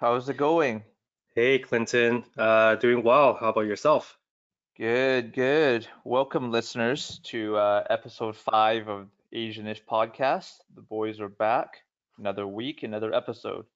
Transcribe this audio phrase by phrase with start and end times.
[0.00, 0.82] How's it going?
[1.34, 3.34] Hey Clinton, uh, doing well.
[3.34, 4.16] How about yourself?
[4.76, 5.86] Good, good.
[6.04, 10.60] Welcome, listeners, to uh, episode five of Asianish Podcast.
[10.74, 11.82] The boys are back.
[12.18, 13.66] Another week, another episode.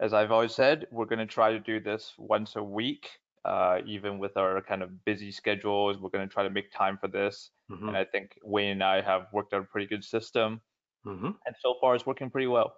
[0.00, 3.08] As I've always said, we're going to try to do this once a week,
[3.44, 5.98] uh, even with our kind of busy schedules.
[5.98, 7.50] We're going to try to make time for this.
[7.68, 10.60] hmm And I think Wayne and I have worked out a pretty good system.
[11.04, 12.74] hmm And so far, it's working pretty well.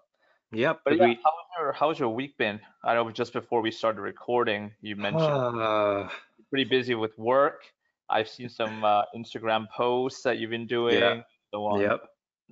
[0.52, 1.18] Yep, But yeah, agreed.
[1.24, 2.60] how's your, how's your week been?
[2.84, 6.08] I know just before we started recording, you mentioned Uh,
[6.50, 7.62] pretty busy with work.
[8.08, 11.80] I've seen some uh, Instagram posts that you've been yeah, doing, so on.
[11.80, 12.00] yep,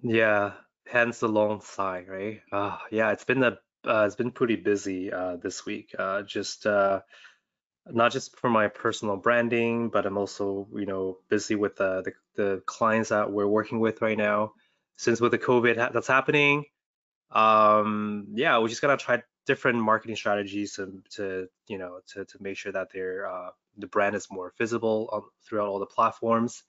[0.02, 0.52] yeah.
[0.86, 2.40] Hence the long sigh, right?
[2.50, 5.94] Uh, yeah, it's been a uh, it's been pretty busy uh, this week.
[5.98, 7.00] Uh, just uh,
[7.86, 12.12] not just for my personal branding, but I'm also, you know, busy with uh, the
[12.36, 14.54] the clients that we're working with right now.
[14.96, 16.64] Since with the COVID ha that's happening,
[17.32, 22.42] um, yeah, we're just gotta try different marketing strategies to, to you know, to to
[22.42, 26.62] make sure that their uh, the brand is more visible on, throughout all the platforms.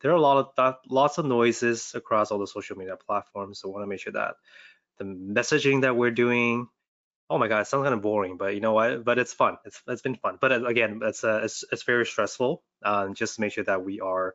[0.00, 3.60] There are a lot of that, lots of noises across all the social media platforms,
[3.60, 4.34] so want to make sure that
[4.98, 6.68] the messaging that we're doing
[7.30, 9.04] Oh my God, it sounds kind of boring, but you know what?
[9.04, 9.58] But it's fun.
[9.66, 10.38] It's it's been fun.
[10.40, 12.62] But uh, again, it's uh, it's it's very stressful.
[12.82, 14.34] Um, just to make sure that we are,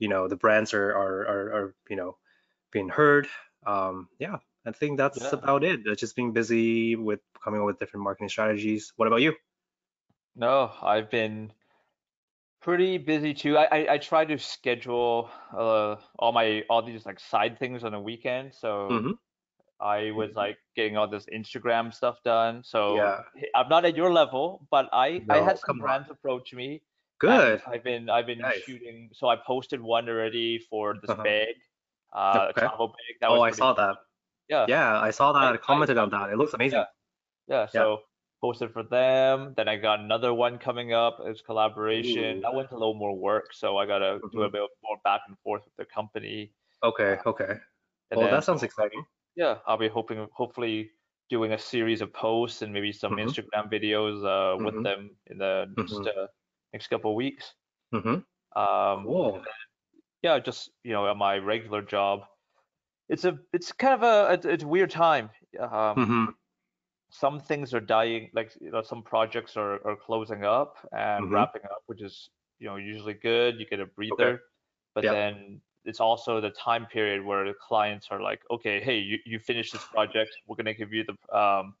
[0.00, 2.16] you know, the brands are are are, are you know
[2.72, 3.28] being heard.
[3.64, 5.32] Um, yeah, I think that's Yeah.
[5.32, 5.84] about it.
[5.96, 8.92] Just being busy with coming up with different marketing strategies.
[8.96, 9.34] What about you?
[10.36, 11.52] No, I've been
[12.60, 13.56] pretty busy too.
[13.58, 17.92] I, I, I try to schedule uh, all my all these like side things on
[17.92, 18.54] the weekend.
[18.54, 19.18] So hmm
[19.80, 22.64] I was like getting all this Instagram stuff done.
[22.64, 23.24] So Yeah.
[23.54, 25.90] I'm not at your level, but I I had some come on.
[25.90, 26.82] brands approach me
[27.18, 27.62] Good.
[27.66, 28.62] I've been I've been Nice.
[28.66, 29.10] shooting.
[29.14, 31.22] So I posted one already for this Uh-huh.
[31.22, 31.54] bag,
[32.12, 32.60] uh, Okay.
[32.60, 33.16] travel bag.
[33.20, 33.74] That Oh, I saw cool.
[33.74, 33.96] that.
[34.48, 34.68] Yeah.
[34.68, 35.54] Yeah, I saw that.
[35.54, 36.30] I, I I commented on that.
[36.30, 36.80] It looks amazing.
[36.80, 36.86] yeah.
[37.48, 37.88] Yeah, Yeah.
[37.92, 38.02] so
[38.42, 39.54] posted for them.
[39.56, 42.40] Then I got another one coming up It's collaboration.
[42.40, 42.42] Ooh.
[42.42, 45.22] That one's a little more work, so I gotta do a hmm bit more back
[45.28, 46.54] and forth with the company.
[46.82, 47.18] Okay.
[47.26, 47.58] Okay.
[48.10, 49.06] and Well, then that sounds exciting.
[49.36, 50.92] yeah, I'll be hoping hopefully
[51.30, 55.16] doing a series of posts and maybe some hmm Instagram videos uh with hmm them
[55.26, 56.28] in the next hmm uh,
[56.72, 57.54] next couple of weeks.
[57.92, 58.20] hmm
[58.56, 59.44] Um, Cool.
[60.22, 62.26] yeah, just you know, at my regular job,
[63.08, 65.30] it's a it's kind of a it's, it's a weird time.
[65.58, 66.34] Um, hmm
[67.10, 71.32] some things are dying, like you know, some projects are, are closing up and hmm
[71.32, 73.58] wrapping up, which is you know usually good.
[73.60, 74.30] You get a Okay.
[74.30, 74.40] breather,
[74.94, 75.10] but Yep.
[75.10, 79.38] then it's also the time period where the clients are like, okay, hey, you, you
[79.38, 81.76] finish this project, we're gonna give you the um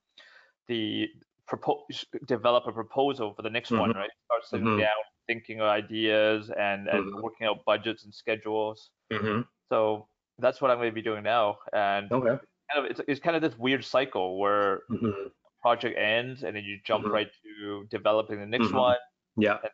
[0.68, 1.08] the
[1.46, 4.10] propose develop a proposal for the next one, hmm right?
[4.26, 8.90] Start sitting hmm down, thinking of ideas and and hmm working out budgets and schedules.
[9.10, 10.08] hmm So
[10.38, 12.38] that's what I'm gonna be doing now, and Okay.
[12.72, 15.28] kind of it's, it's kind of this weird cycle where hmm
[15.62, 18.96] project ends and then you jump hmm right to developing the next hmm one.
[19.36, 19.58] Yeah.
[19.62, 19.72] and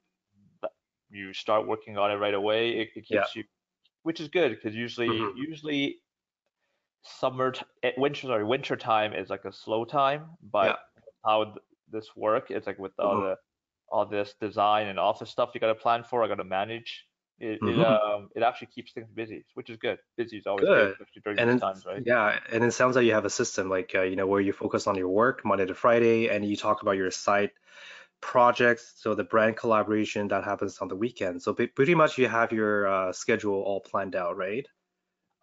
[1.11, 2.73] you start working on it right away.
[2.81, 3.25] It, it Yeah.
[3.35, 3.45] you
[4.03, 6.03] which is good because usually hmm usually
[7.03, 10.77] summer t- eh, winter sorry winter time is like a slow time Yeah.
[10.77, 10.79] but
[11.25, 11.57] how th-
[11.89, 13.37] this work it's like with all hmm the
[13.89, 17.07] all this design and office stuff you got to plan for i got to manage
[17.41, 20.71] it, it hmm um it actually keeps things busy which is good busy is always
[20.71, 20.97] good Good.
[21.01, 23.31] especially during And these then, times right yeah, and it sounds like you have a
[23.31, 26.45] system like, uh, you know, where you focus on your work Monday to Friday and
[26.45, 27.53] you talk about your site
[28.21, 31.43] projects, so the brand collaboration that happens on the weekend.
[31.43, 34.67] So pre- pretty much you have your uh, schedule all planned out, right?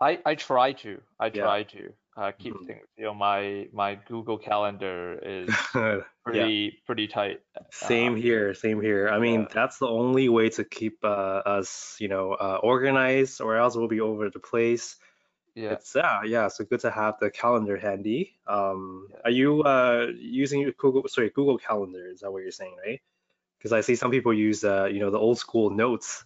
[0.01, 1.03] I I try to.
[1.19, 1.53] I Yeah.
[1.53, 2.87] try to uh, keep hmm things.
[2.97, 5.57] You know, my my Google Calendar is
[6.29, 6.51] Yeah.
[6.51, 7.41] pretty pretty tight.
[7.71, 9.09] Same here, same here.
[9.09, 11.07] I mean, yeah, that's the only way to keep uh,
[11.45, 14.95] us, you know, uh, organized, or else we'll be over the place.
[15.55, 16.49] yeah, It's yeah, yeah.
[16.49, 18.39] So good to have the calendar handy.
[18.47, 19.21] Um, yeah.
[19.25, 22.07] are you uh using your Google, sorry, Google Calendar?
[22.09, 23.01] Is that what you're saying, right?
[23.59, 26.25] Because I see some people use uh, you know, the old school notes.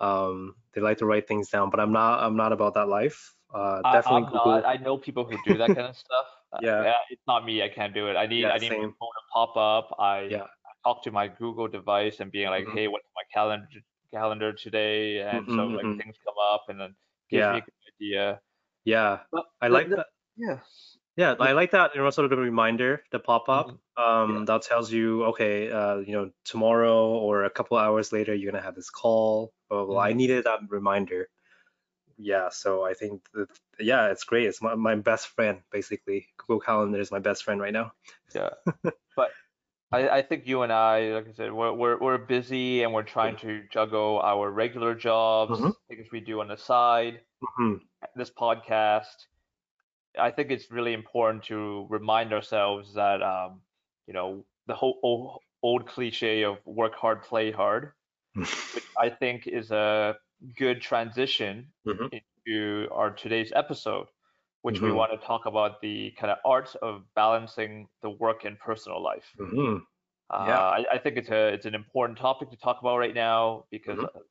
[0.00, 3.35] Um, they like to write things down, but I'm not, I'm not about that life.
[3.56, 4.64] Uh, I definitely I'm not.
[4.66, 6.26] I know people who do that kind of stuff.
[6.58, 7.62] Yeah, yeah, it's not me.
[7.62, 8.16] I can't do it.
[8.16, 9.96] I need yeah, I need my phone to pop up.
[9.98, 10.46] I Yeah.
[10.84, 13.66] talk to my Google device and being like, hmm hey, what's my calendar
[14.12, 15.20] calendar today?
[15.20, 16.96] And so hmm like hmm things come up and then
[17.30, 18.40] gives me Yeah, a good idea.
[18.84, 19.24] yeah.
[19.32, 20.06] But I like that.
[20.36, 20.60] yeah.
[21.16, 23.68] Yeah, The, I like that, you know, sort of a reminder to pop up.
[23.68, 23.78] mhm,
[24.26, 24.42] yeah.
[24.42, 28.52] Um, that tells you, okay, uh, you know, tomorrow or a couple hours later, you're
[28.52, 29.54] gonna have this call.
[29.70, 31.28] Oh, well, I mhm, needed that reminder.
[32.18, 33.48] Yeah, so I think that,
[33.78, 34.46] yeah, it's great.
[34.46, 36.26] It's my, my best friend, basically.
[36.38, 37.92] Google Calendar is my best friend right now.
[38.34, 38.50] Yeah.
[39.16, 39.30] But
[39.92, 43.02] I, I think you and I, like I said, we're, we're we're busy and we're
[43.02, 45.70] trying to juggle our regular jobs, Mm-hmm.
[45.88, 47.20] things we do on the side,
[47.56, 47.74] hmm
[48.16, 49.26] this podcast.
[50.18, 53.60] I think it's really important to remind ourselves that um,
[54.06, 57.92] you know, the whole old, old cliche of work hard, play hard,
[58.34, 60.16] which I think is a
[60.56, 62.08] good transition Mhm.
[62.10, 64.08] into our today's episode,
[64.62, 64.92] which we Mhm.
[64.92, 69.36] want to talk about the kind of art of balancing the work and personal life.
[69.38, 69.86] Mhm.
[70.30, 70.62] Uh, Yeah.
[70.80, 74.04] I, I think it's a it's an important topic to talk about right now because
[74.04, 74.26] Mhm.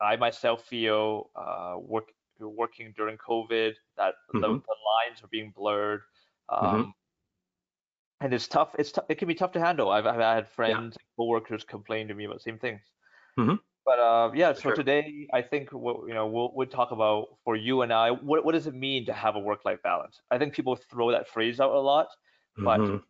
[0.00, 4.62] I myself feel uh, work working during COVID that the, Mhm.
[4.66, 4.76] the
[5.08, 6.02] lines are being blurred.
[6.50, 6.92] Um, Mhm.
[8.20, 8.74] and it's tough.
[8.78, 9.90] It's tou- it can be tough to handle.
[9.90, 12.80] I've, I've had friends, and coworkers complain to me about the same things.
[13.36, 13.56] Mhm.
[13.84, 14.80] But uh, yeah, so Sure.
[14.80, 18.10] today I think what you know we'll we'll talk about for you and I.
[18.10, 20.20] What what does it mean to have a work-life balance?
[20.30, 22.08] I think people throw that phrase out a lot,
[22.62, 23.04] but Mhm.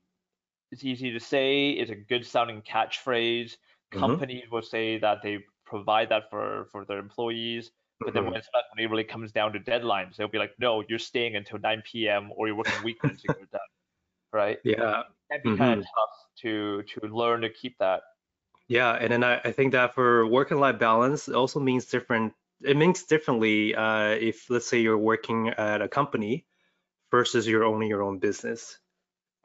[0.72, 1.70] it's easy to say.
[1.72, 3.56] It's a good sounding catchphrase.
[3.92, 4.20] Mhm.
[4.20, 7.72] Companies will say that they provide that for for their employees,
[8.04, 8.30] but then Mhm.
[8.30, 10.98] when it's not, when it really comes down to deadlines, they'll be like, no, you're
[11.00, 12.30] staying until 9 p.m.
[12.36, 13.60] or you're working weekends to get it done,
[14.32, 14.58] right?
[14.62, 15.04] Yeah.
[15.30, 15.80] It can be kind Mhm.
[15.80, 18.02] of tough to to learn to keep that.
[18.70, 21.86] Yeah, and then I, I think that for work and life balance, it also means
[21.86, 22.34] different.
[22.62, 26.46] It means differently uh, if, let's say, you're working at a company
[27.10, 28.78] versus you're owning your own business.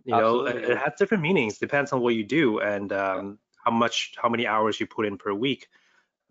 [0.04, 1.58] You know, it, it has different meanings.
[1.58, 5.18] Depends on what you do and um, how much, how many hours you put in
[5.18, 5.68] per week.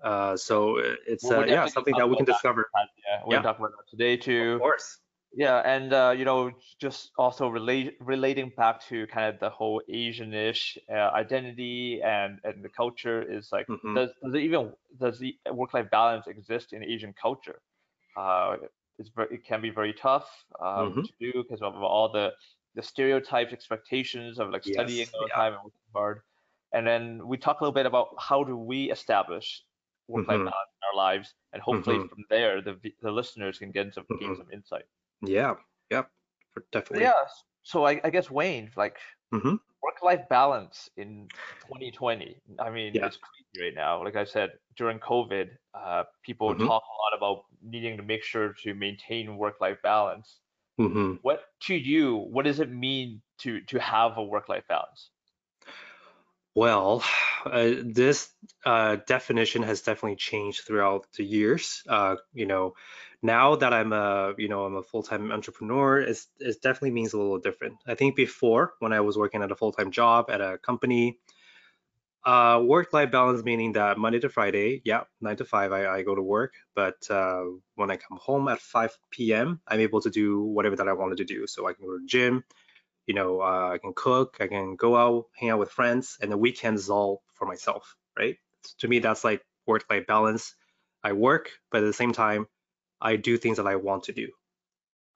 [0.01, 2.33] Uh, so it's we're uh, yeah something that we can about that.
[2.35, 2.71] discover.
[2.77, 3.43] Yeah, we're Yeah.
[3.43, 4.53] gonna about that today too.
[4.53, 4.99] Of course.
[5.37, 9.83] Yeah, and uh, you know, just also relate relating back to kind of the whole
[9.91, 13.97] Asianish uh, identity and and the culture is like, Mhm.
[13.97, 17.61] does does it even does the work-life balance exist in Asian culture?
[18.17, 18.59] Uh,
[18.99, 21.05] it's very, it can be very tough um, Mhm.
[21.05, 22.33] to do because of all the
[22.75, 25.41] the stereotypes, expectations of like studying Yes, all the yeah.
[25.41, 26.23] time and working hard.
[26.73, 29.65] And then we talk a little bit about how do we establish
[30.09, 30.45] work-life Mhm.
[30.45, 32.09] balance in our lives, and hopefully Mhm.
[32.09, 34.37] from there the the listeners can get some gain Mhm.
[34.37, 34.85] some insight.
[35.27, 35.57] Yeah.
[36.55, 37.01] But Definitely.
[37.01, 37.27] yeah,
[37.63, 38.99] so I, I guess Wayne, like
[39.33, 39.57] Mhm.
[39.83, 41.31] work-life balance in
[41.67, 42.41] 2020.
[42.59, 43.03] I mean, Yeah.
[43.03, 44.05] it's crazy right now.
[44.05, 46.59] Like I said, during COVID, uh, people Mhm.
[46.59, 50.41] talk a lot about needing to make sure to maintain work-life balance.
[50.79, 51.19] Mhm.
[51.23, 55.11] What to you, what does it mean to to have a work-life balance?
[56.55, 57.03] Well,
[57.45, 58.31] uh, this
[58.65, 61.83] uh, definition has definitely changed throughout the years.
[61.89, 62.75] Uh, you know,
[63.23, 66.17] now that I'm a, you know, I'm a full-time entrepreneur, it
[66.63, 67.79] definitely means a little different.
[67.87, 71.19] I think before, when I was working at a full-time job at a company,
[72.25, 76.15] uh, work-life balance meaning that Monday to Friday, yeah, nine to five, I, I go
[76.15, 76.55] to work.
[76.75, 77.43] But uh,
[77.75, 81.19] when I come home at 5 p.m., I'm able to do whatever that I wanted
[81.19, 81.47] to do.
[81.47, 82.45] So I can go to the gym,
[83.07, 86.31] you know, uh, I can cook, I can go out, hang out with friends, and
[86.33, 88.37] the weekends is all for myself, right?
[88.79, 90.55] To me, that's like work-life balance.
[91.03, 92.47] I work, but at the same time,
[93.01, 94.29] I do things that I want to do,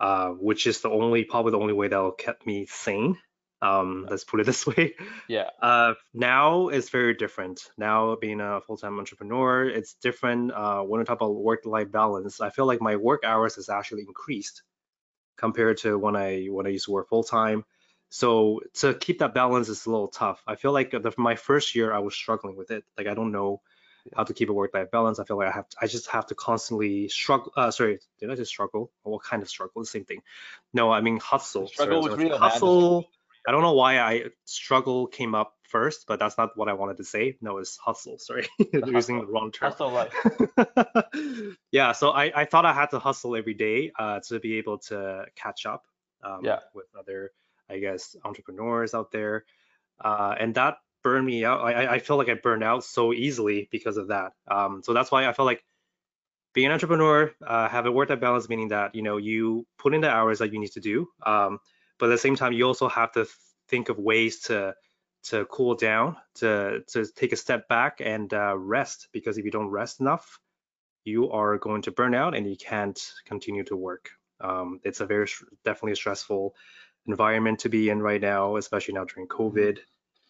[0.00, 3.18] uh, which is the only, probably the only way that'll keep me sane.
[3.60, 4.94] Um, let's put it this way.
[5.26, 7.60] Yeah, Uh, now it's very different.
[7.76, 10.52] Now being a full-time entrepreneur, it's different.
[10.52, 14.02] Uh, when we talk about work-life balance, I feel like my work hours has actually
[14.02, 14.62] increased
[15.36, 17.64] compared to when I when I used to work full-time.
[18.10, 20.42] So to keep that balance is a little tough.
[20.46, 22.84] I feel like the, my first year I was struggling with it.
[22.96, 23.60] Like I don't know
[24.16, 25.18] how to keep a work-life balance.
[25.18, 27.52] I feel like I have I just have to constantly struggle.
[27.54, 28.90] Uh, sorry, did I just struggle?
[29.02, 29.82] What kind of struggle?
[29.82, 30.22] The same thing.
[30.72, 31.66] No, I mean hustle.
[31.68, 32.28] Struggle Sorry, was sorry.
[32.30, 32.48] real, man.
[32.48, 33.04] The Hustle.
[33.46, 36.98] I don't know why I struggle came up first, but that's not what I wanted
[36.98, 37.36] to say.
[37.40, 38.18] No, it's hustle.
[38.18, 38.46] Sorry,
[38.86, 39.70] using the wrong term.
[39.72, 40.14] hustle life.
[41.70, 44.78] yeah, so I, I thought I had to hustle every day uh, to be able
[44.88, 45.84] to catch up
[46.22, 46.58] um, Yeah.
[46.74, 47.30] with other,
[47.70, 49.44] I guess, entrepreneurs out there.
[50.02, 51.60] Uh, and that burned me out.
[51.60, 54.32] I, I- feel like I burned out so easily because of that.
[54.50, 55.64] Um, so that's why I felt like
[56.54, 60.00] being an entrepreneur, uh, have a work-life balance, meaning that, you know, you put in
[60.00, 61.08] the hours that you need to do.
[61.24, 61.58] Um,
[61.98, 63.26] but at the same time, you also have to
[63.68, 64.74] think of ways to
[65.24, 69.08] to cool down, to to take a step back and uh, rest.
[69.12, 70.38] Because if you don't rest enough,
[71.04, 74.10] you are going to burn out and you can't continue to work.
[74.40, 75.26] Um, it's a very
[75.64, 76.54] definitely a stressful
[77.08, 79.78] environment to be in right now, especially now during COVID.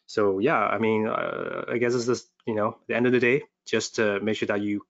[0.06, 3.20] So yeah, I mean, uh, I guess it's just you know, the end of the
[3.20, 4.86] day, just to make sure that you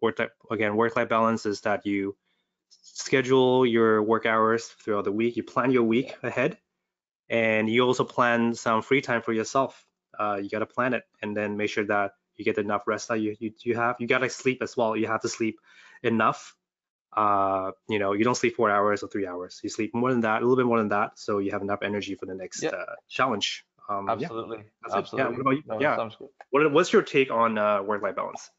[0.00, 2.16] work that again, work-life balance is that you
[2.82, 5.36] schedule your work hours throughout the week.
[5.36, 6.58] You plan your week ahead,
[7.28, 9.86] and you also plan some free time for yourself.
[10.18, 13.20] Uh, you gotta plan it, and then make sure that you get enough rest that
[13.20, 13.96] you you, you have.
[14.00, 14.96] You gotta sleep as well.
[14.96, 15.60] You have to sleep
[16.02, 16.56] enough.
[17.16, 19.60] Uh, you know, you don't sleep four hours or three hours.
[19.62, 21.80] You sleep more than that, a little bit more than that, so you have enough
[21.82, 23.64] energy for the next uh, challenge.
[23.88, 24.14] Um, yeah.
[24.14, 24.64] Absolutely.
[25.16, 25.62] Yeah, what about you?
[25.66, 26.08] No, Yeah.
[26.50, 28.50] What, what's your take on uh, work-life balance?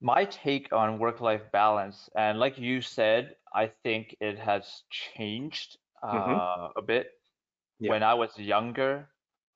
[0.00, 6.16] My take on work-life balance, and like you said, I think it has changed uh,
[6.16, 6.72] Mhm.
[6.76, 7.06] a bit.
[7.78, 7.90] Yeah.
[7.90, 9.08] When I was younger,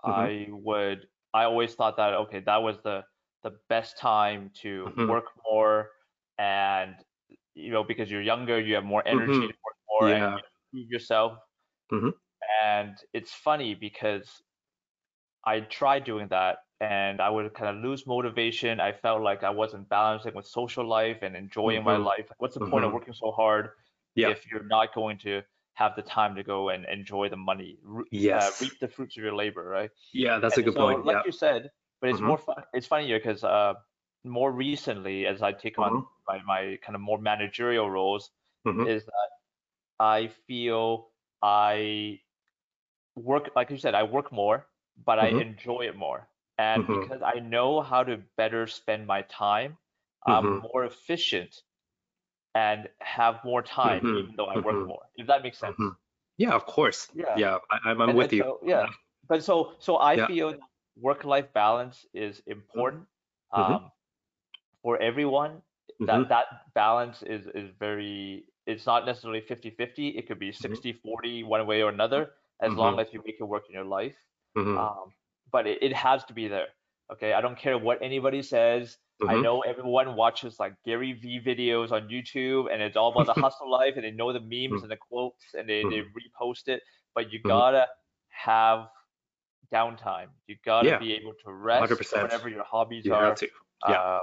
[0.05, 0.12] Mhm.
[0.12, 3.05] I would I always thought that okay, that was the
[3.43, 5.09] the best time to Mhm.
[5.09, 5.91] work more
[6.39, 6.95] and
[7.54, 9.49] you know because you're younger, you have more energy Mhm.
[9.49, 10.40] to work more and you Yeah.
[10.42, 11.38] know, prove yourself.
[11.90, 12.11] Mhm.
[12.62, 14.42] And it's funny because
[15.45, 18.80] I tried doing that and I would kind of lose motivation.
[18.80, 21.97] I felt like I wasn't balancing with social life and enjoying my Mhm.
[21.97, 22.30] life.
[22.38, 22.92] What's the point of Mhm.
[22.92, 23.71] working so hard
[24.14, 24.35] Yeah.
[24.35, 25.42] if you're not going to
[25.75, 29.23] have the time to go and enjoy the money, re- uh, reap the fruits of
[29.23, 29.90] your labor, right?
[30.12, 31.04] Yeah, that's a And good so, point.
[31.04, 31.23] like Yeah.
[31.25, 32.23] you said, but it's Mhm.
[32.23, 32.64] more fun.
[32.75, 33.75] It's funny here because uh,
[34.25, 36.09] more recently, as I take on Mhm.
[36.29, 38.31] my, my kind of more managerial roles,
[38.65, 38.85] Mhm.
[38.85, 39.31] is that
[40.00, 41.11] I feel
[41.43, 42.21] I
[43.17, 44.67] work, like you said, I work more,
[45.05, 45.43] but I Mhm.
[45.47, 46.29] enjoy it more.
[46.59, 46.91] And Mhm.
[46.91, 49.79] because I know how to better spend my time,
[50.27, 50.61] I'm Mhm.
[50.61, 51.62] more efficient
[52.55, 55.03] and have more time, even though I work more.
[55.17, 55.81] If that makes sense.
[56.37, 57.09] Yeah, of course.
[57.12, 57.37] Yeah.
[57.37, 58.45] Yeah, I, I'm, I'm with you.
[58.45, 58.87] so, yeah.
[59.29, 60.27] But so, so I Yeah.
[60.27, 60.55] feel
[60.97, 63.07] work-life balance is important
[63.57, 63.79] Mhm.
[63.79, 63.91] um,
[64.83, 65.63] for everyone.
[66.07, 68.47] That that balance is is very.
[68.67, 70.11] It's not necessarily 50-50.
[70.11, 70.83] It could be Mhm.
[70.83, 72.33] 60-40 one way or another,
[72.63, 73.01] as long Mhm.
[73.01, 74.17] as you make it work in your life.
[74.55, 74.77] Mhm.
[74.77, 75.13] Um,
[75.51, 76.69] but it, it has to be there.
[77.13, 78.99] Okay, I don't care what anybody says.
[79.27, 79.43] I Mhm.
[79.43, 83.71] know everyone watches like Gary V videos on YouTube and it's all about the hustle
[83.71, 84.83] life and they know the memes Mhm.
[84.83, 86.11] and the quotes and they, they Mhm.
[86.21, 86.83] repost it.
[87.15, 87.87] But you gotta
[88.29, 88.89] have
[89.73, 90.29] downtime.
[90.47, 92.11] You gotta Yeah, be able to rest 100%.
[92.15, 93.41] whatever your hobbies You are.
[93.87, 94.03] Yeah.
[94.03, 94.21] Uh,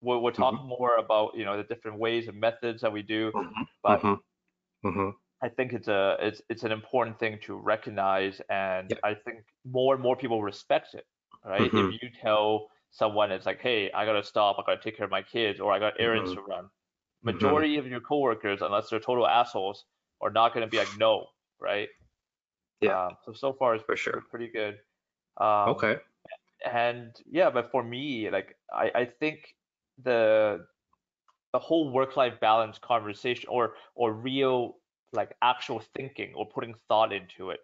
[0.00, 0.62] we'll, we'll talk Mhm.
[0.62, 3.66] more about you know the different ways and methods that we do, Mhm.
[3.82, 4.20] but Mhm.
[4.84, 5.16] Mhm.
[5.42, 8.98] I think it's a it's it's an important thing to recognize, and Yeah.
[9.04, 11.06] I think more and more people respect it,
[11.44, 11.70] right?
[11.74, 15.10] If you tell someone it's like, hey, I gotta stop, I gotta take care of
[15.12, 16.34] my kids, or I got errands Mhm.
[16.34, 16.70] to run.
[17.22, 19.86] Majority of your coworkers, unless they're total assholes,
[20.20, 21.28] are not gonna be like, no,
[21.60, 21.88] right?
[22.80, 24.24] Yeah, Um, so so far it's for sure.
[24.30, 24.80] pretty good.
[25.38, 26.00] Um, Okay.
[26.64, 29.56] and yeah, but for me, like I I think
[30.02, 30.66] the
[31.52, 34.80] the whole work-life balance conversation or or real
[35.12, 37.60] like actual thinking or putting thought into it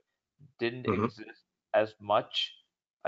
[0.59, 1.07] didn't Mhm.
[1.07, 2.55] exist as much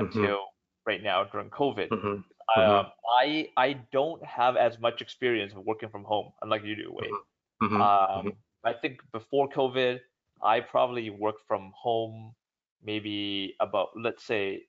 [0.00, 0.26] Mhm.
[0.26, 0.46] until
[0.86, 1.90] right now during COVID.
[1.90, 2.24] Mhm.
[2.56, 2.80] I, Mhm.
[2.80, 2.86] um,
[3.20, 7.20] I I don't have as much experience of working from home, unlike you do, Wade.
[7.62, 7.90] Mhm.
[8.14, 8.30] Mhm.
[8.30, 10.00] Um, I think before COVID,
[10.42, 12.34] I probably worked from home
[12.82, 14.68] maybe about let's say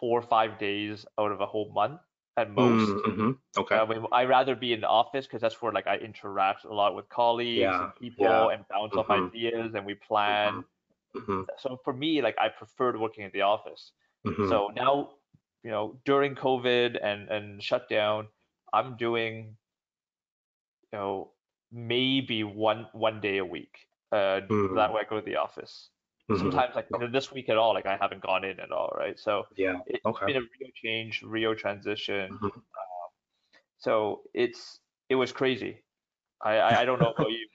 [0.00, 2.00] four or five days out of a whole month
[2.36, 2.96] at most.
[3.06, 3.38] Mhm.
[3.56, 3.80] Okay.
[3.80, 6.74] I mean, I rather be in the office because that's where like I interact a
[6.74, 7.80] lot with colleagues Yeah.
[7.80, 8.50] and people Yeah.
[8.50, 9.10] and bounce off Mhm.
[9.10, 10.64] ideas and we plan.
[11.14, 11.46] Mhm.
[11.58, 13.92] So for me, like I preferred working at the office.
[14.24, 14.44] Mhm.
[14.48, 15.18] So now,
[15.62, 18.28] you know, during COVID and and shutdown,
[18.72, 19.56] I'm doing,
[20.92, 21.32] you know,
[21.70, 23.88] maybe one one day a week.
[24.12, 24.74] Uh, Mhm.
[24.74, 25.90] that way I go to the office.
[26.28, 26.62] Mhm.
[26.62, 29.18] Sometimes like this week at all, like I haven't gone in at all, right?
[29.18, 29.80] So Yeah.
[29.86, 30.26] it's Okay.
[30.26, 32.40] been a real change, real transition.
[32.40, 32.64] Mhm.
[33.78, 35.84] So it's it was crazy.
[36.42, 37.48] I I, I don't know about you,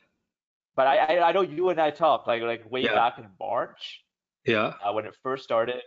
[0.75, 2.89] but I, I I know you and I talked like like way Yeah.
[2.89, 4.05] back in March
[4.45, 4.79] Yeah.
[4.81, 5.83] uh, when it first started,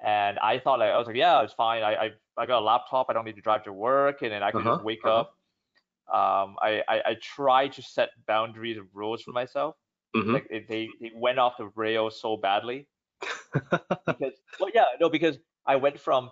[0.00, 1.82] and I thought like I was like yeah it's fine.
[1.84, 3.08] I I, I got a laptop.
[3.10, 4.68] I don't need to drive to work, and then I can Uh-huh.
[4.68, 5.06] just wake Uh-huh.
[5.06, 5.34] up.
[6.12, 9.76] Um, I, I I try to set boundaries and rules for myself.
[10.22, 10.32] Mhm.
[10.34, 12.88] Like it, they they went off the rails so badly
[14.06, 16.30] because well yeah no because I went from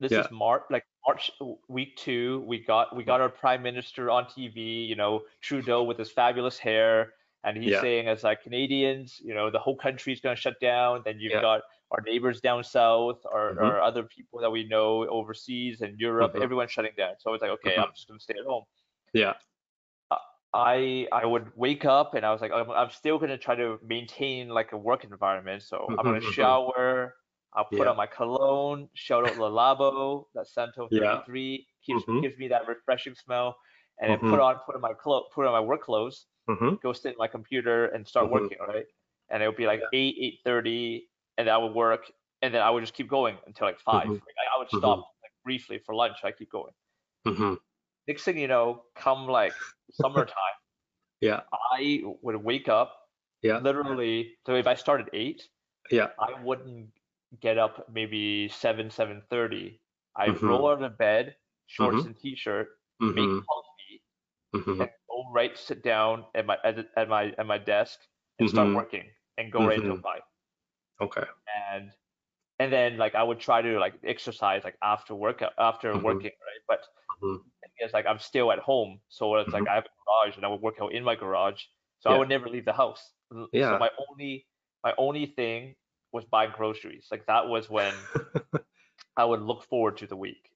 [0.00, 0.20] this Yeah.
[0.24, 1.30] is March like March
[1.68, 5.98] week two we got we got our prime minister on TV you know Trudeau with
[5.98, 7.80] his fabulous hair and he's Yeah.
[7.80, 11.40] saying as like Canadians you know the whole country's gonna shut down then you've Yeah.
[11.40, 11.62] got
[11.92, 13.62] our neighbors down south or, Mhm.
[13.62, 16.42] or other people that we know overseas and Europe Mhm.
[16.42, 17.84] everyone's shutting down so it's like okay Mhm.
[17.84, 18.64] I'm just gonna stay at home
[19.12, 19.34] Yeah.
[20.54, 23.78] I I would wake up and I was like I'm, I'm still gonna try to
[23.82, 25.62] maintain like a work environment.
[25.62, 26.58] So I'm gonna Mhm, mhm.
[26.60, 27.14] shower.
[27.54, 27.88] I'll put Yeah.
[27.88, 28.88] on my cologne.
[28.94, 31.22] Shout out Le Labo, that Santal Yeah.
[31.28, 32.22] 33 keeps Mhm.
[32.22, 33.56] gives me that refreshing smell.
[34.00, 34.26] And then Mhm.
[34.28, 36.26] put on put on my clothes, put on my work clothes.
[36.48, 36.78] Mhm.
[36.82, 38.30] Go sit in my computer and start Mhm.
[38.30, 38.58] working.
[38.60, 38.86] All right.
[39.30, 39.88] And it would be like Yeah.
[39.92, 42.10] eight eight thirty, and I would work,
[42.42, 44.20] and then I would just keep going until like 5 Mhm.
[44.26, 45.02] Like, I, would Mhm.
[45.02, 46.18] stop like briefly for lunch.
[46.24, 46.72] I keep going.
[48.08, 49.54] Next thing you know, come like
[49.90, 50.34] summertime.
[51.22, 51.42] Yeah.
[51.72, 52.94] I would wake up
[53.42, 53.58] Yeah.
[53.58, 54.36] literally.
[54.46, 55.48] So if I start at eight,
[55.90, 56.10] Yeah.
[56.18, 56.90] I wouldn't
[57.40, 59.80] get up maybe seven, seven thirty.
[60.16, 60.42] I Mhm.
[60.42, 61.36] roll out of bed,
[61.66, 62.06] shorts Mhm.
[62.06, 62.68] and t-shirt,
[63.14, 63.44] make Mhm.
[63.46, 64.02] coffee,
[64.54, 64.80] Mhm.
[64.82, 68.00] and go right sit down at my at, at my at my desk
[68.38, 68.74] and start Mhm.
[68.74, 70.02] working and go right until Mhm.
[70.02, 70.22] five.
[71.00, 71.24] Okay.
[71.46, 71.92] And
[72.58, 76.04] and then like I would try to like exercise like after work after Mhm.
[76.04, 76.62] working, right?
[76.68, 76.80] But
[77.22, 77.44] Mhm.
[77.78, 79.68] it's like I'm still at home, so it's like Mhm.
[79.68, 81.64] I have a garage and I would work out in my garage.
[82.00, 83.12] So I would never leave the house.
[83.52, 83.72] Yeah.
[83.72, 84.46] So my only
[84.84, 85.76] my only thing
[86.12, 87.08] was buying groceries.
[87.10, 88.08] Like that was when
[89.16, 90.55] I would look forward to the week.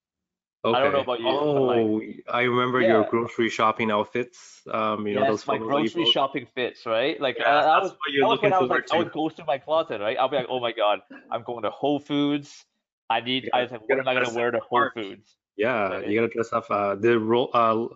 [0.62, 0.78] Okay.
[0.78, 1.26] I don't know about you.
[1.28, 4.62] Oh, like, I remember your grocery shopping outfits.
[4.70, 6.14] Um, you know yes, those my photos that you grocery post?
[6.14, 7.18] shopping fits, right?
[7.20, 8.96] Like Yeah, that that's was, what you're that was looking when I was like, I
[8.96, 8.98] to.
[8.98, 10.18] would go through my closet, right?
[10.18, 11.00] I'll be like, oh my god,
[11.30, 12.64] I'm going to Whole Foods.
[13.08, 13.44] I need.
[13.44, 14.90] You I was like, what am I gonna wear to Whole.
[14.94, 15.36] Foods?
[15.56, 16.06] Yeah, Right.
[16.08, 16.70] you gotta dress up.
[16.70, 17.86] Uh, roll, uh,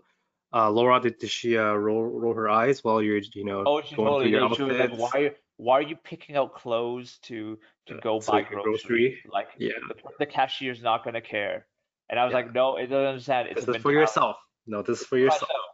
[0.54, 3.82] uh, Laura did, did she uh, roll roll her eyes while you're you know Oh,
[3.82, 4.56] she going totally through your did.
[4.56, 8.42] She was like, why, why are you picking out clothes to to Uh, go buy
[8.42, 8.62] groceries?
[8.64, 9.20] grocery?
[9.30, 11.66] Like Yeah, the, the cashier's not gonna care.
[12.10, 12.38] And I was Yeah.
[12.38, 13.48] like, no, it doesn't understand.
[13.48, 14.36] It's this is for yourself.
[14.66, 15.42] No, this is for yourself.
[15.42, 15.64] myself.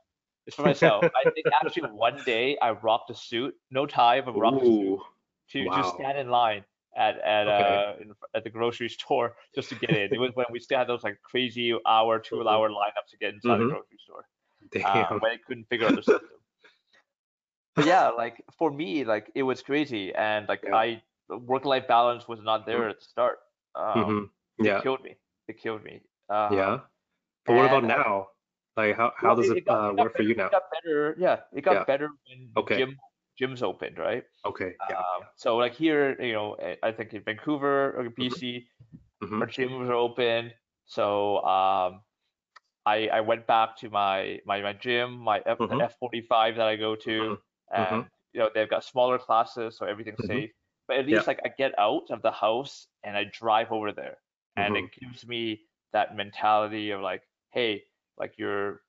[0.46, 1.04] It's for myself.
[1.14, 4.70] I think actually one day I rocked a suit, no tie, but rocked a suit
[4.70, 5.02] Ooh,
[5.52, 5.76] to wow.
[5.76, 6.64] just stand in line
[6.96, 7.74] at at Okay.
[7.74, 10.12] uh in, at the grocery store just to get in.
[10.14, 12.50] It was when we still had those like crazy hour, two Mhm.
[12.50, 13.68] hour lineups to get inside the Mhm.
[13.70, 14.24] grocery store.
[14.72, 14.84] damn.
[14.86, 16.28] Uh, when I couldn't figure out the system.
[17.76, 20.74] But yeah, like for me, like it was crazy, and like Yeah.
[20.74, 23.38] I work life balance was not there at the start.
[23.74, 24.30] Um, Mhm.
[24.58, 25.16] Yeah, It killed me.
[25.46, 26.02] It killed me.
[26.30, 26.78] Um, yeah.
[27.44, 28.28] But what about I- now?
[28.76, 30.46] Like, how how does it got- uh, work for you better- now?
[30.46, 31.14] It got better.
[31.18, 31.84] Yeah, it got Yeah.
[31.84, 32.78] better when Okay.
[32.78, 32.96] gym
[33.40, 34.24] gyms opened, right?
[34.44, 34.98] Okay, yeah.
[34.98, 38.68] Um, so like here, you know, I- think in Vancouver or BC,
[39.22, 39.40] Mhm.
[39.40, 40.52] our gyms are open.
[40.86, 42.02] So um,
[42.86, 45.68] I I went back to my my my gym, my F, Mhm.
[45.78, 47.38] the F45 that I go to,
[47.72, 50.26] and you know they've got smaller classes, so everything's Mhm.
[50.26, 50.50] safe.
[50.86, 51.16] But at Yeah.
[51.16, 54.18] least like I get out of the house and I drive over there,
[54.56, 54.84] and Mm-hmm.
[54.86, 57.84] it gives me that mentality of like, hey,
[58.18, 58.82] like you're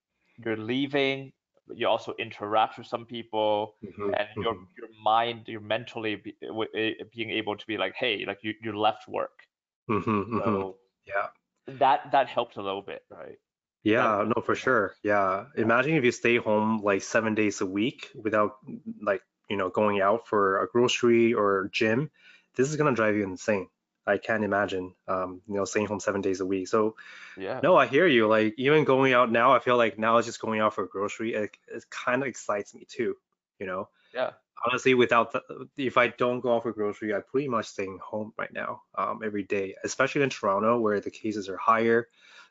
[0.44, 1.34] you're leaving,
[1.68, 4.14] but you also interact with some people, Mhm.
[4.18, 4.68] and your Mhm.
[4.78, 6.36] your mind, you're mentally be,
[6.76, 9.48] eh, being able to be like, hey, like you you left work,
[9.88, 10.26] Mhm.
[10.32, 10.44] Mhm.
[10.46, 11.30] so Yeah.
[11.68, 13.38] that that helped a little bit, right?
[13.84, 14.96] Yeah, no, for sure.
[15.04, 15.48] Yeah.
[15.56, 18.58] Imagine if you stay home like seven days a week without
[19.02, 22.12] like, you know, going out for a grocery or gym.
[22.56, 23.70] This is gonna drive you insane.
[24.06, 26.68] I can't imagine, um, you know, staying home seven days a week.
[26.68, 26.96] So,
[27.38, 27.60] Yeah.
[27.62, 28.28] no, I hear you.
[28.28, 30.88] Like, even going out now, I feel like now it's just going out for a
[30.88, 31.34] grocery.
[31.34, 33.16] It, it kind of excites me too,
[33.60, 33.90] you know?
[34.14, 34.32] Yeah.
[34.66, 38.34] Honestly, without the, if I don't go out for grocery, I pretty much staying home
[38.38, 42.08] right now, um, every day, especially in Toronto where the cases are higher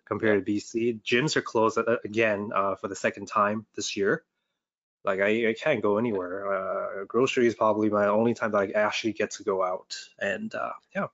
[0.06, 1.02] compared to BC.
[1.02, 4.24] Gyms are closed uh, again uh, for the second time this year.
[5.04, 6.52] Like I, I can't go anywhere.
[6.52, 9.96] Uh, grocery is probably my only time that I actually get to go out.
[10.18, 11.06] And uh, yeah,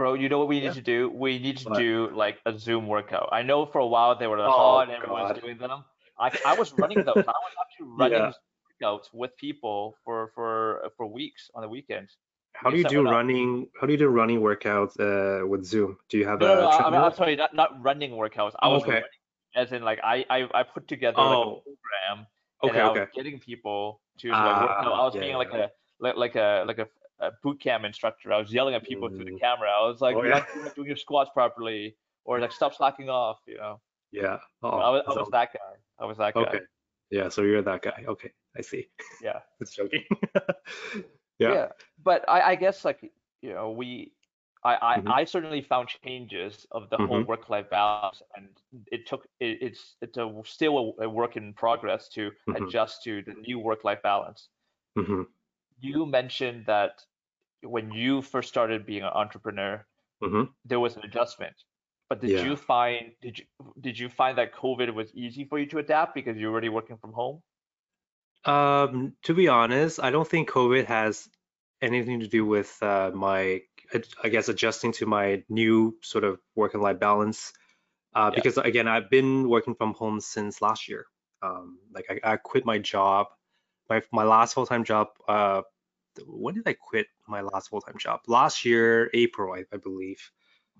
[0.00, 0.72] Bro, you know what we need Yeah.
[0.72, 1.10] to do?
[1.10, 1.76] We need to What?
[1.76, 3.28] do like a Zoom workout.
[3.32, 5.42] I know for a while they were like, Oh, hot and everyone was God.
[5.42, 5.84] doing them.
[6.18, 7.18] I, I was running those.
[7.28, 8.32] I was actually running Yeah.
[8.80, 12.16] workouts with people for for for weeks on the weekends.
[12.54, 13.12] how do you do one up.
[13.12, 13.66] running?
[13.78, 15.98] How do you do running workouts uh, with Zoom?
[16.08, 16.66] Do you have No, no, no.
[16.66, 17.04] a I, I'm, treadmill?
[17.04, 18.54] I'm sorry, not not running workouts.
[18.58, 19.04] I Oh, was okay.
[19.04, 19.20] running,
[19.54, 22.26] as in like I I, I put together like a Oh, program
[22.62, 24.92] and okay, I was getting people to like work out.
[24.96, 26.88] Ah, I was yeah, being like a like, like a like a,
[27.20, 28.32] a boot camp instructor.
[28.32, 29.68] I was yelling at people through the camera.
[29.70, 30.38] I was like, Oh, you're, yeah.
[30.38, 33.38] not, you're not doing your squats properly, or like stop slacking off.
[33.46, 33.80] You know,
[34.12, 34.38] Yeah.
[34.62, 35.74] Oh, I was, I that was that guy.
[36.00, 36.42] I was that guy.
[36.42, 36.60] okay.
[37.10, 38.04] Yeah, so you're that guy.
[38.08, 38.88] Okay, I see.
[39.20, 39.40] Yeah.
[39.60, 40.04] It's joking.
[41.38, 41.54] yeah.
[41.54, 41.68] yeah.
[42.02, 43.00] But I, I guess like
[43.42, 44.12] you know we.
[44.64, 45.10] I, I, Mhm.
[45.20, 47.24] I certainly found changes of the whole Mhm.
[47.24, 48.48] work-life balance, and
[48.92, 52.56] it took it, it's it's a still a, a work in progress to Mhm.
[52.56, 54.48] adjust to the new work-life balance.
[54.96, 55.22] hmm
[55.80, 57.04] you mentioned that
[57.62, 59.86] when you first started being an entrepreneur,
[60.20, 61.56] hmm there was an adjustment.
[62.08, 62.42] But did Yeah.
[62.42, 63.46] you find did you
[63.80, 66.98] did you find that COVID was easy for you to adapt because you're already working
[66.98, 67.42] from home?
[68.44, 71.28] Um, to be honest, I don't think COVID has
[71.82, 73.62] anything to do with uh, my,
[74.22, 77.52] I guess, adjusting to my new sort of work and life balance.
[78.14, 78.36] Uh, Yeah.
[78.36, 81.06] because again, I've been working from home since last year.
[81.42, 83.28] Um, like I, I quit my job,
[83.90, 85.08] my my last full-time job.
[85.28, 85.62] Uh,
[86.26, 88.20] when did I quit my last full-time job?
[88.26, 90.30] Last year, April, I, I believe.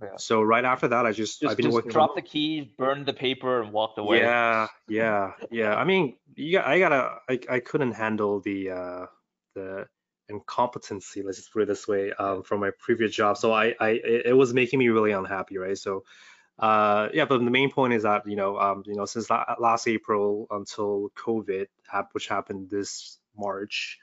[0.02, 0.16] Yeah.
[0.16, 3.12] So right after that, I just, Just, I've been just working the keys, burn the
[3.12, 4.20] paper, and walked away.
[4.20, 5.74] yeah, yeah, yeah.
[5.74, 9.06] I mean, you got, I gotta, I, I couldn't handle the, uh,
[9.54, 9.86] the
[10.28, 13.36] incompetency, let's just put it this way, um, from my previous job.
[13.36, 15.76] So I, I, it was making me really unhappy, right?
[15.76, 16.04] So,
[16.58, 19.44] uh, yeah, but the main point is that, you know, um, you know, since la
[19.58, 21.66] last April until COVID,
[22.12, 23.98] which happened this March,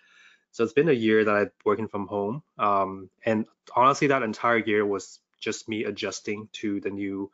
[0.57, 2.41] so it's been a year that I'm working from home.
[2.57, 7.29] Um, and honestly, that entire year was just me adjusting to the new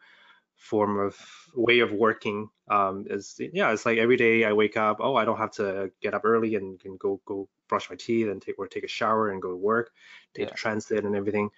[0.58, 1.16] form of
[1.56, 2.50] way of working.
[2.70, 5.90] Um, is yeah, it's like every day I wake up, oh, I don't have to
[6.02, 8.90] get up early and, and go go brush my teeth and take or take a
[8.90, 9.92] shower and go to work,
[10.34, 10.54] take Yeah.
[10.56, 11.50] transit and everything.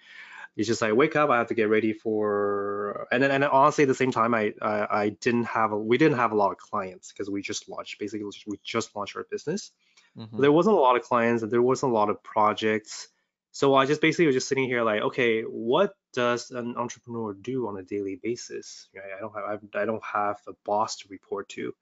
[0.56, 3.84] It's just like wake up, I have to get ready for, and then and honestly
[3.84, 6.50] at the same time, I I, I didn't have a, we didn't have a lot
[6.50, 9.70] of clients because we just launched basically we just launched our business.
[10.16, 10.40] Mhm.
[10.40, 13.08] There wasn't a lot of clients and there wasn't a lot of projects.
[13.52, 17.68] So I just basically was just sitting here like, okay, what does an entrepreneur do
[17.68, 18.88] on a daily basis?
[18.94, 19.12] Right?
[19.16, 21.74] I don't have I don't have a boss to report to.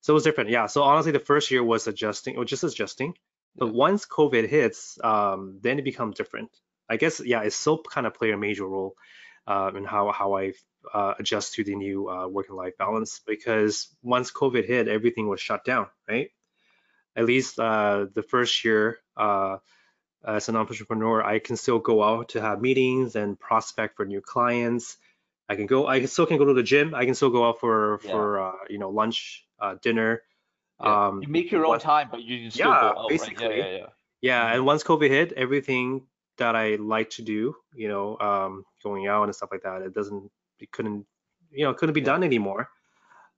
[0.00, 0.50] So it was different.
[0.50, 0.66] Yeah.
[0.66, 3.14] So honestly, the first year was adjusting, or just adjusting.
[3.56, 3.72] But Yeah.
[3.72, 6.50] once COVID hits, um, then it becomes different.
[6.88, 8.94] I guess yeah, it still kind of play a major role
[9.46, 10.52] uh, in how how I
[10.92, 15.28] uh, adjust to the new uh, work and life balance because once COVID hit, everything
[15.28, 16.30] was shut down, right?
[17.14, 19.58] At least uh, the first year uh,
[20.24, 24.20] as an entrepreneur, I can still go out to have meetings and prospect for new
[24.20, 24.96] clients.
[25.48, 26.94] I can go, I still can go to the gym.
[26.94, 28.10] I can still go out for Yeah.
[28.10, 30.22] for uh, you know lunch, uh, dinner.
[30.80, 31.06] Yeah.
[31.08, 33.08] Um, you make your own what- time, but you can still Yeah, go out, right?
[33.08, 33.58] basically.
[33.58, 33.86] Yeah, yeah, yeah.
[34.20, 34.54] yeah, Mhm.
[34.54, 36.06] and once COVID hit, everything
[36.42, 39.94] that I like to do, you know, um, going out and stuff like that, it
[39.94, 40.22] doesn't,
[40.64, 41.06] it couldn't,
[41.50, 42.12] you know, it couldn't be Yeah.
[42.12, 42.62] done anymore.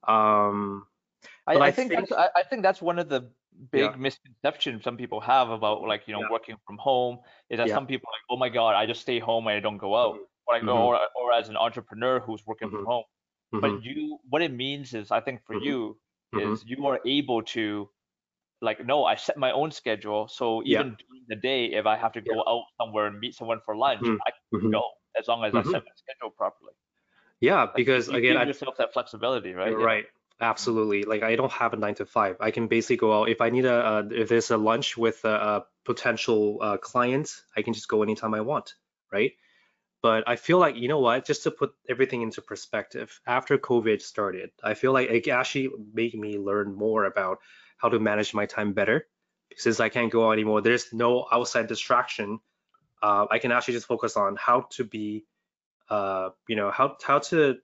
[0.07, 0.87] Um,
[1.47, 3.21] I, I I think think- that's I, I think that's one of the
[3.71, 3.97] big Yeah.
[3.97, 6.37] misconceptions some people have about like you know Yeah.
[6.37, 7.15] working from home
[7.51, 9.61] is that some people are like oh my god I just stay home and I
[9.67, 10.27] don't go out Mhm.
[10.47, 10.75] or like Mhm.
[10.87, 12.93] or or as an entrepreneur who's working from Mhm.
[12.93, 13.05] home
[13.55, 15.65] mhm, but you what it means is I think for Mhm.
[15.69, 15.79] you
[16.35, 16.41] mhm.
[16.53, 17.65] is you are able to
[18.65, 20.85] like no I set my own schedule so Yeah.
[20.85, 23.77] even during the day if I have to go out somewhere and meet someone for
[23.77, 24.19] lunch Mhm.
[24.27, 24.73] I can Mhm.
[24.73, 24.83] go
[25.19, 25.73] as long as I Mhm.
[25.73, 26.75] set my schedule properly
[27.41, 29.87] Yeah, Like, because you again, give I, yourself that flexibility right You're Yeah.
[29.87, 30.07] right.
[30.41, 31.05] Absolutely.
[31.05, 32.37] Like I don't have a nine to five.
[32.41, 35.25] I can basically go out if I need a uh, if there's a lunch with
[35.25, 38.75] a, a potential uh, client, I can just go anytime I want,
[39.13, 39.33] right?
[40.03, 41.27] But I feel like you know what?
[41.27, 46.15] Just to put everything into perspective, after COVID started, I feel like it actually made
[46.15, 47.39] me learn more about
[47.77, 49.07] how to manage my time better.
[49.57, 52.41] Since I can't go out anymore, there's no outside distraction.
[53.03, 55.27] Uh, I can actually just focus on how to be,
[55.89, 57.57] uh, you know, how how to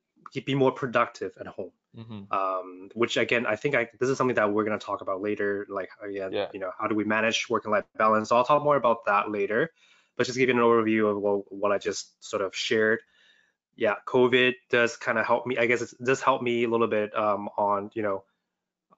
[0.45, 2.33] be more productive at home Mhm.
[2.33, 5.21] um, which again, I think I, this is something that we're going to talk about
[5.21, 5.67] later.
[5.69, 6.49] Like again, Yeah.
[6.53, 8.29] you know, how do we manage work and life balance?
[8.29, 9.73] So I'll talk more about that later,
[10.17, 13.01] but just give you an overview of what, what I just sort of shared.
[13.75, 15.59] Yeah, COVID does kind of help me.
[15.59, 18.25] I guess it does help me a little bit um, on you know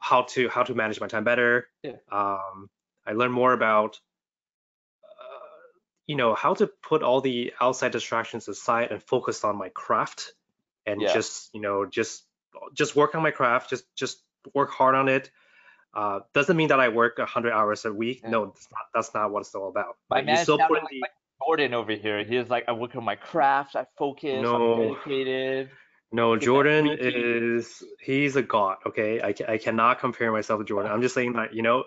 [0.02, 1.68] how to how to manage my time better.
[1.84, 1.92] Yeah.
[2.10, 2.68] Um,
[3.06, 4.00] I learned more about
[5.04, 5.46] uh,
[6.06, 10.32] you know how to put all the outside distractions aside and focus on my craft
[10.86, 11.12] and Yeah.
[11.14, 12.24] just you know just
[12.74, 14.22] just work on my craft just just
[14.54, 15.30] work hard on it
[15.94, 18.30] uh, doesn't mean that I work 100 hours a week Yeah.
[18.30, 20.82] no that's not, that's not what it's all about My Like, man still put like,
[20.90, 21.10] the- like
[21.46, 22.24] Jordan over here.
[22.24, 24.74] he's like, I work on my craft, I focus, No.
[24.74, 25.70] I'm dedicated.
[26.12, 28.76] No, Jordan is he's a god.
[28.86, 30.92] Okay, I, I cannot compare myself to Jordan.
[30.92, 31.84] I'm just saying that you know,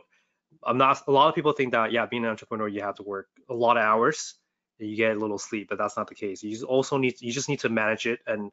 [0.63, 1.01] I'm not.
[1.07, 3.53] A lot of people think that yeah, being an entrepreneur you have to work a
[3.53, 4.33] lot of hours,
[4.79, 6.43] and you get a little sleep, but that's not the case.
[6.43, 8.51] You just also need you just need to manage it and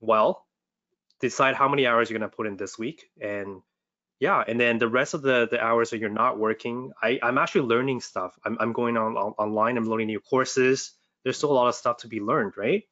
[0.00, 0.46] well,
[1.20, 3.60] decide how many hours you're gonna put in this week, and
[4.20, 7.38] yeah, and then the rest of the the hours that you're not working, I I'm
[7.38, 8.38] actually learning stuff.
[8.44, 9.76] I'm I'm going on, on online.
[9.76, 10.92] I'm learning new courses.
[11.24, 12.84] There's still a lot of stuff to be learned, right?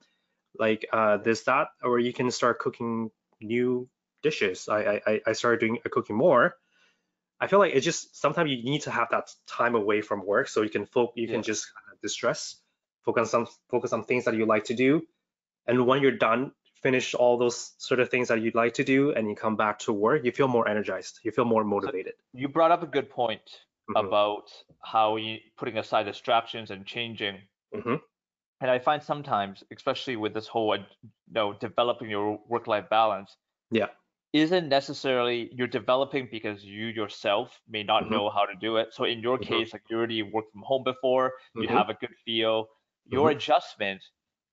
[0.59, 3.89] Like uh there's that or you can start cooking new
[4.23, 4.69] dishes.
[4.69, 6.57] I i I- started doing uh, cooking more.
[7.41, 10.49] I feel like it's just sometimes you need to have that time away from work
[10.49, 11.35] so you can focus you Yeah.
[11.35, 12.63] can just kind of distress
[13.05, 15.07] focus on focus on things that you like to do.
[15.67, 19.13] And when you're done finish all those sort of things that you'd like to do
[19.13, 21.21] and you come back to work you feel more energized.
[21.25, 22.15] You feel more motivated.
[22.33, 27.49] You brought up a good point Mhm, about how you putting aside distractions and changing.
[27.73, 27.99] mhm,
[28.61, 33.37] And I find sometimes, especially with this whole, uh, you know, developing your work-life balance,
[33.71, 33.89] Yeah.
[34.33, 38.11] isn't necessarily you're developing because you yourself may not Mhm.
[38.11, 38.93] know how to do it.
[38.95, 39.39] So in your Mhm.
[39.39, 42.69] case, like you already worked from home before, you mhm, have a good feel.
[43.07, 44.03] Your adjustment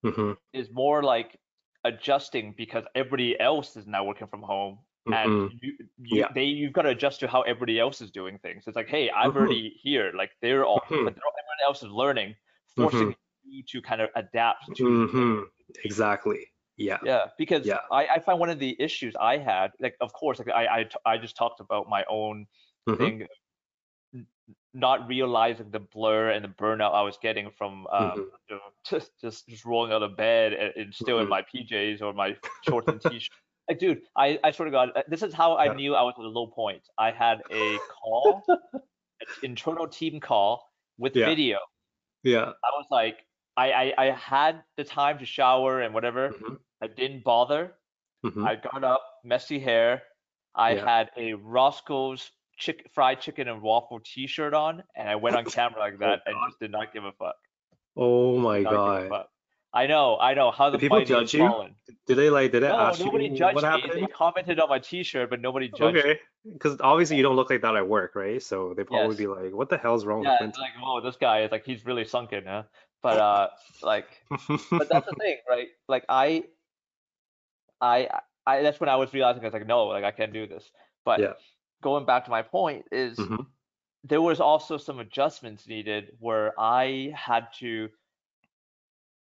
[0.04, 1.40] mhm, is more like
[1.84, 4.80] adjusting because everybody else is now working from home
[5.12, 6.30] and you, you Yeah.
[6.34, 8.64] they you've got to adjust to how everybody else is doing things.
[8.68, 9.36] It's like, hey, I'm Mhm.
[9.36, 10.12] already here.
[10.16, 12.36] Like they're all, but they're, everyone else is learning,
[12.76, 13.14] forcing
[13.70, 14.90] to kind of adapt to.
[14.90, 15.50] Mhm,
[15.84, 17.82] exactly yeah Yeah, because Yeah.
[17.92, 20.84] I, I find one of the issues I had, like of course, like I I,
[20.86, 22.48] t- I just talked about my own
[22.88, 23.28] Mhm, thing,
[24.74, 28.30] not realizing the blur and the burnout I was getting from um, mhm.
[28.50, 31.30] you know, just just just rolling out of bed and, and still in Mhm.
[31.30, 33.30] my PJs or my shorts and t-shirt.
[33.70, 35.74] Like, dude, I, I swear to God, uh, this is how I Yeah.
[35.74, 36.84] knew I was at a low point.
[37.00, 38.48] I had a call,
[39.22, 41.26] an internal team call with Yeah.
[41.26, 41.60] video.
[42.24, 43.26] yeah I was like,
[43.58, 46.38] I, I, I had the time to shower and whatever.
[46.38, 47.76] Mhm, I didn't bother.
[48.24, 48.46] mhm.
[48.46, 50.04] I got up, messy hair.
[50.56, 50.86] I Yeah.
[50.86, 55.80] had a Roscoe's chick, fried chicken and waffle T-shirt on, and I went on camera
[55.80, 56.50] like Oh, that and God.
[56.50, 57.38] just did not give a fuck.
[57.98, 59.26] Oh my Not give a god.
[59.74, 61.50] I know, I know how the Did people judge you?
[61.50, 61.76] fallen.
[62.08, 63.92] Did they like, did they No, ask nobody you judged what me.
[63.94, 64.08] They happened?
[64.08, 66.00] commented on my T-shirt, but nobody judged.
[66.00, 66.20] Okay.
[66.44, 68.42] Because obviously you don't look like that at work, right?
[68.42, 69.18] So they probably Yes.
[69.18, 71.66] be like, what the hell's wrong Yeah, with it's like, whoa, this guy is like
[71.66, 72.64] he's really sunken, huh?
[73.06, 73.50] But uh,
[73.84, 74.26] like,
[74.78, 75.70] but that's the thing, right?
[75.88, 76.46] Like I,
[77.82, 78.10] I,
[78.46, 78.62] I.
[78.62, 80.72] That's when I was realizing I was like, no, like I can't do this.
[81.04, 81.34] But Yeah.
[81.84, 83.56] going back to my point is Mhm.
[84.04, 87.90] there was also some adjustments needed where I had to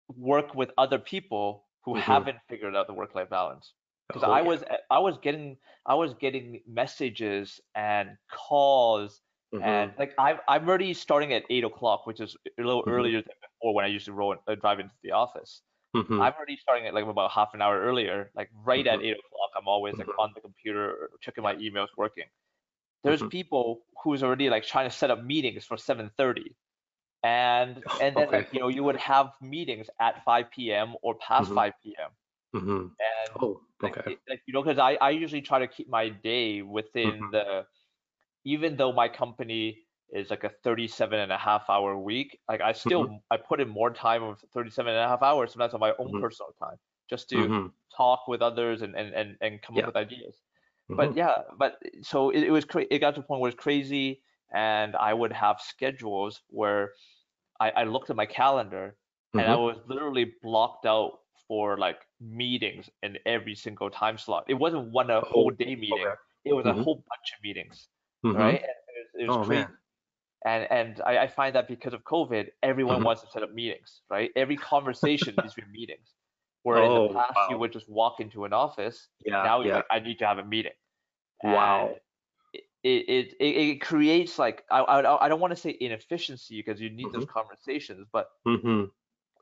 [0.08, 1.94] work with other people who Mhm.
[1.94, 3.74] haven't figured out the work-life balance.
[4.08, 9.22] Because I Oh, was I was getting I was getting messages and calls
[9.60, 9.62] yeah.
[9.62, 12.88] and like I'm I'm already starting at eight o'clock, which is a little Mhm.
[12.88, 15.62] earlier than before when I used to roll uh, drive into the office.
[15.94, 16.20] Mhm.
[16.20, 19.02] I'm already starting at like about half an hour earlier, like right at Mhm.
[19.02, 19.50] eight o'clock.
[19.56, 20.18] I'm always like Mhm.
[20.18, 22.26] on the computer checking my emails, working.
[23.04, 23.30] There's Mhm.
[23.30, 26.56] people who's already like trying to set up meetings for 7:30,
[27.22, 28.38] and and then Okay.
[28.38, 30.96] like you know you would have meetings at 5 p.m.
[31.02, 31.54] or past Mhm.
[31.54, 32.10] 5 p.m.
[33.00, 34.02] And Oh, okay.
[34.06, 37.66] it- like you know because I I usually try to keep my day within the
[38.44, 42.72] even though my company is like a 37 and a half hour week like I
[42.72, 45.94] still I put in more time of 37 and a half hours sometimes on my
[45.98, 46.20] own Mhm.
[46.20, 46.76] personal time
[47.08, 47.74] just to Mhm.
[47.96, 49.78] talk with others and and and, and come Yeah.
[49.78, 50.42] up with ideas
[50.96, 51.16] but Mhm.
[51.16, 54.22] yeah but so it, it was cra- it got to a point where it's crazy
[54.54, 56.92] and I would have schedules where
[57.60, 58.96] I, I looked at my calendar
[59.36, 59.56] and I Mhm.
[59.56, 64.44] was literally blocked out for like meetings in every single time slot.
[64.48, 66.06] It wasn't one a whole Oh, day meeting.
[66.06, 66.14] okay.
[66.44, 66.84] It was a Mhm.
[66.84, 67.88] whole bunch of meetings,
[68.24, 68.32] Mhm.
[68.32, 68.60] right?
[68.62, 69.66] And it was, it was Oh crazy.
[69.66, 69.78] man.
[70.46, 73.04] And and I, I find that because of COVID, everyone Mhm.
[73.04, 74.30] wants to set up meetings, right?
[74.36, 76.14] Every conversation needs to be meetings.
[76.64, 79.72] Where in Oh, the past you would just walk into an office, Yeah, now you're
[79.72, 79.74] yeah.
[79.74, 80.72] like, I need to have a meeting.
[81.42, 81.94] Wow.
[81.94, 81.96] And
[82.54, 86.80] it it it, it creates like I I, I don't want to say inefficiency because
[86.80, 88.90] you need those conversations, but Mhm.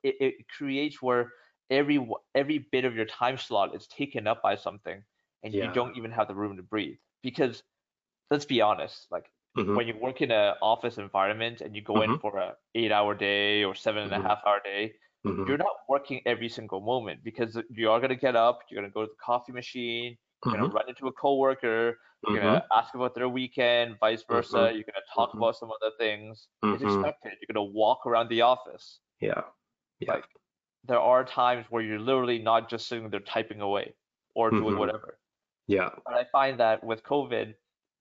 [0.03, 1.33] it, it creates where
[1.71, 5.05] every every bit of your time slot is taken up by something
[5.43, 7.63] and you don't even have the room to breathe because
[8.33, 9.77] let's be honest like Mhm.
[9.77, 12.21] when you work in an office environment and you go in Mhm.
[12.23, 14.29] for a eight hour day or seven and a Mhm.
[14.29, 14.95] half hour day
[15.27, 15.47] Mhm.
[15.47, 18.91] you're not working every single moment because you are going to get up you're going
[18.91, 20.71] to go to the coffee machine you're going Mhm.
[20.71, 24.89] to run into a coworker you're going to ask about their weekend vice versa you're
[24.91, 28.41] going to talk about some other things it's expected you're going to walk around the
[28.43, 29.43] office Yeah.
[30.01, 30.15] Yeah.
[30.15, 30.25] like
[30.85, 33.95] there are times where you're literally not just sitting there typing away
[34.35, 34.79] or doing Mhm.
[34.79, 35.21] whatever.
[35.69, 35.91] Yeah.
[36.05, 37.55] But I find that with COVID,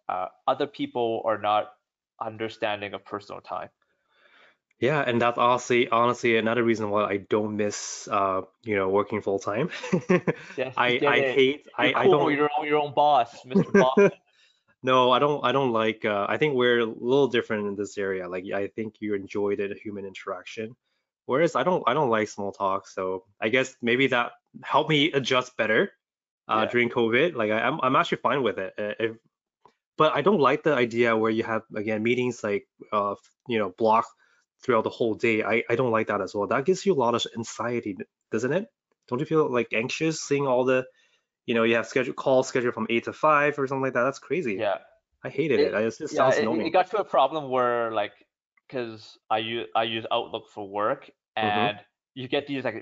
[0.10, 1.74] uh, other people are not
[2.20, 3.70] understanding of personal time.
[4.80, 9.22] Yeah, and that's honestly honestly another reason why I don't miss uh you know working
[9.22, 9.70] full time.
[10.58, 13.72] Yes, I I hate You're I I don't You're own, your own boss, Mr.
[13.78, 14.04] Boss.
[14.84, 17.98] no I don't I don't like uh I think we're a little different in this
[17.98, 18.28] area.
[18.28, 20.76] Like I think you enjoy the human interaction,
[21.26, 22.88] whereas I don't I don't like small talk.
[22.88, 24.34] So I guess maybe that
[24.64, 25.92] helped me adjust better
[26.48, 26.72] uh Yeah.
[26.72, 27.36] during COVID.
[27.36, 28.74] Like I, I'm I'm actually fine with it.
[28.78, 29.18] Uh, If,
[30.02, 32.64] but I don't like the idea where you have again meetings like
[33.00, 33.16] uh
[33.52, 34.06] you know block
[34.62, 35.38] throughout the whole day.
[35.54, 36.48] I I don't like that as well.
[36.54, 37.94] That gives you a lot of anxiety,
[38.34, 38.66] doesn't it?
[39.08, 40.80] Don't you feel like anxious seeing all the
[41.48, 44.06] you know you have schedule calls scheduled from eight to five or something like that?
[44.10, 44.56] That's crazy.
[44.66, 44.78] Yeah.
[45.28, 45.74] I hated It- it.
[45.78, 46.66] I, it just Yeah, sounds it, annoying.
[46.68, 48.14] it got to a problem where like,
[48.68, 51.02] because I use I use Outlook for work,
[51.38, 51.68] Mm-hmm.
[51.68, 51.78] and
[52.20, 52.78] you get these like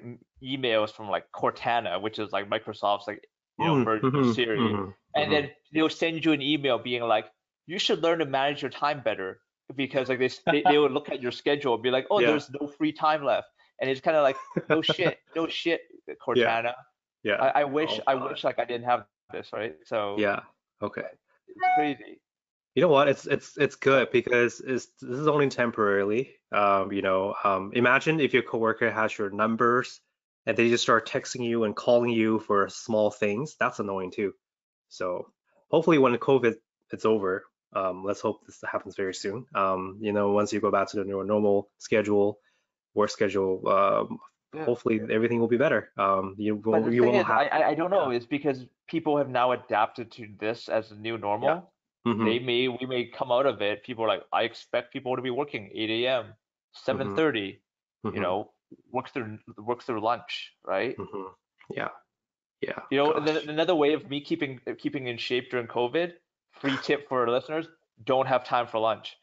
[0.54, 3.22] emails from like Cortana, which is like Microsoft's like
[3.60, 6.80] you know Mm, version of mhm, Siri, mhm, and then they'll send you an email
[6.80, 7.28] being like,
[7.68, 9.42] you should learn to manage your time better
[9.76, 12.28] because like they they, they would look at your schedule and be like, oh, Yeah.
[12.28, 13.48] there's no free time left,
[13.82, 14.38] and it's kind of like,
[14.70, 15.82] no shit, no shit,
[16.26, 16.74] Cortana.
[17.24, 17.36] yeah.
[17.42, 19.76] I, I wish Oh, I wish like I didn't have this, right?
[19.86, 20.42] So Yeah.
[20.82, 21.04] Okay.
[21.48, 22.22] it's crazy.
[22.76, 23.10] You know what?
[23.10, 26.36] It's it's it's good because it's this is only temporarily.
[26.52, 30.00] Um, you know, um, imagine if your coworker has your numbers
[30.46, 33.56] and they just start texting you and calling you for small things.
[33.60, 34.34] That's annoying too.
[34.90, 35.32] So
[35.72, 36.56] hopefully when the COVID
[36.92, 39.46] it's over, um, let's hope this happens very soon.
[39.56, 42.40] Um, you know, once you go back to the nor- normal schedule,
[42.96, 44.20] work schedule, um,
[44.54, 44.66] Yeah.
[44.66, 45.92] hopefully everything will be better.
[45.98, 47.44] Um, you won't the you won't is, have.
[47.52, 48.10] I, I don't know.
[48.10, 51.74] It's because people have now adapted to this as the new normal.
[52.06, 53.84] Mhm, They may we may come out of it.
[53.84, 56.34] People are like, I expect people to be working 8 a.m.,
[56.74, 57.62] 7:30.
[58.12, 58.54] You mhm, know,
[58.92, 60.96] work through work through lunch, right?
[60.98, 61.34] mhm.
[61.76, 61.90] Yeah.
[62.62, 62.80] Yeah.
[62.92, 63.46] You know, gosh.
[63.48, 66.14] another way of me keeping keeping in shape during COVID.
[66.60, 67.68] Free tip for our listeners:
[68.04, 69.16] don't have time for lunch.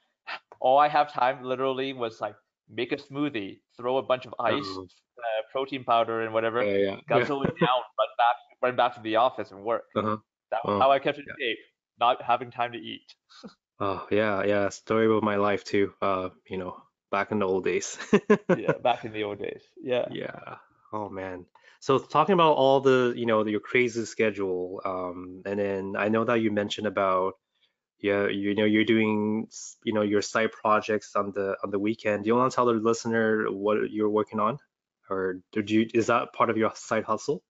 [0.60, 2.34] All I have time literally was like
[2.68, 6.62] make a smoothie, throw a bunch of ice, Um, uh, protein powder, and whatever.
[6.64, 7.00] Yeah, yeah, yeah.
[7.08, 9.84] guzzle it down, run back, run back to the office and work.
[9.94, 10.16] Uh-huh.
[10.50, 11.34] That was Oh, how I kept in yeah.
[11.38, 11.58] shape,
[12.00, 13.14] not having time to eat.
[13.78, 14.70] Oh, yeah, yeah.
[14.70, 15.92] Story of my life too.
[16.00, 17.98] Uh, you know, back in the old days.
[18.56, 19.62] Yeah, back in the old days.
[19.82, 20.06] Yeah.
[20.10, 20.56] Yeah.
[20.92, 21.46] Oh man.
[21.80, 26.24] So talking about all the, you know, your crazy schedule, um, and then I know
[26.24, 27.34] that you mentioned about,
[28.00, 29.48] yeah, you know, you're doing,
[29.84, 32.24] you know, your side projects on the on the weekend.
[32.24, 34.58] Do you want to tell the listener what you're working on,
[35.08, 37.42] or did you is that part of your side hustle?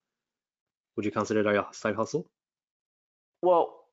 [0.96, 2.30] Would you consider that a side hustle?
[3.42, 3.85] Well,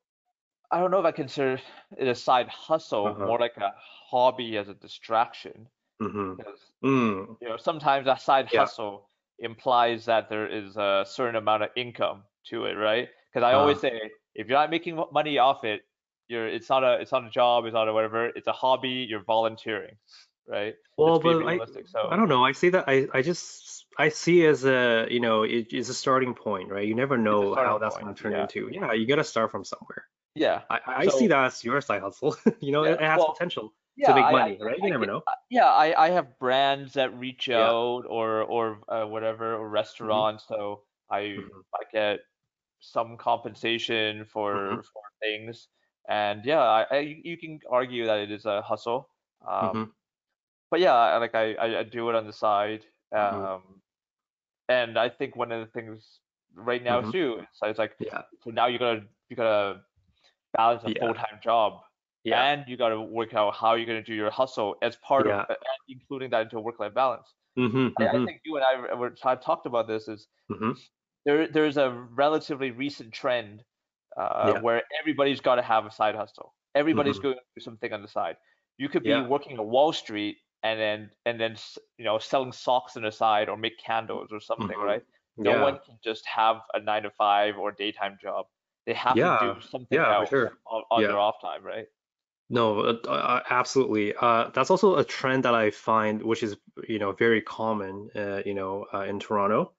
[0.73, 1.59] I don't know if I consider
[1.97, 3.25] it a side hustle, Uh-huh.
[3.25, 3.73] more like a
[4.09, 5.69] hobby as a distraction.
[6.01, 6.33] Mm-hmm.
[6.37, 7.37] Because, Mm.
[7.41, 8.61] you know, sometimes a side Yeah.
[8.61, 9.09] hustle
[9.39, 13.09] implies that there is a certain amount of income to it, right?
[13.33, 13.91] Because I Uh, always say
[14.35, 15.83] if you're not making money off it,
[16.29, 19.05] you're it's not a it's not a job, it's not a whatever, it's a hobby,
[19.09, 19.97] you're volunteering,
[20.47, 20.75] right?
[20.97, 21.85] well, but I realistic.
[22.09, 22.43] I don't know.
[22.45, 25.93] I see that I I just I see as a, you know, it is a
[25.93, 26.87] starting point, right?
[26.87, 28.41] You never know how that's going to turn Yeah.
[28.41, 28.69] into.
[28.71, 30.05] Yeah, you got to start from somewhere.
[30.35, 30.63] Yeah.
[30.69, 32.35] I, I see that as your side hustle.
[32.61, 32.99] You know, it, yeah.
[32.99, 34.81] it has Well, potential to Yeah, make I, I, money, right?
[34.81, 35.23] You I never know.
[35.27, 37.73] uh, yeah, I, I have brands that reach Yeah.
[37.73, 39.69] out or or uh, whatever, or
[40.01, 42.19] hmm restaurants, so I hmm I get
[42.81, 45.69] some compensation for for things,
[46.09, 49.09] and yeah, I, I you can argue that it is a hustle,
[49.47, 49.93] um,
[50.71, 52.85] but yeah, like I, I I do it on the side,
[53.19, 53.81] hmm um,
[54.69, 56.21] and I think one of the things
[56.53, 58.23] right now too, it's, it's like Yeah.
[58.43, 59.35] so now you're gonna you
[60.55, 60.99] balance a Yeah.
[60.99, 61.81] full-time job
[62.23, 62.47] Yeah.
[62.47, 65.27] and you got to work out how you're going to do your hustle as part
[65.27, 65.45] of Yeah.
[65.49, 67.33] and including that into a work-life balance.
[67.55, 70.73] hmm I, I hmm think you and I were have talked about this is hmm
[71.25, 73.63] there there's a relatively recent trend
[74.17, 76.55] uh, where everybody's got to have a side hustle.
[76.75, 78.37] Everybody's hmm going to do something on the side.
[78.77, 81.55] You could be working at Wall Street and then and then
[81.97, 85.03] you know selling socks on the side or make candles or something, hmm right?
[85.37, 88.47] No one can just have a nine to five or daytime job.
[88.85, 89.39] They have to Yeah.
[89.39, 90.53] do something Yeah, else sure.
[90.65, 91.07] on, on Yeah.
[91.07, 91.87] their off time, right?
[92.49, 94.13] No, uh, uh, absolutely.
[94.15, 98.41] Uh, that's also a trend that I find, which is, you know, very common, uh,
[98.45, 99.73] you know, uh, in Toronto.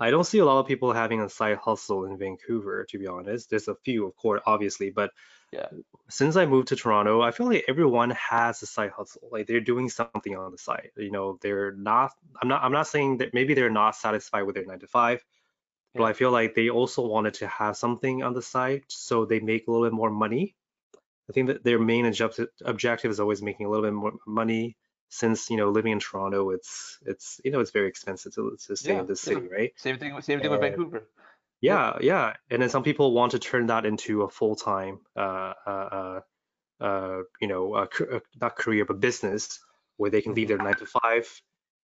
[0.00, 3.06] I don't see a lot of people having a side hustle in Vancouver, to be
[3.06, 3.50] honest.
[3.50, 5.12] There's a few, of course, obviously, but
[5.52, 5.70] Yeah.
[6.08, 9.28] since I moved to Toronto, I feel like everyone has a side hustle.
[9.30, 10.90] Like they're doing something on the side.
[10.96, 14.56] You know, they're not, I'm not, I'm not saying that maybe they're not satisfied with
[14.56, 15.24] their nine to five,
[15.96, 19.40] but I feel like they also wanted to have something on the side so they
[19.40, 20.56] make a little bit more money.
[21.30, 24.76] I think that their main objective objective is always making a little bit more money
[25.10, 28.76] since, you know, living in Toronto, it's it's you know, it's very expensive to to
[28.76, 29.34] stay Yeah, in this yeah.
[29.34, 29.72] city, right?
[29.76, 30.20] Same thing.
[30.22, 31.08] Same thing with Vancouver.
[31.60, 32.34] Yeah, yeah.
[32.50, 36.20] And then some people want to turn that into a full-time uh uh
[36.80, 39.60] uh, uh you know, uh, uh, not career but business
[39.96, 41.42] where they can leave hmm their nine to five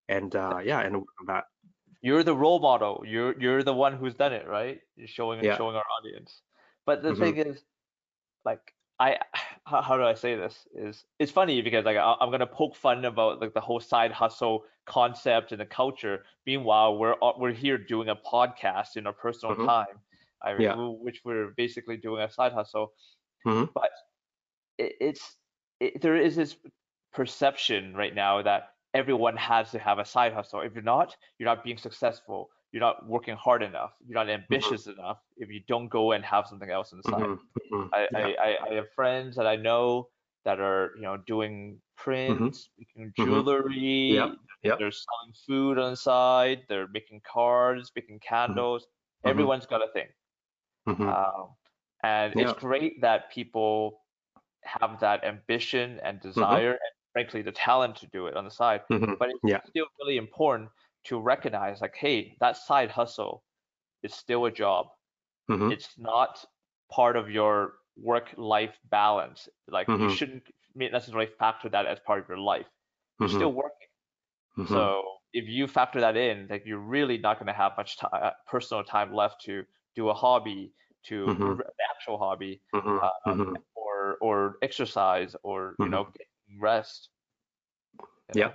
[0.09, 1.45] and uh yeah, and work on that.
[2.07, 3.05] You're the role model.
[3.07, 4.81] You're you're the one who's done it, right?
[4.97, 5.59] You're showing Yeah.
[5.59, 6.43] showing our audience.
[6.87, 7.65] But the hmm thing is,
[8.45, 9.19] like, I
[9.67, 10.69] how, how do I say this?
[10.75, 14.13] Is it's funny because like I, I'm gonna poke fun about like the whole side
[14.13, 16.25] hustle concept and the culture.
[16.47, 20.01] Meanwhile, we're we're here doing a podcast in our personal hmm time,
[20.43, 20.77] I Yeah.
[21.03, 22.95] which we're basically doing a side hustle.
[23.45, 23.91] hmm But
[24.79, 25.37] it, it's
[25.81, 26.57] it, there is this
[27.13, 30.61] perception right now that everyone has to have a side hustle.
[30.61, 32.51] If you're not, you're not being successful.
[32.73, 33.93] You're not working hard enough.
[34.07, 37.05] You're not hmm ambitious enough if you don't go and have something else on the
[37.05, 37.29] side.
[37.29, 37.35] hmm
[37.71, 38.29] hmm I, I, Yeah.
[38.47, 40.11] I I have friends that I know
[40.45, 43.41] that are, you know, doing prints, making hmm
[44.09, 44.31] Yep.
[44.31, 44.79] jewelry, Yep.
[44.79, 48.87] they're selling food on the side, they're making cards, making candles.
[49.25, 50.09] Everyone's got a thing.
[51.07, 51.57] Um,
[52.03, 54.05] and it's great that people
[54.65, 58.83] have that ambition and desire and frankly the talent to do it on the side.
[58.91, 59.61] hmm But it's Yeah.
[59.69, 60.71] still really important
[61.05, 63.45] to recognize like, hey, that side hustle
[64.03, 64.89] is still a job.
[65.49, 66.45] hmm It's not
[66.91, 69.49] part of your work-life balance.
[69.69, 72.67] Like you hmm shouldn't necessarily factor that as part of your life.
[73.21, 73.89] You're hmm still working.
[74.57, 75.03] hmm So
[75.33, 78.85] if you factor that in, like you're really not going to have much time, personal
[78.85, 79.65] time left to
[79.95, 80.75] do a hobby,
[81.07, 86.13] to hmm an actual hobby, hmm um, hmm or or exercise, or you know,
[86.61, 87.11] rest.
[88.35, 88.53] Yeah.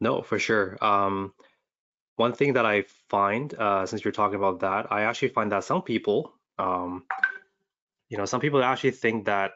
[0.00, 0.76] No, for sure.
[0.82, 1.32] Um,
[2.16, 5.64] one thing that I find, uh, since you're talking about that, I actually find that
[5.64, 7.04] some people, um,
[8.08, 9.52] you know, some people actually think that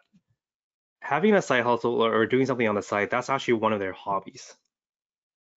[1.01, 3.81] having a side hustle or, or doing something on the side, that's actually one of
[3.81, 4.55] their hobbies.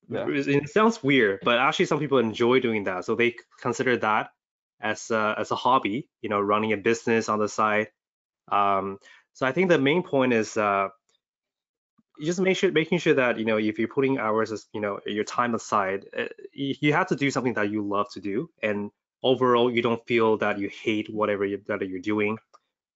[0.10, 0.28] Yeah.
[0.28, 3.06] It it sounds weird, but actually some people enjoy doing that.
[3.06, 4.32] So they consider that
[4.80, 7.88] as a, as a hobby, you know, running a business on the side.
[8.50, 9.00] Um,
[9.34, 10.90] so I think the main point is uh,
[12.22, 15.00] just make sure making sure that you know if you're putting hours as you know
[15.06, 18.92] your time aside, uh, you, have to do something that you love to do, and
[19.24, 22.38] overall you don't feel that you hate whatever you, that you're doing.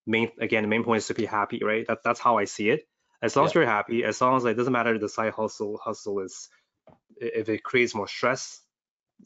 [0.06, 1.86] Main again, the main point is to be happy, right?
[1.88, 2.88] That that's how I see it.
[3.22, 5.80] As long as you're happy, as long as like, it doesn't matter the side hustle
[5.84, 6.50] hustle is
[7.18, 8.62] if it creates more stress,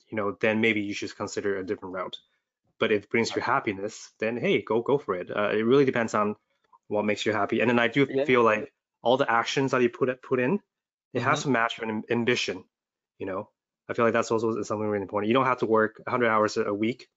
[0.10, 2.18] you know, then maybe you should consider a different route.
[2.78, 5.32] But if it brings you happiness, then hey, go go for it.
[5.36, 6.36] Uh, it really depends on
[6.88, 7.62] what makes you happy.
[7.62, 8.26] And then I do Yeah.
[8.26, 8.72] feel like
[9.06, 10.62] all the actions that you put it put in,
[11.14, 11.44] it has Mhm.
[11.44, 12.66] to match your ambition.
[13.20, 13.52] You know,
[13.90, 15.30] I feel like that's also something really important.
[15.30, 17.08] You don't have to work 100 hours a week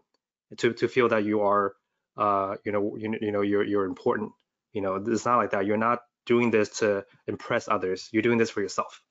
[0.58, 1.76] to to feel that you are,
[2.16, 4.32] uh, you know, you, you know, you're you're important.
[4.72, 5.66] You know, it's not like that.
[5.66, 8.08] You're not doing this to impress others.
[8.12, 9.02] You're doing this for yourself.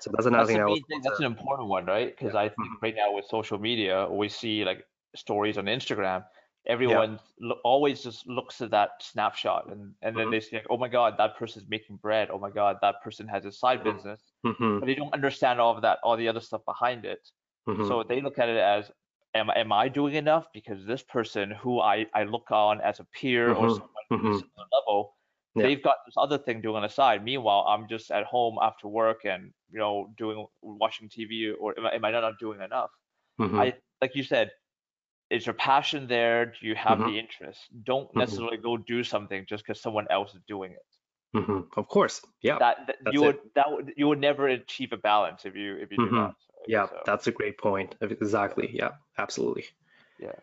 [0.00, 1.02] So that's another That's thing the I main also thing.
[1.02, 2.08] That's an important one, right?
[2.08, 2.82] Because I think Mhm.
[2.82, 6.24] right now with social media, we see like stories on Instagram.
[6.66, 10.30] Everyone lo- always just looks at that snapshot, and and then Mhm.
[10.30, 12.30] they say, like, "Oh my God, that person's making bread.
[12.30, 13.84] Oh my God, that person has a side Mhm.
[13.84, 17.20] business." Mhm, But they don't understand all of that, all the other stuff behind it.
[17.66, 17.92] mhm.
[17.92, 18.90] So they look at it as,
[19.34, 20.46] am, am I doing enough?
[20.52, 24.38] Because this person who I, I look on as a peer or Mhm, someone who's
[24.38, 24.38] mhm.
[24.38, 25.16] similar level,
[25.54, 25.68] Yeah.
[25.68, 27.24] they've got this other thing doing on the side.
[27.24, 31.86] Meanwhile, I'm just at home after work and you know doing watching TV or am
[31.86, 32.90] I, am I not doing enough?
[33.54, 34.52] I like you said,
[35.32, 36.46] is your passion there?
[36.46, 37.06] Do you have Mhm.
[37.06, 37.60] the interest?
[37.84, 38.16] Don't Mhm.
[38.22, 40.86] necessarily go do something just because someone else is doing it.
[41.38, 41.66] Mhm.
[41.76, 42.16] Of course.
[42.42, 42.58] Yeah.
[42.58, 43.26] That, that you it.
[43.26, 46.24] would that would you would never achieve a balance if you if you do not.
[46.26, 46.68] right?
[46.74, 46.86] Yeah.
[46.88, 47.96] So- That's a great point.
[48.00, 48.68] Exactly.
[48.80, 48.92] Yeah.
[49.18, 49.64] Absolutely.
[50.18, 50.36] Yeah.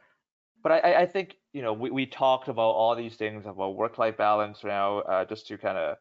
[0.64, 4.18] But I, I- think, you know, we, we talked about all these things about work-life
[4.18, 5.98] balance now, uh, just to kind of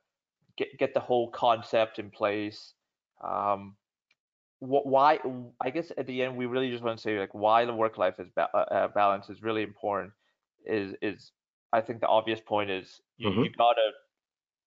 [0.57, 2.75] get, get the whole concept in place.
[3.23, 3.77] Um,
[4.61, 5.19] why,
[5.61, 8.19] I guess at the end, we really just want to say like why the work-life
[8.19, 10.13] is ba uh, uh, balance is really important
[10.65, 11.33] is, is
[11.73, 13.43] I think the obvious point is you, Mhm.
[13.43, 13.91] you gotta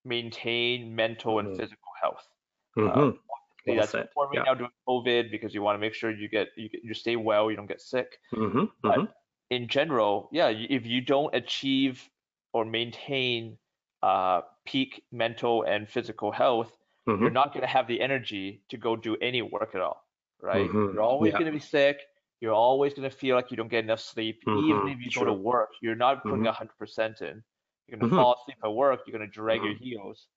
[0.04, 1.54] maintain mental and Mhm.
[1.54, 2.26] physical health.
[2.76, 3.18] Mhm.
[3.30, 4.08] Obviously, Well that's said.
[4.08, 4.44] important right Yeah.
[4.44, 7.50] now during COVID because you want to make sure you get, you, you stay well,
[7.50, 8.70] you don't get sick Mhm.
[8.82, 9.12] but Mhm.
[9.50, 12.10] in general, yeah, if you don't achieve
[12.52, 13.58] or maintain
[14.02, 16.76] uh, peak mental and physical health,
[17.18, 17.32] you're Mhm.
[17.32, 20.06] not going to have the energy to go do any work at all,
[20.40, 20.72] right?
[20.72, 20.88] Mhm.
[20.90, 21.38] You're always Yeah.
[21.38, 22.00] going to be sick.
[22.40, 24.42] You're always going to feel like you don't get enough sleep.
[24.52, 24.88] Even Mhm.
[24.88, 26.46] if you go to work, you're not putting Mhm.
[26.46, 27.42] 100% in.
[27.86, 28.14] You're going to Mhm.
[28.14, 29.00] fall asleep at work.
[29.06, 30.28] You're going to drag your heels.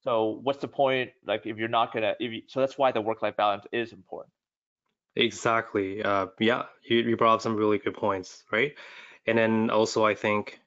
[0.00, 1.12] So what's the point?
[1.26, 4.32] Like if you're not gonna, if you, so that's why the work-life balance is important.
[5.16, 6.02] Exactly.
[6.02, 8.76] Uh, yeah, you, you brought up some really good points, right?
[9.26, 10.60] And then also, I think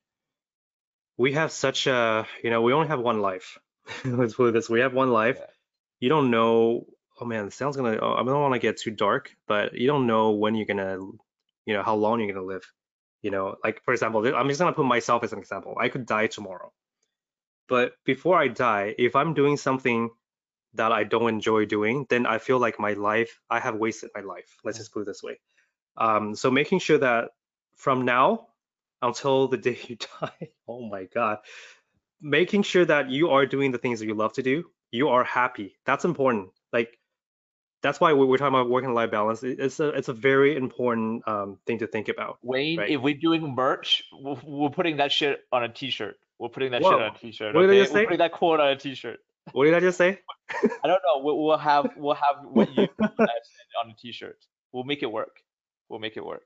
[1.17, 3.57] we have such a, you know, we only have one life.
[4.05, 5.37] Let's put it this way, we have one life.
[5.39, 5.45] Yeah.
[5.99, 6.85] You don't know,
[7.19, 9.87] oh man, it sounds gonna, oh, I don't want to get too dark, but you
[9.87, 10.97] don't know when you're gonna,
[11.65, 12.63] you know, how long you're gonna live.
[13.21, 15.75] You know, like for example, I'm just gonna put myself as an example.
[15.79, 16.71] I could die tomorrow.
[17.67, 20.09] But before I die, if I'm doing something
[20.75, 24.21] that I don't enjoy doing, then I feel like my life, I have wasted my
[24.21, 24.57] life.
[24.63, 25.39] Let's just put it this way.
[25.97, 27.29] Um, so making sure that
[27.75, 28.47] from now
[29.01, 31.39] until the day you die, oh my God,
[32.21, 35.23] making sure that you are doing the things that you love to do, you are
[35.23, 35.75] happy.
[35.85, 36.49] That's important.
[36.73, 36.97] Like
[37.83, 39.43] that's why we- we're talking about work and life balance.
[39.43, 42.39] It's a it's a very important um, thing to think about.
[42.41, 42.89] Wayne, Right.
[42.89, 46.15] if we're doing merch, we're, we're putting that shit on a t-shirt.
[46.39, 46.91] We're putting that Whoa.
[46.91, 47.55] shit on a t-shirt.
[47.55, 47.81] What did I okay?
[47.81, 48.05] just We're say?
[48.05, 49.19] putting that quote on a t-shirt.
[49.53, 50.19] What did I just say?
[50.83, 51.23] I don't know.
[51.23, 54.37] We'll, we'll have we'll have what you uh, on a t-shirt.
[54.71, 55.39] We'll make it work.
[55.89, 56.43] We'll make it work.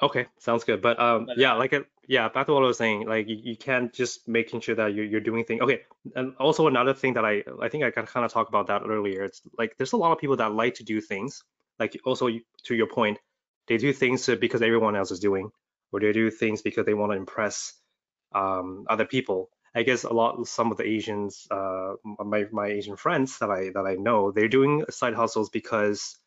[0.00, 0.82] Okay, sounds good.
[0.82, 3.06] But um, yeah, like it, yeah, back to what I was saying.
[3.06, 5.62] Like you, you can't just making sure that you're you're doing things.
[5.62, 5.82] Okay,
[6.16, 8.82] and also another thing that I I think I can kind of talked about that
[8.86, 9.24] earlier.
[9.24, 11.44] It's like there's a lot of people that like to do things.
[11.78, 12.28] Like also
[12.64, 13.18] to your point,
[13.68, 15.50] they do things because everyone else is doing,
[15.92, 17.74] or they do things because they want to impress
[18.34, 19.50] um, other people.
[19.74, 23.70] I guess a lot some of the Asians, uh, my my Asian friends that I
[23.74, 26.18] that I know, they're doing side hustles because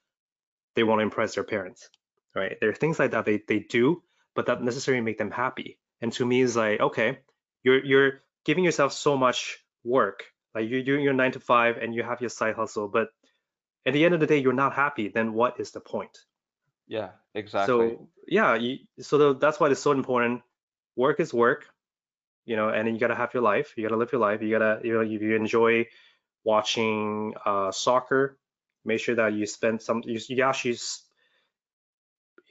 [0.76, 1.90] they want to impress their parents
[2.36, 2.58] right?
[2.60, 4.04] There are things like that they, they do,
[4.36, 5.80] but that necessarily make them happy.
[6.02, 7.20] And to me, it's like, okay,
[7.64, 10.26] you're you're giving yourself so much work.
[10.54, 13.10] Like you're doing your nine to five and you have your side hustle, but
[13.86, 15.10] at the end of the day, you're not happy.
[15.10, 16.18] Then what is the point?
[16.88, 17.90] Yeah, exactly.
[17.90, 20.42] So yeah, you, so the, that's why it's so important.
[20.96, 21.66] Work is work,
[22.46, 23.74] you know, and then you gotta have your life.
[23.76, 24.42] You gotta live your life.
[24.42, 25.88] You gotta, you know, if you enjoy
[26.44, 28.38] watching uh, soccer,
[28.86, 30.04] make sure that you spend some.
[30.06, 30.78] You, you actually,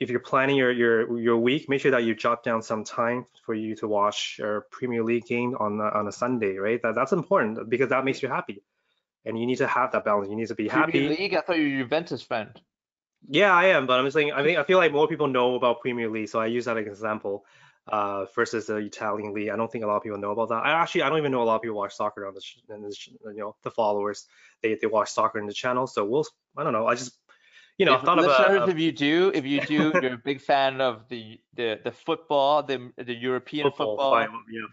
[0.04, 3.24] if you're planning your your your week, make sure that you jot down some time
[3.44, 6.80] for you to watch a Premier League game on a, on a Sunday, right?
[6.82, 8.62] That that's important because that makes you happy,
[9.24, 10.28] and you need to have that balance.
[10.28, 11.08] You need to be Premier happy.
[11.08, 11.34] League.
[11.34, 12.52] I thought you were a Juventus fan.
[13.28, 15.54] Yeah, I am, but I'm just saying I think I feel like more people know
[15.54, 17.44] about Premier League, so I use that as an example.
[17.86, 20.64] Uh, versus the Italian league, I don't think a lot of people know about that.
[20.64, 22.40] I actually I don't even know a lot of people watch soccer on the
[22.80, 24.26] this, you know the followers
[24.62, 25.86] they they watch soccer in the channel.
[25.86, 26.24] So we'll
[26.56, 26.86] I don't know.
[26.86, 27.18] I just
[27.78, 30.18] you know if thought listeners, a, a if you do, if you do, you're a
[30.24, 34.12] big fan of the the the football, the the European football, football.
[34.12, 34.30] fine,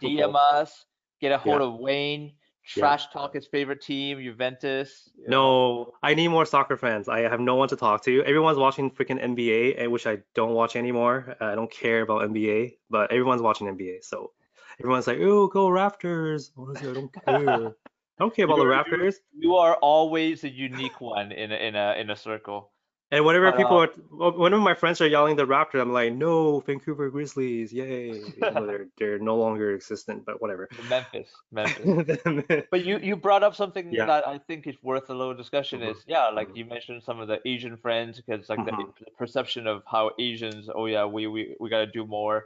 [0.10, 0.86] yeah, DM us,
[1.20, 1.68] get a hold Yeah.
[1.68, 2.34] of Wayne.
[2.64, 5.10] trash talk his favorite team, Juventus.
[5.28, 7.10] No, I need more soccer fans.
[7.10, 8.24] I have no one to talk to.
[8.24, 11.36] Everyone's watching freaking NBA, eh, which I don't watch anymore.
[11.42, 14.04] I don't care about NBA, but everyone's watching NBA.
[14.04, 14.32] So
[14.80, 17.74] everyone's like, "Oh, go Raptors!" Honestly, I don't care.
[18.18, 19.16] I don't care about the You're- you're- Raptors.
[19.36, 22.72] You are always a unique one in a, in a in a circle.
[23.12, 23.88] And whenever people uh,
[24.22, 28.88] are, whenever my friends are yelling the Raptors, I'm like, "No, Vancouver Grizzlies, yay!" They're
[28.98, 30.70] they're no longer existent, but whatever.
[30.88, 32.66] Memphis, Memphis.
[32.72, 34.06] But you you brought up something Yeah.
[34.06, 35.82] that I think is worth a little discussion.
[35.82, 35.92] Mhm.
[35.92, 36.56] Is yeah, like Mhm.
[36.56, 38.94] you mentioned some of the Asian friends because like the, Mhm.
[39.00, 42.46] the perception of how Asians, oh yeah, we we we gotta do more.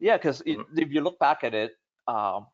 [0.00, 0.64] Yeah, because Mhm.
[0.78, 1.72] if you look back at it,
[2.06, 2.46] um,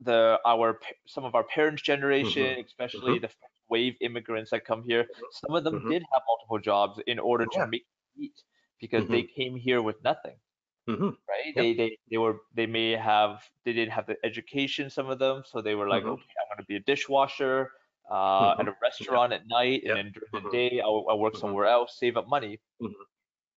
[0.00, 5.08] the our some of our parents' generation, especially the first wave immigrants that come here,
[5.30, 5.92] some of them Mhm.
[5.92, 7.66] did have multiple jobs in order to Yeah.
[7.66, 7.86] make
[8.16, 8.42] eat
[8.80, 10.38] because they came here with nothing
[10.86, 11.54] hmm right?
[11.54, 11.66] Yep.
[11.66, 15.42] They they they were they may have they didn't have the education some of them,
[15.46, 16.14] so they were like, Mhm.
[16.14, 17.70] okay, I'm gonna be a dishwasher
[18.10, 19.86] uh, at a restaurant at night, Yep.
[19.86, 22.60] and then during the day I'll, I'll work somewhere else, save up money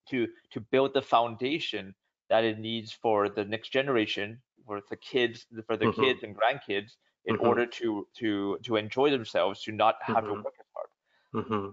[0.09, 1.95] to to build the foundation
[2.29, 6.97] that it needs for the next generation, for the kids, for the kids and grandkids,
[7.27, 7.37] in Mhm.
[7.37, 10.43] order to to to enjoy themselves, to not have to Mhm.
[10.43, 10.89] work as hard
[11.33, 11.69] hmm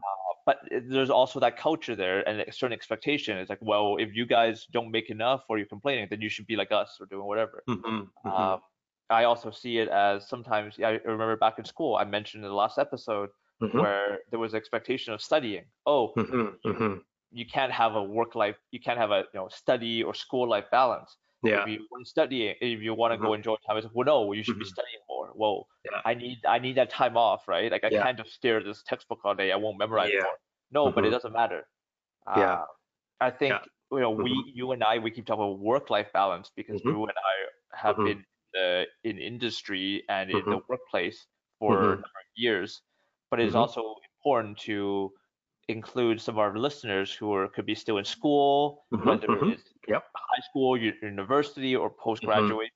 [0.46, 3.38] but there's also that culture there and a certain expectation.
[3.38, 6.46] It's like, well, if you guys don't make enough or you're complaining, then you should
[6.46, 7.64] be like us or doing whatever.
[7.68, 8.60] hmm Um,
[9.10, 10.78] I also see it as sometimes.
[10.80, 13.30] I remember back in school, I mentioned in the last episode
[13.60, 15.66] hmm where there was expectation of studying.
[15.86, 16.94] Oh, hmm hmm
[17.30, 20.48] you can't have a work life, you can't have a you know study or school
[20.48, 21.16] life balance.
[21.44, 21.66] Yeah.
[21.66, 24.06] If you want to study, if you want to go enjoy time, it's like, well,
[24.06, 24.74] no, you should be Mhm.
[24.76, 25.32] studying more.
[25.34, 26.02] Well, Yeah.
[26.04, 27.70] I need I need that time off, right?
[27.70, 28.02] Like I Yeah.
[28.02, 29.52] can't just stare at this textbook all day.
[29.52, 30.20] I won't memorize Yeah.
[30.20, 30.38] more.
[30.70, 31.12] No, but it Mhm.
[31.12, 31.68] doesn't matter.
[32.34, 32.56] Yeah.
[32.56, 32.64] Uh,
[33.20, 34.44] I think you know we, Mhm.
[34.54, 38.24] you and I, we keep talking about work-life balance because you and I have been
[38.58, 41.26] uh, in industry and in the workplace
[41.58, 41.98] for a
[42.36, 42.82] years.
[43.30, 45.12] But it's also important to
[45.68, 49.52] include some of our listeners who are could be still in school, Mhm, whether mhm.
[49.52, 50.04] it's Yep.
[50.14, 52.70] high school, university, or postgraduate.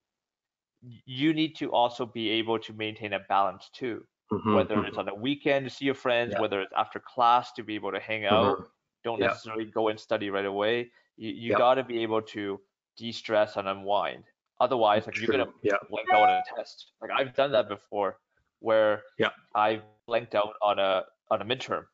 [0.83, 4.99] Y- You need to also be able to maintain a balance too Mhm, whether it's
[4.99, 6.41] on a weekend to see your friends, Yeah.
[6.41, 8.69] whether it's after class to be able to hang out,
[9.03, 9.29] don't Yeah.
[9.29, 10.93] necessarily go and study right away.
[11.17, 11.59] You you Yeah.
[11.59, 12.61] got to be able to
[12.97, 14.25] de-stress and unwind.
[14.61, 15.79] Otherwise, like you're gonna True.
[15.91, 16.93] Blank out on a test.
[17.01, 18.21] Like I've done that before,
[18.61, 19.33] where Yeah.
[19.55, 21.87] I've blanked out on a on a midterm,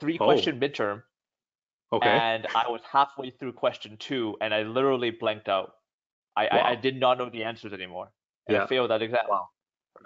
[0.00, 0.18] three Oh.
[0.18, 1.04] question midterm,
[1.92, 2.24] Okay.
[2.24, 5.72] and I was halfway through question two, and I literally blanked out.
[6.36, 8.12] I I, I did not know the answers anymore,
[8.46, 8.68] and I Yeah.
[8.68, 9.26] failed that exam.
[9.26, 9.48] Wow.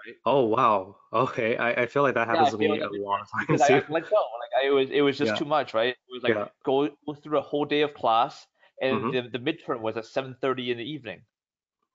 [0.05, 0.17] Right?
[0.25, 0.97] Oh wow.
[1.13, 1.57] Okay.
[1.57, 3.61] I, I feel like that happens I to me feel a lot of times because
[3.61, 3.87] I, I too.
[3.87, 4.25] blanked out.
[4.39, 5.37] Like I, it was, it was just Yeah.
[5.37, 5.89] too much, right?
[5.89, 6.49] It was like Yeah.
[6.65, 8.45] go go through a whole day of class,
[8.81, 9.13] and Mhm.
[9.13, 11.25] the, the midterm was at 7:30 in the evening,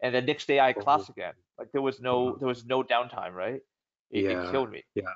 [0.02, 1.34] and the next day I had class again.
[1.58, 3.62] Like there was no there was no downtime, right?
[4.10, 4.84] It, it Yeah, killed me.
[4.94, 5.12] yeah.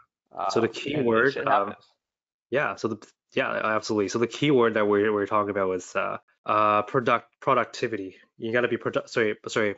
[0.48, 1.92] So the Um, key and word, um, happens.
[2.50, 2.76] Yeah.
[2.76, 4.08] So the yeah, absolutely.
[4.08, 8.16] So the key word that we're we're talking about was uh uh product productivity.
[8.38, 9.10] You got to be product.
[9.10, 9.76] Sorry, sorry,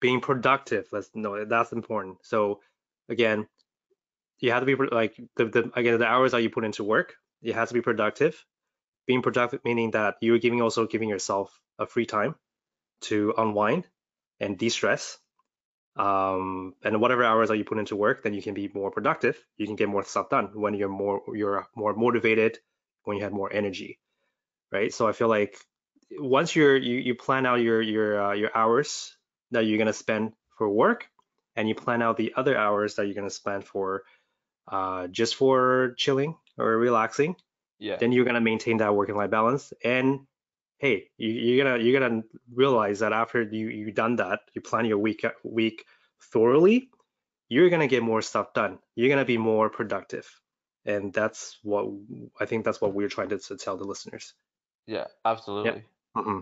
[0.00, 0.88] being productive.
[0.92, 2.18] Let's no, that's important.
[2.22, 2.60] So
[3.08, 3.46] again,
[4.40, 7.14] you have to be like the the again the hours that you put into work.
[7.42, 8.44] It has to be productive.
[9.06, 12.34] Being productive meaning that you're giving also giving yourself a free time
[13.02, 13.86] to unwind
[14.40, 15.18] and de-stress.
[15.98, 19.42] Um, and whatever hours that you put into work, then you can be more productive.
[19.56, 22.58] You can get more stuff done when you're more you're more motivated,
[23.04, 23.98] when you have more energy,
[24.70, 24.92] right?
[24.94, 25.56] So I feel like
[26.12, 29.16] once you're you, you plan out your your uh, your hours
[29.50, 31.08] that you're gonna spend for work,
[31.56, 34.04] and you plan out the other hours that you're gonna spend for
[34.70, 37.34] uh, just for chilling or relaxing,
[37.78, 37.96] Yeah.
[37.98, 39.72] then you're gonna maintain that work and life balance.
[39.82, 40.27] And
[40.78, 42.22] hey, you, you're gonna you're gonna
[42.52, 45.84] realize that after you you done that, you plan your week week
[46.32, 46.90] thoroughly,
[47.48, 48.78] you're gonna get more stuff done.
[48.94, 50.28] You're gonna be more productive,
[50.84, 51.86] and that's what
[52.40, 54.34] I think that's what we're trying to, to tell the listeners.
[54.86, 55.06] Yeah.
[55.24, 55.84] Absolutely.
[56.14, 56.40] hmm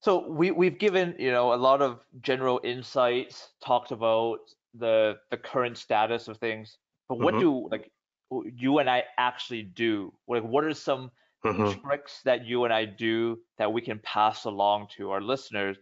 [0.00, 4.38] So we we've given you know a lot of general insights, talked about
[4.74, 7.40] the the current status of things, but what Mhm.
[7.40, 7.92] do like
[8.30, 10.12] you and I actually do?
[10.26, 11.10] Like what are some
[11.44, 15.76] hmm tricks that you and I do that we can pass along to our listeners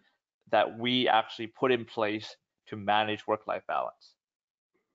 [0.51, 2.37] that we actually put in place
[2.69, 4.15] to manage work-life balance?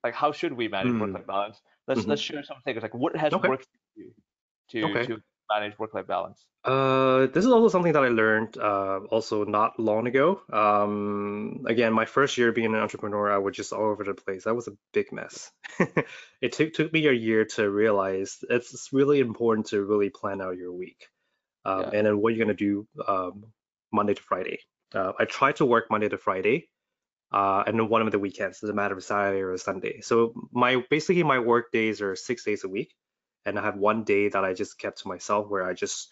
[0.04, 1.00] Like how should we manage Hmm.
[1.00, 1.62] work-life balance?
[1.88, 2.08] Let's Mhm.
[2.08, 2.82] let's share some things.
[2.82, 3.48] Like what has Okay.
[3.48, 4.14] worked for you
[4.72, 5.06] to Okay.
[5.06, 6.46] to manage work-life balance?
[6.64, 10.42] Uh, this is also something that I learned uh, also not long ago.
[10.52, 14.44] Um, again, my first year being an entrepreneur, I was just all over the place.
[14.44, 15.52] That was a big mess.
[16.42, 20.56] It took took me a year to realize it's really important to really plan out
[20.58, 21.08] your week,
[21.66, 21.90] um, Yeah.
[21.94, 23.46] and then what you're gonna do um,
[23.92, 24.60] Monday to Friday.
[24.94, 26.70] Uh, I try to work Monday to Friday,
[27.32, 28.60] uh, and then one of the weekends.
[28.60, 30.02] Doesn't matter if it's Saturday or Sunday.
[30.02, 32.94] So my basically my work days are six days a week,
[33.50, 36.10] and I have one day that I just kept to myself where I just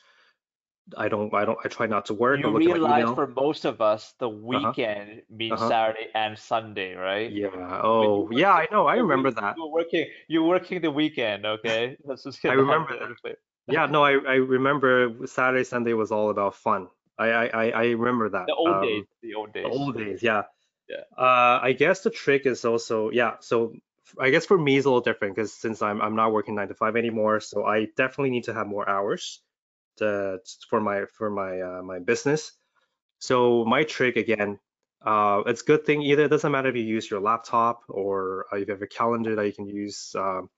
[0.97, 2.39] I don't I don't I try not to work.
[2.39, 4.73] You or at my realize for most of us, the Uh-huh.
[4.73, 5.67] weekend means Uh-huh.
[5.67, 7.31] Saturday and Sunday, right?
[7.31, 7.81] Yeah.
[7.83, 8.53] Oh, you yeah.
[8.53, 8.87] I know.
[8.87, 9.55] I remember that.
[9.57, 11.97] you're working, you're working the weekend, okay?
[12.05, 13.37] Let's just I get remember that.
[13.69, 13.85] Yeah.
[13.87, 14.03] No.
[14.03, 16.87] I I remember Saturday Sunday was all about fun.
[17.19, 18.47] I I I remember that.
[18.47, 19.65] The old Um, days, the old days.
[19.65, 20.43] The old days, yeah.
[20.89, 21.03] Yeah.
[21.17, 23.35] Uh, I guess the trick is also, yeah.
[23.41, 23.73] So
[24.19, 26.67] I guess for me it's a little different because since I'm I'm not working nine
[26.69, 29.41] to five anymore, so I definitely need to have more hours
[29.97, 30.39] to
[30.69, 32.53] for my for my uh, my business.
[33.19, 34.59] So my trick again,
[35.05, 38.57] uh, it's good thing either it doesn't matter if you use your laptop or uh,
[38.57, 40.49] if you have a calendar that you can use, um,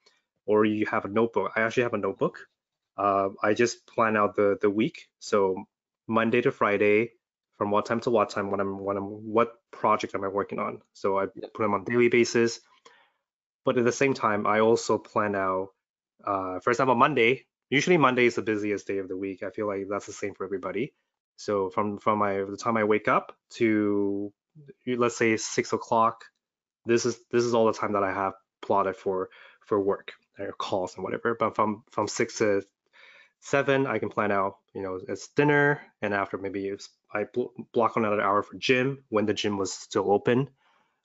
[0.46, 1.52] or you have a notebook.
[1.56, 2.40] I actually have a notebook.
[2.98, 5.08] Uh, I just plan out the the week.
[5.20, 5.66] So
[6.08, 7.12] Monday to Friday,
[7.58, 10.60] from what time to what time, when I'm when I'm what project am I working
[10.60, 10.82] on.
[10.94, 12.60] So I put them on daily basis.
[13.70, 15.68] But at the same time, I also plan out.
[16.26, 17.46] Uh, for example, Monday.
[17.70, 19.44] Usually Monday is the busiest day of the week.
[19.44, 20.92] I feel like that's the same for everybody.
[21.36, 24.34] So from from my the time I wake up to
[24.88, 26.26] let's say six o'clock,
[26.88, 29.30] this is this is all the time that I have plotted for
[29.68, 31.36] for work or calls and whatever.
[31.40, 32.64] But from from six to
[33.42, 37.54] seven, I can plan out, you know, it's dinner, and after maybe it's, I bl-
[37.74, 40.50] block another hour for gym when the gym was still open.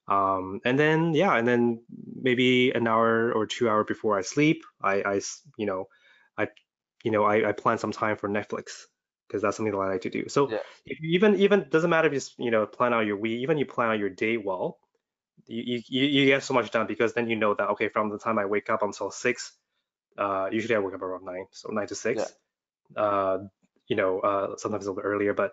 [0.07, 1.85] Um, and then yeah, and then
[2.15, 5.21] maybe an hour or two hour before I sleep, I, I
[5.57, 5.89] you know,
[6.37, 6.49] I,
[7.05, 8.85] you know, I, I plan some time for Netflix
[9.29, 10.29] because that's something that I like to do.
[10.29, 10.59] So Yeah.
[10.87, 13.91] even even doesn't matter if you you know plan out your week, even you plan
[13.91, 14.79] out your day well,
[15.47, 18.19] you, you you get so much done because then you know that okay, from the
[18.19, 19.53] time I wake up until six,
[20.19, 22.35] uh, usually I wake up around nine, so nine to six.
[22.97, 23.39] Uh,
[23.89, 25.53] you know, uh, sometimes a little earlier, but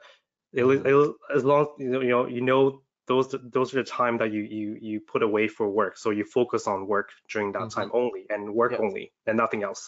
[0.54, 0.86] it, Mhm.
[0.86, 4.42] it, as long you you know, you know those those are the time that you
[4.60, 5.94] you you put away for work.
[6.04, 7.74] So you focus on work during that Mhm.
[7.76, 8.86] time only and work Yeah.
[8.86, 9.82] only and nothing else.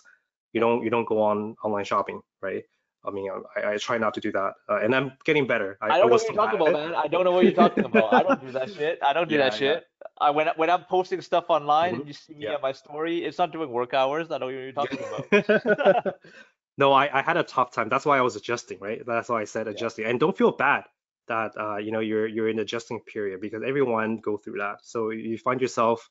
[0.54, 2.64] You don't you don't go on online shopping, right?
[3.08, 5.70] I mean, I, I try not to do that, uh, and I'm getting better.
[5.82, 6.78] I, I don't know what you're talking about, it.
[6.80, 6.92] man.
[7.04, 8.08] I don't know what you're talking about.
[8.20, 8.96] I don't do that shit.
[9.10, 9.60] I don't do Yeah, that yeah.
[9.74, 9.80] shit.
[10.26, 12.00] I when I- when I'm posting stuff online Mhm.
[12.00, 12.56] and you see me Yeah.
[12.58, 14.26] on my story, it's not doing work hours.
[14.32, 15.26] I don't know what you're talking about.
[16.84, 17.88] no, I, I had a tough time.
[17.94, 19.02] That's why I was adjusting, right?
[19.06, 19.74] That's why I said Yeah.
[19.74, 20.06] adjusting.
[20.06, 20.84] And don't feel bad
[21.28, 24.80] that uh, you know you're you're in adjusting period because everyone go through that.
[24.84, 26.10] So you find yourself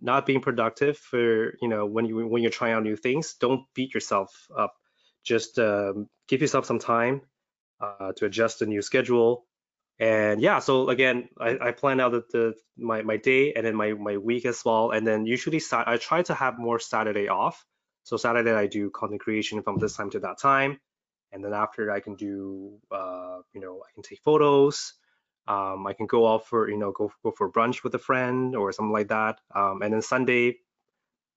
[0.00, 3.34] not being productive for you know when you when you're trying out new things.
[3.40, 4.74] Don't beat yourself up.
[5.24, 7.22] Just um, give yourself some time
[7.80, 9.46] uh, to adjust the new schedule.
[9.98, 13.74] And yeah, so again, I, I plan out the, the my my day and then
[13.74, 14.90] my my week as well.
[14.90, 17.64] And then usually I try to have more Saturday off.
[18.04, 20.78] So Saturday I do content creation from this time to that time,
[21.36, 24.94] and then after I can do uh, you know I can take photos.
[25.48, 28.56] Um, I can go out for you know go go for brunch with a friend
[28.56, 29.40] or something like that.
[29.54, 30.58] Um, and then Sunday,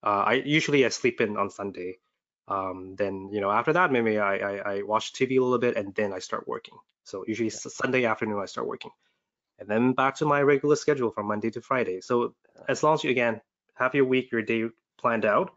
[0.04, 2.00] uh, I usually I sleep in on Sunday.
[2.48, 5.78] Um, then you know after that maybe I, I I watch TV a little bit
[5.78, 6.78] and then I start working.
[7.04, 8.92] So usually s- Sunday afternoon I start working,
[9.60, 12.02] and then back to my regular schedule from Monday to Friday.
[12.02, 12.36] So
[12.68, 13.42] as long as you again
[13.76, 14.66] have your week, your day
[15.00, 15.52] planned out,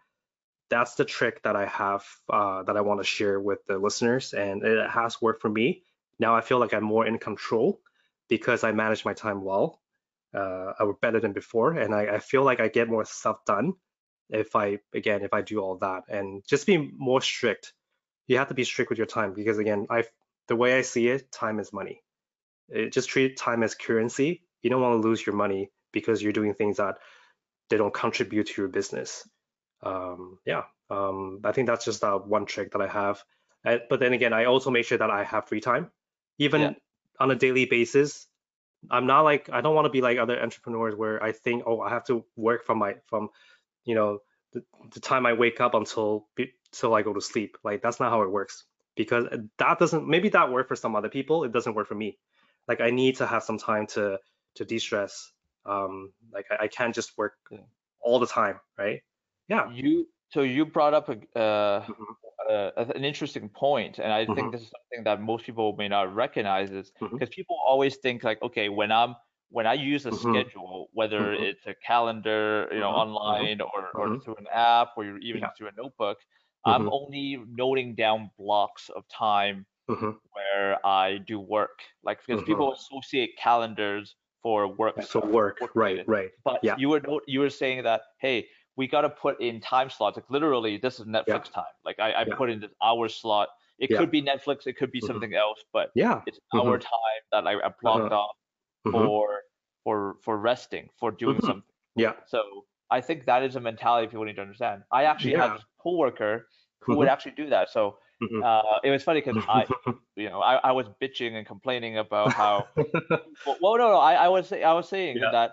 [0.72, 2.02] that's the trick that I have
[2.32, 5.82] uh, that I want to share with the listeners, and it has worked for me.
[6.18, 7.78] Now I feel like I'm more in control
[8.30, 9.82] because I manage my time well,
[10.34, 13.74] uh, I better than before, and I, I feel like I get more stuff done
[14.30, 17.74] if I again if I do all that and just be more strict.
[18.26, 20.04] You have to be strict with your time because again, I
[20.48, 22.02] the way I see it, time is money.
[22.70, 24.42] It, just treat time as currency.
[24.62, 26.96] You don't want to lose your money because you're doing things that
[27.68, 29.28] they don't contribute to your business.
[29.82, 33.22] Um, yeah, um, I think that's just uh, one trick that I have.
[33.64, 35.90] Uh, but then again, I also make sure that I have free time,
[36.38, 36.72] even Yeah.
[37.20, 38.26] on a daily basis.
[38.90, 41.80] I'm not like I don't want to be like other entrepreneurs where I think, oh,
[41.80, 43.28] I have to work from my from,
[43.84, 44.18] you know,
[44.52, 47.58] the, the time I wake up until be- till I go to sleep.
[47.62, 48.64] Like that's not how it works
[48.96, 49.26] because
[49.58, 51.44] that doesn't maybe that work for some other people.
[51.44, 52.18] It doesn't work for me.
[52.66, 54.18] Like I need to have some time to
[54.56, 55.30] to de-stress.
[55.64, 57.34] Um, like I, I can't just work
[58.00, 59.02] all the time, right?
[59.52, 59.70] Yeah.
[59.70, 62.16] You so you brought up a, uh, Mhm.
[62.48, 64.34] uh, an interesting point, and I Mhm.
[64.34, 68.24] think this is something that most people may not recognize is because people always think
[68.24, 69.14] like, okay, when I'm
[69.50, 70.12] when I use a Mhm.
[70.12, 71.46] schedule, whether Mhm.
[71.46, 72.94] it's a calendar, you know, Mhm.
[73.26, 73.46] Mhm.
[73.46, 75.52] online or or through an app or even Yeah.
[75.56, 76.18] through a notebook,
[76.64, 79.66] I'm only noting down blocks of time
[80.32, 81.80] where I do work.
[82.02, 86.30] Like because people associate calendars for work So work, work right, right.
[86.44, 86.76] But Yeah.
[86.76, 90.16] you were you were saying that hey, we got to put in time slots.
[90.16, 91.64] Like literally, this is Netflix time.
[91.84, 92.36] Like I, I Yeah.
[92.36, 93.48] put in this hour slot.
[93.78, 93.98] It Yeah.
[93.98, 94.66] could be Netflix.
[94.66, 95.06] It could be Mhm.
[95.06, 95.62] something else.
[95.72, 96.20] But Yeah.
[96.26, 96.60] it's Mhm.
[96.60, 98.16] our time that I, I blocked Uh-huh.
[98.16, 98.36] off
[98.86, 98.92] Mhm.
[98.92, 99.42] for
[99.84, 101.44] for for resting, for doing Mhm.
[101.46, 101.74] something.
[101.96, 102.14] Yeah.
[102.26, 104.84] So I think that is a mentality people need to understand.
[104.90, 105.54] I actually had Yeah.
[105.54, 106.48] this coworker
[106.80, 107.70] who would actually do that.
[107.70, 107.98] So
[108.44, 109.66] uh, it was funny because I,
[110.16, 112.66] you know, I, I was bitching and complaining about how.
[113.46, 115.30] well, no, no, I, I was I was saying Yeah.
[115.32, 115.52] that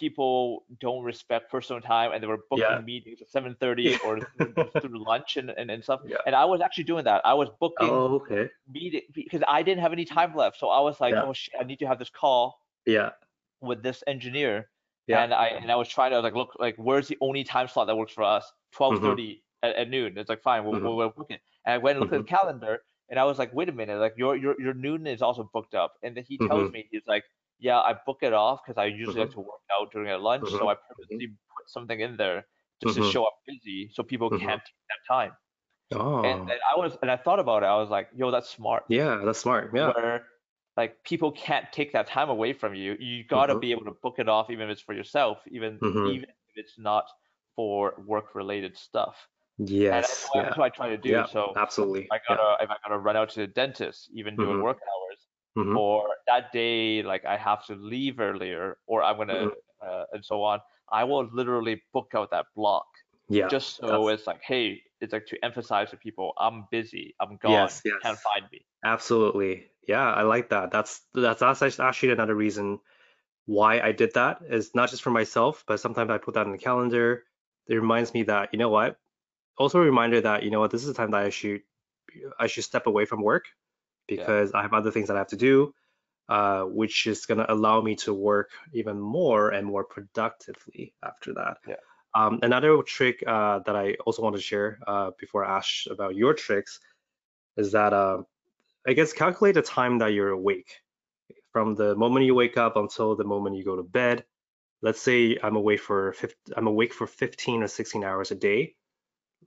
[0.00, 2.80] people don't respect personal time and they were booking Yeah.
[2.80, 4.18] meetings at 7:30 or
[4.80, 6.00] through, lunch and, and, and stuff.
[6.06, 6.16] Yeah.
[6.26, 7.20] And I was actually doing that.
[7.24, 8.48] I was booking oh, okay.
[8.68, 10.58] meeting because I didn't have any time left.
[10.58, 11.24] So I was like, Yeah.
[11.24, 13.10] oh shit, I need to have this call Yeah.
[13.60, 14.70] with this engineer.
[15.06, 15.22] Yeah.
[15.22, 17.86] And I and I was trying to like look like where's the only time slot
[17.88, 18.50] that works for us?
[18.76, 20.16] 12:30 at, at noon.
[20.16, 20.82] It's like fine, we'll, Mhm.
[20.84, 21.40] we'll, we'll book it.
[21.64, 22.78] And I went and looked at the calendar
[23.10, 25.74] and I was like, wait a minute, like your your your noon is also booked
[25.74, 25.94] up.
[26.02, 26.72] And then he tells Mhm.
[26.72, 27.24] me he's like,
[27.60, 30.48] yeah, I book it off because I usually like to work out during a lunch,
[30.50, 30.72] so Mhm.
[30.72, 32.46] I purposely put something in there
[32.82, 33.12] just to Mhm.
[33.12, 34.40] show up busy so people Mhm.
[34.40, 35.36] can't take that time.
[35.92, 36.22] Oh.
[36.24, 37.66] And then I was and I thought about it.
[37.66, 39.70] I was like, yo, that's smart yeah, that's smart.
[39.74, 39.92] Yeah.
[39.92, 40.26] where
[40.76, 42.96] like people can't take that time away from you.
[42.98, 46.30] You gotta be able to book it off, even if it's for yourself, even even
[46.30, 47.04] if it's not
[47.56, 49.28] for work related stuff.
[49.58, 49.92] And Yes.
[49.92, 50.42] that's, what- Yeah.
[50.44, 51.10] that's what I try to do.
[51.10, 51.26] Yeah.
[51.26, 52.08] So Absolutely.
[52.10, 54.62] I gotta if I gotta run out to the dentist, even doing Mhm.
[54.62, 55.19] work hours,
[55.56, 55.76] Mhm.
[55.76, 59.86] or that day like I have to leave earlier, or I'm gonna Mm-hmm.
[59.86, 60.60] uh, and so on.
[60.90, 62.86] I will literally book out that block
[63.28, 63.48] Yeah.
[63.48, 67.36] just so that's- it's like, hey, it's like to emphasize to people, I'm busy, I'm
[67.38, 68.66] gone, Yes, you can't find me.
[68.84, 69.70] Absolutely.
[69.88, 70.70] Yeah, I like that.
[70.70, 72.80] That's that's that's actually another reason
[73.46, 76.52] why I did that is not just for myself, but sometimes I put that in
[76.52, 77.26] the calendar.
[77.68, 78.98] It reminds me that, you know what?
[79.58, 81.62] Also a reminder that, you know what, this is the time that I should
[82.38, 83.46] I should step away from work
[84.10, 85.72] because I have other things that I have to do,
[86.28, 91.58] uh, which is gonna allow me to work even more and more productively after that.
[91.66, 91.76] Yeah.
[92.14, 96.16] Um, another trick uh, that I also want to share uh, before I ask about
[96.16, 96.80] your tricks
[97.56, 98.22] is that uh,
[98.86, 100.80] I guess calculate the time that you're awake
[101.52, 104.24] from the moment you wake up until the moment you go to bed.
[104.82, 108.74] Let's say I'm awake for 15, I'm awake for 15 or 16 hours a day.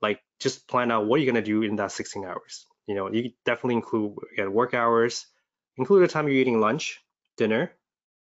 [0.02, 2.66] Like just plan out what you're gonna do in that 16 hours.
[2.88, 5.26] You know, you definitely include again, work hours,
[5.78, 7.02] include the time you're eating lunch,
[7.38, 7.72] dinner.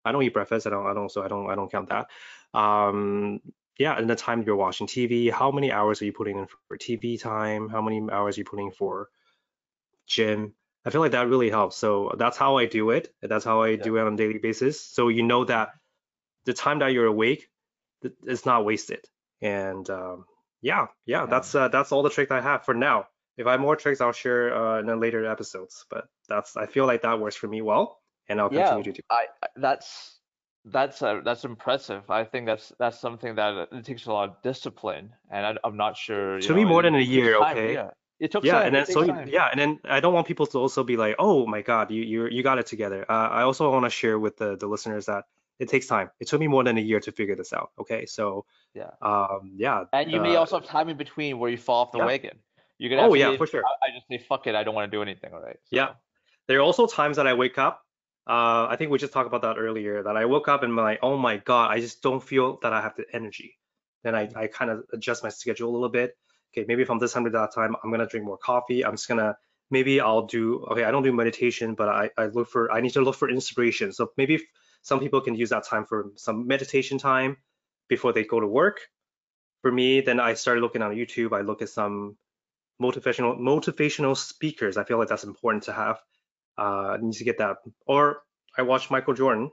[0.04, 0.66] I don't eat breakfast.
[0.66, 0.86] I don't.
[0.86, 1.10] I don't.
[1.10, 1.50] So I don't.
[1.50, 2.08] I don't count that.
[2.58, 3.40] Um,
[3.78, 5.30] yeah, and the time you're watching TV.
[5.30, 7.68] How many hours are you putting in for TV time?
[7.68, 9.08] How many hours are you putting for
[10.06, 10.54] gym?
[10.84, 11.76] I feel like that really helps.
[11.76, 13.14] So that's how I do it.
[13.22, 14.80] That's how I do it on a daily basis.
[14.84, 15.70] So you know that
[16.44, 17.48] the time that you're awake,
[18.24, 19.04] it's not wasted.
[19.40, 20.26] And um,
[20.60, 21.26] yeah, yeah, Yeah.
[21.26, 23.06] that's uh, that's all the tricks I have for now.
[23.36, 25.86] If I have more tricks, I'll share uh, in the later episodes.
[25.90, 28.92] But that's I feel like that works for me well, and I'll Yeah, continue to
[28.92, 29.02] do.
[29.10, 30.20] I I- that's
[30.64, 32.10] that's uh, that's impressive.
[32.10, 35.56] I think that's that's something that uh, it takes a lot of discipline, and I,
[35.64, 36.38] I'm not sure.
[36.40, 37.72] To me more than a year, time, okay?
[37.72, 38.66] Yeah, it took Yeah, time.
[38.66, 39.28] and then so time.
[39.28, 42.02] yeah, and then I don't want people to also be like, oh my God, you
[42.02, 43.04] you you got it together.
[43.10, 45.24] Uh, I also want to share with the the listeners that
[45.58, 46.10] it takes time.
[46.20, 47.70] It took me more than a year to figure this out.
[47.78, 48.90] Okay, so Yeah.
[49.02, 49.84] um yeah.
[49.92, 52.04] And you may uh, also have time in between where you fall off the yeah.
[52.04, 52.40] wagon.
[52.78, 53.62] You're gonna Oh yeah, for sure.
[53.64, 54.54] I, I just say fuck it.
[54.54, 55.32] I don't want to do anything.
[55.32, 55.58] All right.
[55.70, 55.90] Yeah.
[56.46, 57.82] There are also times that I wake up.
[58.26, 60.02] Uh, I think we just talked about that earlier.
[60.02, 62.72] That I woke up and I'm like, oh my god, I just don't feel that
[62.72, 63.58] I have the energy.
[64.02, 66.16] Then I, I kind of adjust my schedule a little bit.
[66.52, 68.84] Okay, maybe from this time to that time, I'm gonna drink more coffee.
[68.84, 69.36] I'm just gonna
[69.70, 70.64] maybe I'll do.
[70.70, 72.72] Okay, I don't do meditation, but I, I look for.
[72.72, 73.92] I need to look for inspiration.
[73.92, 74.40] So maybe
[74.82, 77.36] some people can use that time for some meditation time
[77.88, 78.80] before they go to work.
[79.62, 81.32] For me, then I started looking on YouTube.
[81.32, 82.16] I look at some
[82.80, 84.76] motivational motivational speakers.
[84.76, 85.98] I feel like that's important to have.
[86.56, 87.56] Uh, need to get that.
[87.86, 88.22] Or
[88.56, 89.50] I watched Michael Jordan,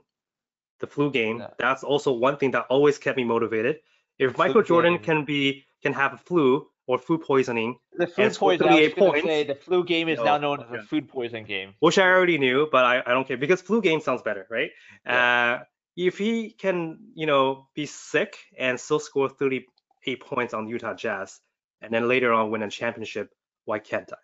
[0.80, 1.38] the flu game.
[1.40, 1.48] Yeah.
[1.58, 3.76] That's also one thing that always kept me motivated.
[4.18, 5.02] If Flu Michael Jordan game.
[5.02, 8.68] can be can have a flu or food poisoning, The food And poison.
[8.68, 9.26] I 38 points.
[9.26, 10.76] say the flu game is No, now known as yeah.
[10.78, 11.74] the food poison game.
[11.80, 14.70] which I already knew, but I, I don't care because flu game sounds better, right?
[15.06, 15.64] Uh,
[15.96, 21.38] if he can, you know, be sick and still score 38 points on Utah Jazz,
[21.82, 23.30] and then later on win a championship,
[23.64, 24.16] why can't I?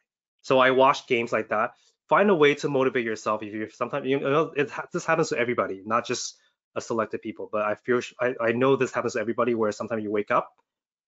[0.43, 1.73] So I watch games like that.
[2.09, 3.43] Find a way to motivate yourself.
[3.43, 6.37] If you sometimes you know it this happens to everybody, not just
[6.75, 7.49] a selected people.
[7.53, 9.55] But I feel I, I know this happens to everybody.
[9.55, 10.49] Where sometimes you wake up,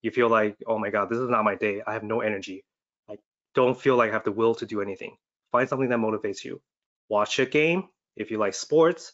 [0.02, 1.82] you feel like, oh my god, this is not my day.
[1.86, 2.64] I have no energy.
[3.08, 3.16] I
[3.54, 5.16] don't feel like I have the will to do anything.
[5.52, 6.60] Find something that motivates you
[7.10, 9.12] watch a game if you like sports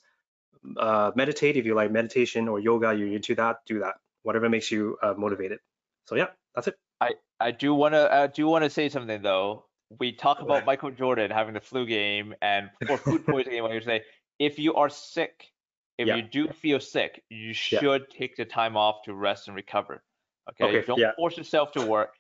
[0.77, 4.71] uh, meditate if you like meditation or yoga you're into that do that whatever makes
[4.71, 5.59] you uh, motivated
[6.07, 9.67] so yeah that's it I I do wanna I do wanna say something though.
[10.01, 10.65] We talk about.
[10.67, 13.63] Michael Jordan having the flu game and or food poisoning.
[13.63, 14.03] When you say
[14.39, 15.53] if you are sick,
[15.99, 16.17] if Yeah.
[16.17, 20.03] you do feel sick, you should take the time off to rest and recover.
[20.51, 21.13] Okay, Okay, don't yeah.
[21.17, 22.15] force yourself to work.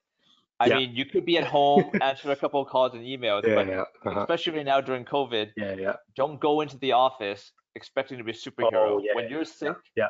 [0.61, 0.77] I Yeah.
[0.77, 3.67] mean, you could be at home, answer a couple of calls and emails, yeah but
[3.67, 4.21] yeah uh-huh.
[4.21, 8.35] especially now during COVID, yeah yeah don't go into the office expecting to be a
[8.35, 8.73] superhero.
[8.97, 10.09] Oh, yeah, when you're sick, yeah.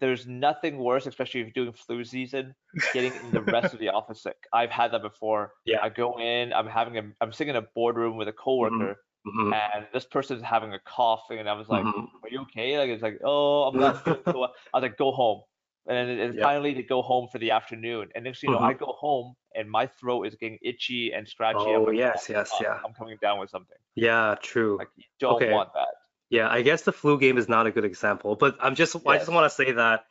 [0.00, 2.54] There's nothing worse, especially if you're doing flu season,
[2.92, 4.36] getting in the rest of the office sick.
[4.52, 5.52] I've had that before.
[5.64, 5.80] Yeah.
[5.82, 9.52] I go in, I'm having a, I'm sitting in a boardroom with a coworker, Mhm,
[9.52, 12.08] and this person's having a cough, and I was like, mhm.
[12.22, 14.96] "Are you okay?" Like it's like, "Oh, I'm not feeling so well." I was like,
[14.96, 15.42] "Go home."
[15.88, 16.42] And then it- Yeah.
[16.42, 18.60] finally to go home for the afternoon, and next you know, Mhm.
[18.60, 21.74] I go home and my throat is getting itchy and scratchy.
[21.74, 22.82] Oh, like, yes, "Oh, yes, yeah.
[22.84, 23.76] I'm coming down with something.
[23.96, 24.78] Yeah, true.
[24.78, 25.48] Like you don't Okay.
[25.48, 25.94] want that.
[26.30, 29.18] Yeah, I guess the flu game is not a good example, but I'm just I
[29.18, 30.04] just want to say that,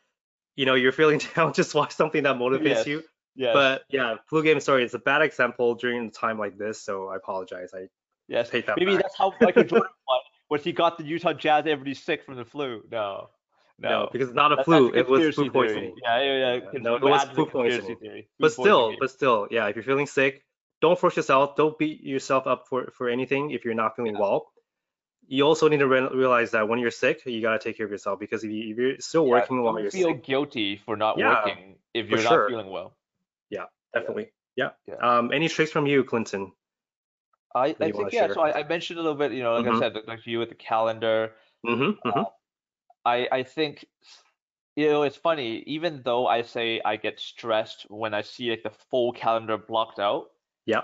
[0.54, 2.86] you know, you're feeling down, just watch something that motivates Yes.
[2.86, 3.02] you.
[3.34, 3.52] Yeah.
[3.52, 7.08] But yeah, flu game, sorry, it's a bad example during a time like this, so
[7.08, 7.70] I apologize.
[7.74, 7.88] I
[8.28, 8.48] yes.
[8.48, 9.02] take that Maybe back.
[9.02, 10.20] that's how Michael Jordan won.
[10.48, 12.82] Was he got the Utah Jazz everybody sick from the flu?
[12.90, 13.28] No.
[13.78, 13.88] No.
[13.90, 15.94] no, because it's not a flu, it was food poisoning.
[16.02, 16.60] Yeah, yeah, yeah.
[16.72, 17.98] Yeah, no, it was food poisoning.
[17.98, 18.26] theory.
[18.38, 20.42] But still, but still, yeah, if you're feeling sick,
[20.80, 21.56] don't force yourself.
[21.56, 24.20] Don't beat yourself up for for anything if you're not feeling Yeah.
[24.20, 24.50] well.
[25.28, 27.92] You also need to re- realize that when you're sick, you gotta take care of
[27.92, 30.96] yourself because if, you, if you're still Yeah, working while you're feel sick, guilty for
[30.96, 32.48] not Yeah, working if you're not sure.
[32.48, 32.92] feeling well.
[33.50, 34.32] Yeah, definitely.
[34.56, 34.70] Yeah.
[34.86, 34.94] Yeah.
[35.02, 36.52] Um, any tricks from you, Clinton?
[37.54, 38.26] I, I think yeah.
[38.26, 38.34] share?
[38.34, 39.78] So I, I mentioned a little bit, you know, like I Mhm.
[39.78, 41.32] said, like you with the calendar.
[41.66, 42.08] Mm-hmm.
[42.08, 42.22] mm-hmm.
[43.04, 43.84] I I think
[44.76, 45.64] you know it's funny.
[45.66, 49.98] Even though I say I get stressed when I see like the full calendar blocked
[49.98, 50.30] out,
[50.66, 50.82] Yeah.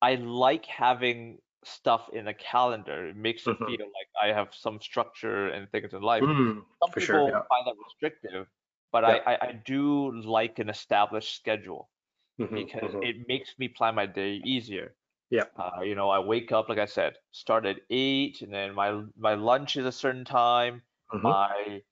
[0.00, 3.08] I like having stuff in a calendar.
[3.08, 3.76] It makes me Mhm.
[3.76, 6.24] feel like I have some structure and things in life.
[6.24, 7.32] Mm, Some people sure.
[7.32, 7.42] Yeah.
[7.48, 8.48] find that restrictive,
[8.92, 9.16] but Yeah.
[9.16, 11.90] I, I I do like an established schedule.
[12.38, 13.08] Mhm, because mhm.
[13.08, 14.96] it makes me plan my day easier.
[15.30, 15.46] Yeah.
[15.56, 19.04] Uh, you know, I wake up, like I said, start at eight, and then my
[19.16, 20.82] my lunch is a certain time.
[21.12, 21.32] Mhm.
[21.32, 21.82] My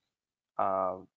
[0.59, 1.07] um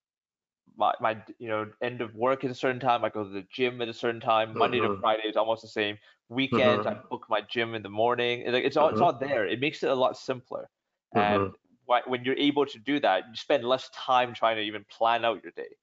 [0.76, 3.04] my my you know end of work at a certain time.
[3.04, 4.56] I go to the gym at a certain time.
[4.56, 5.00] Monday to Mhm.
[5.00, 5.98] Friday is almost the same.
[6.28, 8.40] Weekends, I book my gym in the morning.
[8.42, 9.02] It's like it's all it's Mhm.
[9.02, 9.46] all there.
[9.46, 10.70] It makes it a lot simpler.
[11.14, 11.54] And
[11.86, 15.42] when you're able to do that, you spend less time trying to even plan out
[15.42, 15.76] your day.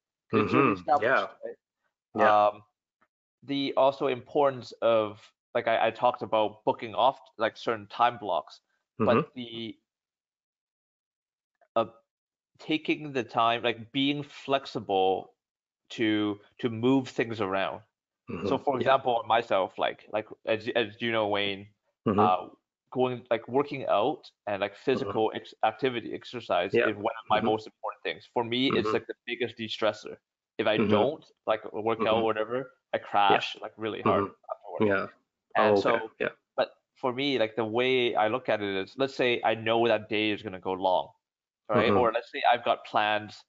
[0.99, 1.27] Yeah.
[1.43, 1.57] right?
[2.15, 2.33] Yeah.
[2.49, 2.63] Um,
[3.43, 5.21] the also importance of
[5.55, 8.61] like I, I talked about booking off like certain time blocks,
[9.05, 9.77] but the
[12.61, 15.33] taking the time, like being flexible
[15.91, 17.81] to to move things around.
[18.43, 18.59] So Mhm.
[18.59, 18.79] for Yeah.
[18.79, 21.67] example, myself, like like as as you know, Wayne,
[22.05, 22.27] Mhm.
[22.27, 22.47] uh,
[22.93, 26.89] going like working out and like physical ex- activity exercise Yeah.
[26.89, 27.51] is one of my Mhm.
[27.51, 28.27] most important things.
[28.33, 28.93] For me, it's Mhm.
[28.93, 30.17] like the biggest de-stressor.
[30.57, 34.25] If I don't like work out or whatever, I crash like really hard.
[34.79, 35.07] Yeah.
[35.55, 35.99] And Oh, okay.
[35.99, 36.29] so, Yeah.
[36.55, 39.87] but for me, like the way I look at it is, let's say I know
[39.87, 41.11] that day is gonna go long,
[41.69, 41.91] right?
[41.91, 41.95] Mhm.
[41.95, 43.43] Or let's say I've got plans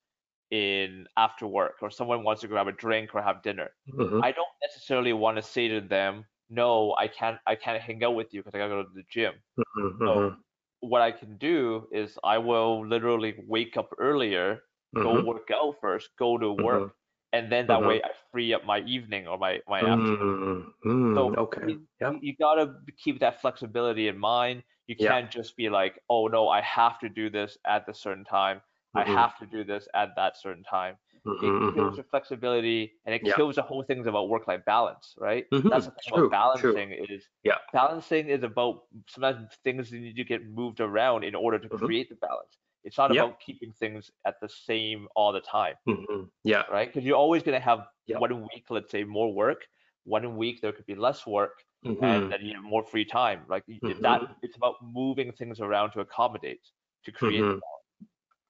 [0.50, 3.70] in after work, or someone wants to grab a drink or have dinner.
[3.86, 4.22] Mhm.
[4.22, 8.14] I don't necessarily want to say to them, no, I can't, I can't hang out
[8.14, 9.42] with you because I gotta go to the gym.
[9.56, 9.98] Mhm.
[10.06, 10.42] So Mhm.
[10.80, 14.62] what I can do is I will literally wake up earlier,
[15.00, 15.22] go Mhm.
[15.22, 16.88] work out first, go to work,
[17.32, 20.28] and then that way I free up my evening or my my afternoon.
[20.42, 21.66] Mm, mm, So okay.
[21.66, 24.64] you, you- you gotta keep that flexibility in mind.
[24.86, 28.24] You can't just be like, oh no, I have to do this at the certain
[28.24, 28.62] time.
[28.94, 29.04] I Mhm.
[29.04, 30.98] have to do this at that certain time.
[31.24, 31.96] Mhm, It kills mhm.
[31.96, 33.36] your flexibility and it Yeah.
[33.36, 35.46] kills the whole things about work-life balance, right?
[35.52, 36.82] Mhm, That's the thing true, about true.
[36.82, 37.58] balancing is Yeah.
[37.72, 41.92] balancing is about sometimes things that need to get moved around in order to Mhm.
[41.92, 42.58] create the balance.
[42.84, 43.26] It's not Yeah.
[43.26, 46.30] about keeping things at the same all the time Mhm.
[46.44, 46.64] Yeah.
[46.68, 46.88] right?
[46.88, 48.18] Because you're always going to have Yeah.
[48.18, 49.66] one week, let's say, more work.
[50.04, 52.00] One week there could be less work, Mhm.
[52.02, 53.46] and then you have more free time.
[53.48, 56.62] Like y- that, it's about moving things around to accommodate
[57.04, 57.42] to create.
[57.42, 57.60] the Mhm.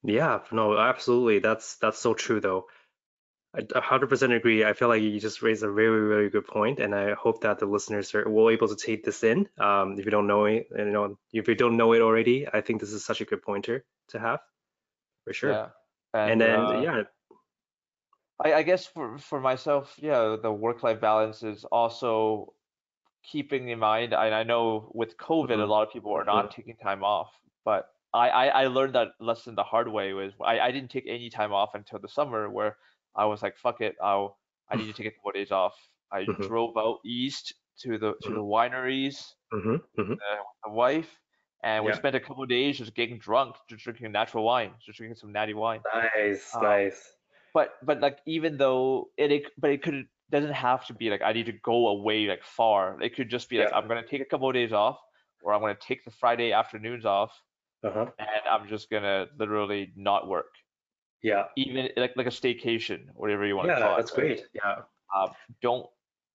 [0.03, 1.39] Yeah, no, absolutely.
[1.39, 2.67] That's that's so true though.
[3.55, 4.65] I hundred percent agree.
[4.65, 7.59] I feel like you just raised a very, very good point, and I hope that
[7.59, 9.49] the listeners are will able to take this in.
[9.59, 12.61] Um, if you don't know it, you know, if you don't know it already, I
[12.61, 14.39] think this is such a good pointer to have,
[15.25, 15.51] for sure.
[15.51, 15.69] Yeah.
[16.25, 17.03] And then uh, yeah,
[18.43, 22.53] I, I guess for for myself, yeah, the work-life balance is also
[23.23, 24.13] keeping in mind.
[24.13, 25.65] And I know with COVID, a Mhm.
[25.65, 27.31] lot of people are not taking time off,
[27.65, 30.13] but I, I I learned that lesson the hard way.
[30.13, 32.77] Was I I didn't take any time off until the summer, where
[33.15, 35.75] I was like, fuck it, I'll I need to take a couple days off.
[36.11, 36.47] I Mhm.
[36.47, 41.19] drove out east to the to the wineries hmm hmm uh, with the wife,
[41.63, 41.95] and we Yeah.
[41.95, 45.53] spent a couple days just getting drunk, just drinking natural wine, just drinking some natty
[45.53, 47.17] wine Nice, Um, nice.
[47.53, 51.21] but but like even though it, it but it could doesn't have to be like
[51.21, 53.01] I need to go away like far.
[53.01, 53.77] It could just be like Yeah.
[53.77, 54.99] I'm gonna take a couple of days off,
[55.41, 57.31] or I'm gonna take the Friday afternoons off,
[57.83, 58.11] Uh-huh.
[58.17, 60.53] and I'm just gonna literally not work.
[61.21, 61.45] Yeah.
[61.55, 63.89] Even like like a staycation, whatever you want to call it.
[63.89, 64.17] Yeah, that's right?
[64.17, 64.43] great.
[64.53, 64.75] Yeah.
[65.15, 65.85] Um, don't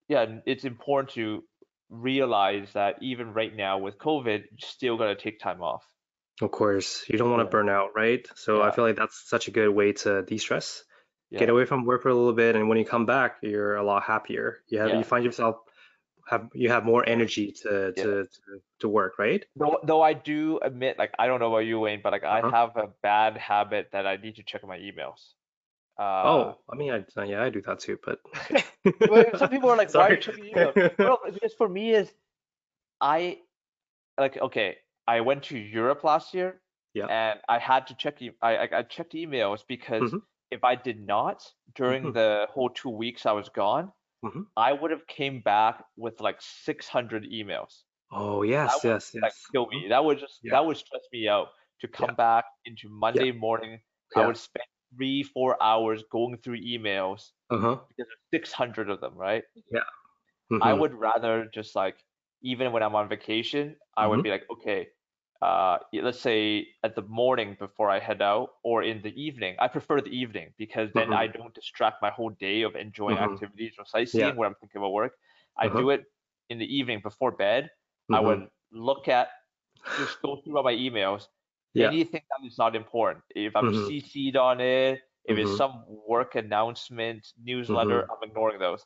[0.08, 1.44] yeah, it's important to
[1.90, 5.84] realize that even right now with COVID, you still gotta take time off.
[6.40, 8.24] Of course, you don't want to burn out, right?
[8.36, 10.84] So I feel like that's such a good way to de-stress.
[11.30, 13.82] Get away from work for a little bit, and when you come back, you're a
[13.82, 14.62] lot happier.
[14.68, 15.56] You have you find yourself
[16.28, 18.02] have you have more energy to Yeah.
[18.02, 19.44] to to, to work, right?
[19.56, 22.38] Though, though I do admit, like, I don't know about you, Wayne, but like, I
[22.38, 22.50] Uh-huh.
[22.50, 25.34] have a bad habit that I need to check my emails.
[25.98, 28.20] Uh, Oh, I mean, I yeah, I do that too, but
[29.38, 30.72] some people are like, why are you checking email?
[30.98, 32.12] Well, because for me is
[33.00, 33.38] I
[34.18, 36.60] like okay, I went to Europe last year
[36.94, 37.06] Yeah.
[37.08, 40.22] and I had to check e- I I, I checked emails because Mhm.
[40.50, 41.42] If I did not
[41.74, 42.12] during Mhm.
[42.12, 43.92] the whole two weeks I was gone,
[44.22, 44.44] Mhm.
[44.56, 47.84] I would have came back with like 600 emails.
[48.10, 49.50] Oh That yes, would yes, like yes.
[49.54, 49.88] kill me.
[49.88, 50.52] That would just Yeah.
[50.52, 51.48] that would stress me out
[51.80, 53.80] to come back into Monday morning.
[54.16, 54.64] I would spend
[54.96, 57.78] three, four hours going through emails Uh-huh.
[57.88, 59.44] because there's 600 of them, right?
[59.70, 59.84] Yeah.
[60.60, 60.74] I Mhm.
[60.74, 62.04] would rather just like,
[62.42, 64.22] even when I'm on vacation, I would Mhm.
[64.22, 64.88] be like, okay,
[65.40, 69.56] uh, let's say at the morning before I head out or in the evening.
[69.58, 73.18] I prefer the evening because then I don't distract my whole day of enjoying Mhm.
[73.18, 75.18] activities or sightseeing where I'm thinking about work.
[75.56, 75.78] I Uh-huh.
[75.78, 76.04] do it
[76.50, 77.70] in the evening before bed.
[78.10, 78.20] I Mhm.
[78.20, 79.28] would look at,
[79.96, 81.28] just go through all my emails.
[81.74, 81.86] Yeah.
[81.86, 83.24] Anything that is not important.
[83.34, 83.72] If I'm Mhm.
[83.72, 85.56] CC'd on it, if it's Mhm.
[85.56, 88.84] some work announcement, newsletter, I'm ignoring those.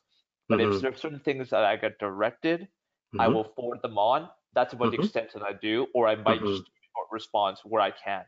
[0.49, 2.69] But if there's certain things that I get directed,
[3.17, 4.29] I will forward them on.
[4.53, 4.97] That's about the Mhm.
[4.97, 6.47] extent that I do, or I might Mhm.
[6.47, 8.25] just do a short response where I can.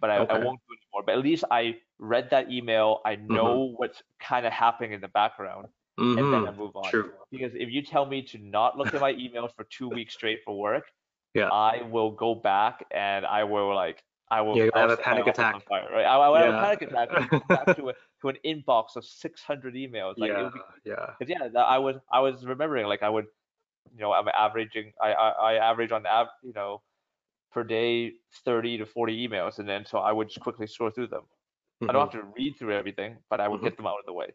[0.00, 1.02] But I, I won't do it anymore.
[1.06, 3.00] But at least I read that email.
[3.04, 3.32] I Mm-hmm.
[3.32, 5.68] know what's kind of happening in the background,
[6.16, 6.56] and then I Mhm.
[6.56, 6.90] move on.
[6.90, 7.12] True.
[7.30, 10.40] Because if you tell me to not look at my emails for two weeks straight
[10.44, 10.84] for work,
[11.34, 11.48] Yeah.
[11.50, 15.62] I will go back and I will like I will I'll have a panic attack.
[15.68, 16.04] fire, right?
[16.04, 18.96] I, I will have a panic attack and go back to, a, to an inbox
[18.96, 20.18] of 600 emails.
[20.18, 21.14] Like Yeah, be yeah.
[21.20, 23.26] Cause yeah, I was I was remembering like I would,
[23.94, 26.82] you know, I'm averaging I I, I average on av you know,
[27.52, 28.14] per day
[28.44, 31.24] 30 to 40 emails, and then so I would just quickly scroll through them.
[31.88, 32.10] I don't Mhm.
[32.10, 33.68] have to read through everything, but I would Mhm.
[33.68, 34.32] get them out of the way.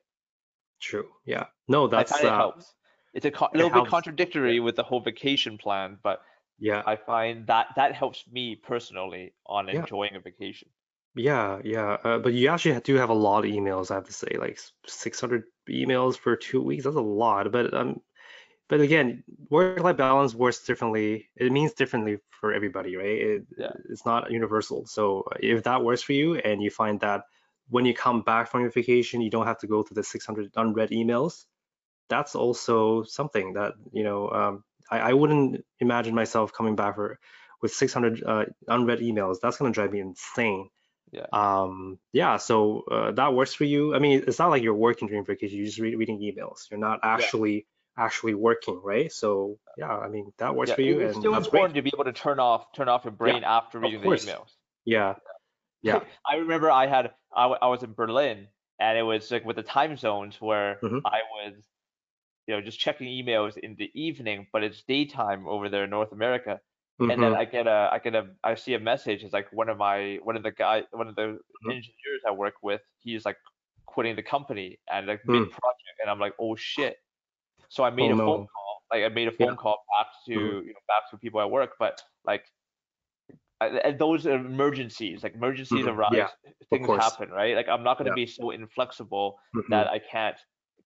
[0.81, 1.13] True.
[1.25, 1.47] Yeah.
[1.69, 2.75] No, I that's find it uh, helps.
[3.13, 6.21] It's a co- it little bit contradictory with the whole vacation plan, but
[6.59, 6.83] yeah.
[6.85, 9.87] I find that that helps me personally on Yeah.
[9.87, 10.71] enjoying a vacation.
[11.15, 11.97] Yeah, yeah.
[12.03, 14.57] Uh, but you actually do have a lot of emails, I have to say, like
[14.87, 16.85] 600 emails for two weeks.
[16.85, 17.51] That's a lot.
[17.51, 18.01] But um,
[18.71, 21.27] but again, work-life balance works differently.
[21.35, 23.19] It means differently for everybody, right?
[23.31, 23.73] It, Yeah.
[23.89, 24.85] it's not universal.
[24.85, 27.25] So uh, if that works for you and you find that
[27.69, 30.53] when you come back from your vacation, you don't have to go through the 600
[30.55, 31.47] unread emails,
[32.07, 37.19] that's also something that, you know, um, I, I wouldn't imagine myself coming back for
[37.61, 39.41] with 600 uh, unread emails.
[39.41, 40.69] That's gonna drive me insane.
[41.11, 41.25] Yeah.
[41.33, 43.93] Um, yeah, so uh, that works for you.
[43.93, 46.71] I mean, it's not like you're working during vacation, you're just re reading emails.
[46.71, 47.67] You're not actually
[47.97, 49.11] actually working, right?
[49.11, 51.75] So yeah, I mean, that works Yeah, for you it's and still important great.
[51.75, 54.49] to be able to turn off turn off your brain after reading the emails.
[54.85, 55.15] Yeah.
[55.83, 56.03] Yeah.
[56.29, 58.47] I remember I had I, w- I was in Berlin
[58.79, 61.01] and it was like with the time zones where Mhm.
[61.05, 61.53] I was
[62.47, 66.11] you know just checking emails in the evening, but it's daytime over there in North
[66.11, 66.59] America.
[66.99, 67.37] And then Mhm.
[67.37, 69.23] I get a I get a I see a message.
[69.23, 71.71] It's like one of my one of the guy one of the Mhm.
[71.71, 72.81] engineers I work with.
[72.99, 73.37] He's like
[73.87, 75.31] quitting the company and like Hmm.
[75.33, 76.97] mid project, and I'm like, oh shit.
[77.71, 78.83] So I made Oh, a phone call.
[78.91, 79.47] Like I made a Yeah.
[79.47, 80.65] phone call back to Mhm.
[80.67, 82.43] you know back to people at work, but like
[83.61, 85.23] I- those are emergencies.
[85.23, 85.93] Like emergencies Mhm.
[85.95, 86.29] arise, Yeah,
[86.71, 87.55] things happen, right?
[87.55, 88.15] Like I'm not gonna Yeah.
[88.23, 89.69] be so inflexible Mhm.
[89.69, 90.37] that I can't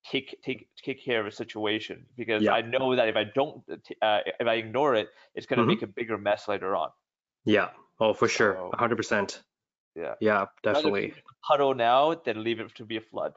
[0.04, 2.52] take take take care of a situation because Yeah.
[2.54, 3.64] I know that if I don't
[4.02, 5.72] uh, if I ignore it, it's gonna Mhm.
[5.72, 6.90] make a bigger mess later on.
[7.44, 7.70] Yeah.
[7.98, 8.54] Oh, for sure.
[8.54, 9.42] So- 100%.
[9.96, 10.14] Yeah.
[10.20, 11.08] Yeah, definitely.
[11.08, 13.32] keep it a puddle now than leave it to be a flood.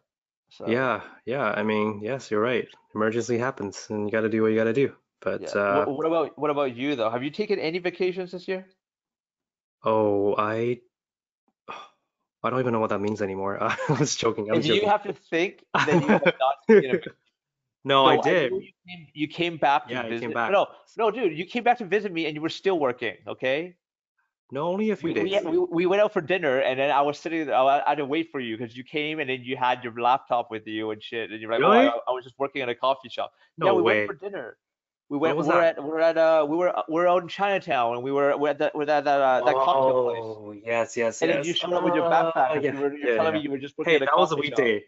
[0.50, 1.44] So Yeah, yeah.
[1.56, 2.68] I mean, yes, you're right.
[2.96, 4.96] Emergency happens and you got to do what you got to do.
[5.22, 5.56] But yeah.
[5.56, 7.10] uh, What, what about what about you though?
[7.10, 8.68] Have you taken any vacations this year?
[9.84, 10.82] oh, I
[12.44, 13.62] I don't even know what that means anymore.
[13.64, 14.50] I was joking.
[14.52, 14.90] I was If you joking.
[14.90, 17.14] have to think, that you have not taken a vacation.
[17.86, 18.52] No, I No, did.
[18.52, 20.22] know you came, you came back to Yeah, I visit.
[20.22, 20.52] came back.
[20.52, 23.76] No, no, dude, you came back to visit me and you were still working, okay?
[24.52, 25.44] No, only a few We, we, days.
[25.44, 28.06] we, we went out for dinner and then I was sitting there, I had to
[28.06, 31.04] wait for you because you came and then you had your laptop with you and
[31.04, 31.30] shit.
[31.32, 31.88] And you're like, oh, Really?
[31.88, 33.32] I, I was just working at a coffee shop.
[33.58, 33.98] No yeah, we way.
[34.08, 34.58] went for dinner.
[35.10, 35.78] We went, was we're that?
[35.78, 38.60] at, we're at, uh, we were, we're out in Chinatown and we were, we're at
[38.60, 40.20] that, we're at that, uh, that cocktail place.
[40.24, 41.48] Oh, yes, yes, And then yes.
[41.48, 43.40] you showed up with your Oh, backpack and yeah, you were, you're yeah, telling yeah.
[43.40, 44.82] me you were just working Hey, at a that was a coffee shop.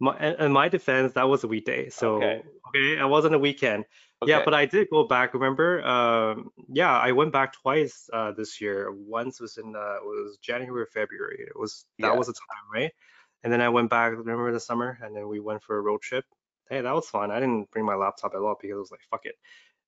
[0.00, 1.90] My, in my defense, that was a weekday.
[1.90, 2.42] So, Okay.
[2.68, 3.84] okay, it wasn't a weekend.
[4.26, 5.34] Yeah, but I did go back.
[5.34, 5.82] Remember?
[5.84, 8.90] Um, yeah, I went back twice uh, this year.
[8.92, 11.44] Once was in uh, was January or February.
[11.46, 12.18] It was that Yeah.
[12.18, 12.92] was the time, right?
[13.42, 14.12] And then I went back.
[14.12, 14.98] Remember the summer?
[15.02, 16.24] And then we went for a road trip.
[16.68, 17.30] Hey, that was fun.
[17.30, 19.36] I didn't bring my laptop at all because I was like, fuck it.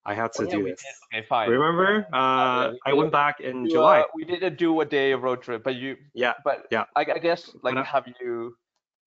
[0.04, 0.82] I had Oh to yeah, do this.
[0.82, 1.18] did.
[1.18, 1.50] Okay, fine.
[1.50, 2.06] Remember?
[2.12, 4.00] Uh, Uh, we I went back in You, July.
[4.00, 6.84] uh, we didn't do a day of road trip, but you, Yeah, but yeah.
[6.96, 8.56] I, I guess like have you,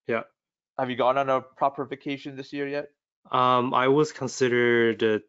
[0.07, 0.23] Yeah.
[0.77, 2.89] Have you gone on a proper vacation this year yet?
[3.31, 5.19] Um, I was considered, uh,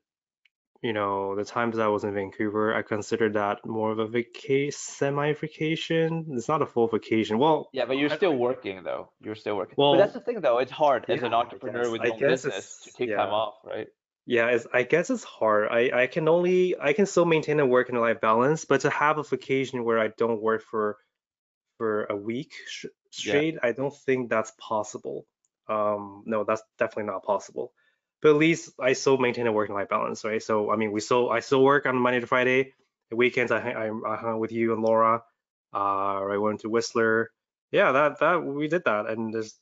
[0.82, 4.72] you know, the times I was in Vancouver, I considered that more of a vacation,
[4.72, 6.26] semi-vacation.
[6.32, 7.38] It's not a full vacation.
[7.38, 9.10] Well, Yeah, but you're I- still working though.
[9.20, 9.74] You're still working.
[9.78, 10.58] Well, but that's the thing though.
[10.58, 13.54] It's hard as an entrepreneur guess- with your own business to it's- take time off,
[13.64, 13.88] right?
[14.28, 15.68] Yeah, it's, I guess it's hard.
[15.70, 18.90] I, I can only I can still maintain a work and life balance, but to
[18.90, 20.98] have a vacation where I don't work for
[21.78, 25.26] for a week sh straight, I don't think that's possible.
[25.68, 27.72] Um, no, that's definitely not possible.
[28.22, 30.42] But at least I still maintain a work-life balance, right?
[30.42, 32.72] So I mean, we still I still work on Monday to Friday.
[33.10, 35.22] The weekends I I, I hung out with you and Laura.
[35.72, 37.30] Uh, I went to Whistler.
[37.70, 39.54] Yeah, that that we did that, and there's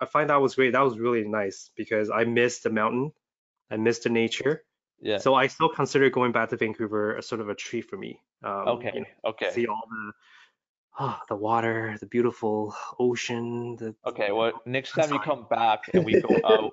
[0.00, 0.72] I find that was great.
[0.72, 3.12] That was really nice because I missed the mountain.
[3.70, 4.64] I missed the nature.
[5.00, 5.18] Yeah.
[5.18, 8.20] So I still consider going back to Vancouver a sort of a treat for me.
[8.42, 8.92] Um, Okay.
[8.94, 9.50] you know, Okay.
[9.50, 10.12] see all the
[10.98, 13.76] ah, the water, the beautiful ocean.
[13.76, 14.32] The Okay.
[14.32, 16.72] Well, next time you come back and we go out,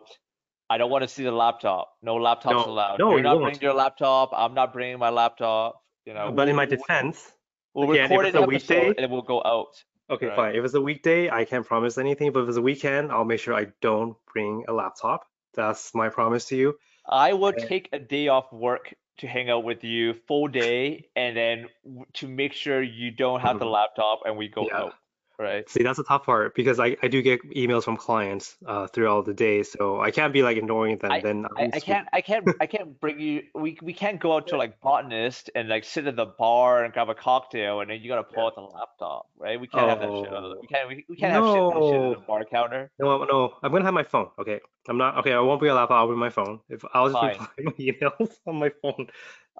[0.69, 1.93] I don't want to see the laptop.
[2.01, 2.99] No laptops No, allowed.
[2.99, 3.43] no, You're you not won't.
[3.45, 4.31] bringing your laptop.
[4.33, 5.81] I'm not bringing my laptop.
[6.05, 6.31] You know.
[6.31, 7.31] but in my defense,
[7.73, 9.83] We'll again, record an a weekday- and we'll go out.
[10.09, 10.35] okay, Right.
[10.35, 10.55] fine.
[10.55, 12.31] If it's a weekday, I can't promise anything.
[12.31, 15.25] But if it's a weekend, I'll make sure I don't bring a laptop.
[15.55, 16.77] That's my promise to you.
[17.07, 21.35] I will take a day off work to hang out with you full day and
[21.37, 21.65] then
[22.13, 23.71] to make sure you don't have the Mhm.
[23.71, 24.77] laptop and we go Yeah.
[24.77, 24.93] out,
[25.39, 25.69] right?
[25.69, 29.25] See, that's the tough part because I, I do get emails from clients uh, throughout
[29.25, 31.11] the day, so I can't be like ignoring them.
[31.23, 34.19] then I, I'm I sw- can't I can't I can't bring you we we can't
[34.19, 37.79] go out to like botanist and like sit at the bar and grab a cocktail
[37.81, 38.47] and then you gotta pull Yeah.
[38.47, 39.59] out the laptop, right?
[39.59, 40.57] We can't have that shit on the Oh.
[40.61, 42.91] we can't we, we can't have shit, that shit on the bar counter.
[42.99, 44.29] No, no, I'm gonna have my phone.
[44.39, 45.17] Okay, I'm not.
[45.19, 45.97] Okay, I won't be a laptop.
[45.97, 46.59] I'll bring my phone.
[46.69, 47.31] If I'll just Fine.
[47.31, 49.07] reply my emails on my phone.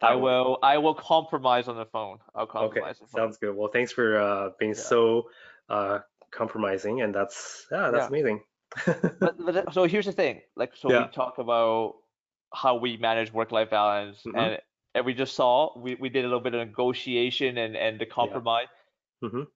[0.01, 2.19] I will- will I will compromise on the phone.
[2.35, 3.19] I'll Okay, compromise the phone.
[3.21, 3.55] sounds good.
[3.55, 4.81] Well, thanks for uh, being Yeah.
[4.81, 5.29] so
[5.69, 5.99] uh,
[6.31, 8.07] compromising, and that's yeah, that's Yeah.
[8.07, 8.43] amazing.
[9.19, 11.05] But, but so here's the thing, like so Yeah.
[11.05, 11.95] we talk about
[12.53, 14.37] how we manage work-life balance Mhm.
[14.37, 14.59] and
[14.93, 18.05] and we just saw we, we did a little bit of negotiation and and the
[18.05, 18.67] compromise
[19.23, 19.47] Mhm.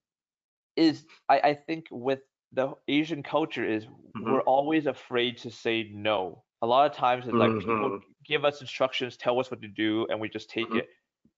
[0.76, 2.20] is I, I think with
[2.52, 4.24] the Asian culture is Mhm.
[4.26, 6.44] we're always afraid to say no.
[6.62, 8.02] A lot of times it's like people Mhm.
[8.24, 10.88] give us instructions, tell us what to do, and we just take it.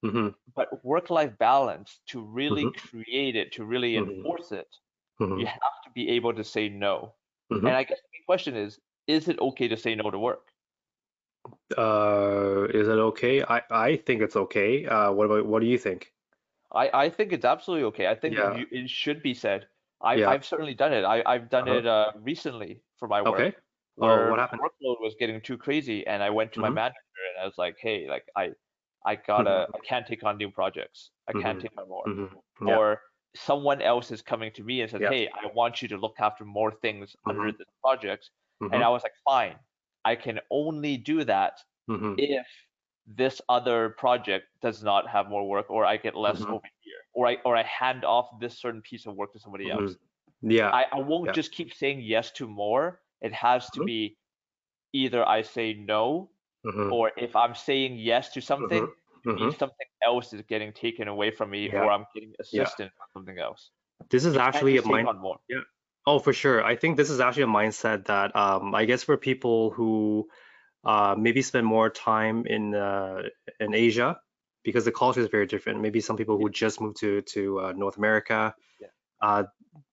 [0.02, 2.72] hmm But work-life balance, to really Mhm.
[2.90, 4.68] create it, to really enforce it,
[5.34, 7.16] you have to be able to say no.
[7.64, 10.52] And I guess the question is, is it okay to say no to work?
[11.76, 13.42] Uh, is it okay?
[13.42, 14.86] I I think it's okay.
[14.86, 16.14] Uh, what about what do you think?
[16.72, 18.08] I, I think it's absolutely okay.
[18.08, 18.52] I think Yeah.
[18.52, 19.68] you, it should be said.
[20.02, 20.34] I, Yeah.
[20.34, 21.04] I've certainly done it.
[21.04, 21.78] I, I've done Uh-huh.
[21.78, 23.48] it uh, recently for my work.
[23.48, 23.54] Okay.
[24.00, 24.62] Oh, where what my happened?
[24.68, 26.78] workload was getting too crazy, and I went to my Mhm.
[26.80, 26.96] manager
[27.34, 28.52] and I was like, "Hey, like I,
[29.06, 31.10] I gotta, I can't take on new projects.
[31.28, 31.60] I can't Mhm.
[31.60, 32.26] take on more." hmm
[32.60, 32.78] Yeah.
[32.78, 33.02] Or
[33.36, 35.08] someone else is coming to me and says, Yeah.
[35.08, 37.56] "Hey, I want you to look after more things under Mhm.
[37.58, 38.30] this project,"
[38.72, 39.58] and I was like, "Fine,
[40.04, 41.60] I can only do that
[42.16, 42.46] if
[43.06, 46.52] this other project does not have more work or I get less Mhm.
[46.52, 49.70] over here or I or I hand off this certain piece of work to somebody
[49.70, 49.70] Mhm.
[49.70, 49.98] else.
[50.42, 50.70] Yeah.
[50.72, 51.32] I, I won't Yeah.
[51.34, 53.00] just keep saying yes to more.
[53.20, 53.86] It has to Mhm.
[53.86, 54.18] be
[54.92, 56.30] either I say no
[56.64, 58.90] hmm or if I'm saying yes to something, it
[59.24, 61.82] hmm means something else is getting taken away from me Yeah.
[61.82, 63.70] or I'm getting assistance on something else.
[64.10, 65.20] This is actually a mind.
[65.20, 65.38] more.
[66.06, 66.64] Oh, for sure.
[66.64, 70.28] I think this is actually a mindset that um, I guess for people who
[70.84, 73.22] uh, maybe spend more time in uh,
[73.60, 74.20] in Asia
[74.64, 75.80] because the culture is very different.
[75.80, 78.54] Maybe some people who just moved to to uh, North America.
[78.80, 78.88] Yeah.
[79.20, 79.44] Uh,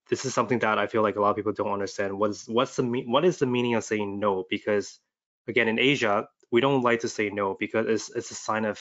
[0.09, 2.17] this is something that I feel like a lot of people don't understand.
[2.17, 4.45] What's what's the me- what is the meaning of saying no?
[4.49, 4.99] Because
[5.47, 8.79] again, in Asia, we don't like to say no because it's it's a sign of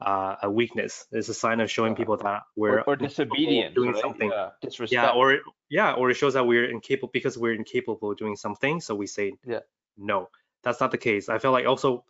[0.00, 1.06] uh, a weakness.
[1.12, 4.00] It's a sign of showing people that we're or of disobedience, doing right?
[4.00, 4.30] something.
[4.30, 4.50] Yeah.
[4.62, 4.92] Disrespect.
[4.92, 5.38] Yeah, or
[5.70, 9.06] yeah, or it shows that we're incapable because we're incapable of doing something, so we
[9.06, 9.60] say Yeah.
[9.96, 10.28] no.
[10.64, 11.28] That's not the case.
[11.28, 12.04] I feel like also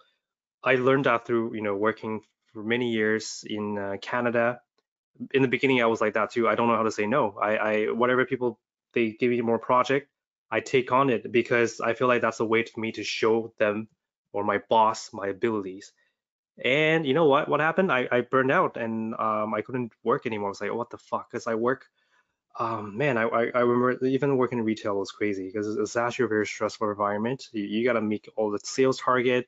[0.64, 2.22] I learned that through you know working
[2.52, 4.60] for many years in uh, Canada.
[5.34, 6.48] In the beginning, I was like that too.
[6.48, 7.36] I don't know how to say no.
[7.40, 8.58] I, I whatever people
[8.94, 10.08] they give me more project,
[10.50, 13.52] I take on it because I feel like that's a way for me to show
[13.58, 13.88] them
[14.32, 15.92] or my boss my abilities.
[16.64, 17.48] And you know what?
[17.48, 17.92] What happened?
[17.92, 20.48] I, I burned out and um, I couldn't work anymore.
[20.48, 21.30] I was like, oh, what the fuck?
[21.30, 21.86] Because I work
[22.58, 26.28] um, man, I, I, remember even working in retail was crazy because it's actually a
[26.28, 27.44] very stressful environment.
[27.52, 29.46] You, you got to meet all the sales target.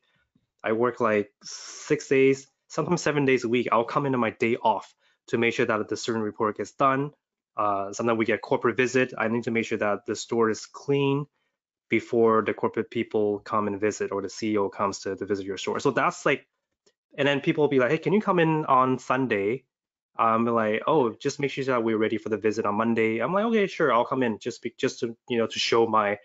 [0.63, 3.69] I work like six days, sometimes seven days a week.
[3.73, 4.95] I'll come into my day off
[5.29, 7.11] to make sure that the certain report gets done.
[7.57, 9.13] Uh, sometimes we get corporate visit.
[9.19, 11.27] I need to make sure that the store is clean
[11.89, 15.59] before the corporate people come and visit or the CEO comes to, to visit your
[15.59, 15.81] store.
[15.81, 16.47] So that's like
[17.17, 19.65] and then people will be like, hey, can you come in on Sunday?
[20.21, 23.21] I'm like, oh, just make sure that we're ready for the visit on Monday.
[23.21, 25.87] I'm like, okay, sure, I'll come in just be, just to you know to show
[25.87, 26.19] my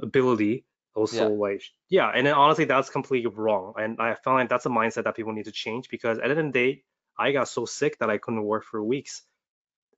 [0.00, 0.64] ability.
[0.94, 1.46] Also, Yeah.
[1.46, 5.04] like, yeah, and then honestly, that's completely wrong, and I found like that's a mindset
[5.04, 6.82] that people need to change because at the end of the day,
[7.18, 9.22] I got so sick that I couldn't work for weeks.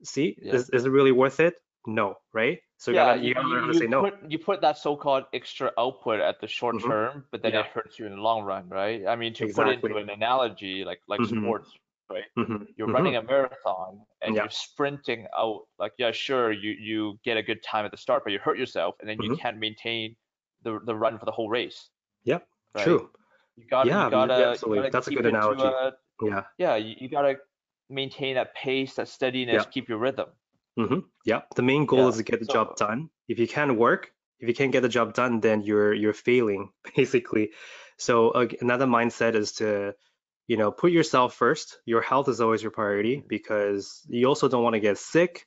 [0.05, 0.55] See, Yeah.
[0.55, 1.55] is, is it really worth it?
[1.87, 2.61] No, right?
[2.79, 4.01] So you yeah, gotta, you you, gotta learn to say no.
[4.03, 6.87] put you put that so-called extra output at the short Mhm.
[6.89, 7.61] term, but then Yeah.
[7.61, 9.07] it hurts you in the long run, right?
[9.07, 9.91] I mean, to put Exactly.
[9.91, 11.39] into an analogy like like Mhm.
[11.39, 11.71] sports,
[12.13, 12.25] right?
[12.37, 12.89] Mhm, You're mhm.
[12.89, 14.43] running a marathon and Yeah.
[14.43, 15.67] you're sprinting out.
[15.79, 18.59] Like, yeah, sure, you you get a good time at the start, but you hurt
[18.59, 19.41] yourself, and then you Mhm.
[19.41, 20.17] can't maintain
[20.63, 21.91] the the run for the whole race.
[22.25, 23.01] Yep, Right?
[23.01, 23.11] true.
[23.57, 24.63] You gotta Yeah, you gotta absolutely.
[24.73, 25.79] gotta That's a good analogy.
[25.87, 26.45] a Yeah.
[26.59, 27.39] yeah, you, you gotta
[27.91, 29.67] maintain that pace, that steadiness, Yeah.
[29.67, 30.31] keep your rhythm.
[30.77, 31.43] hmm Yeah.
[31.57, 32.09] The main goal Yeah.
[32.09, 33.11] is to get the So job done.
[33.29, 36.73] If you can't work, if you can't get the job done, then you're you're failing
[36.97, 37.53] basically.
[37.99, 39.95] So uh, another mindset is to,
[40.49, 41.79] you know, put yourself first.
[41.87, 45.47] Your health is always your priority because you also don't want to get sick.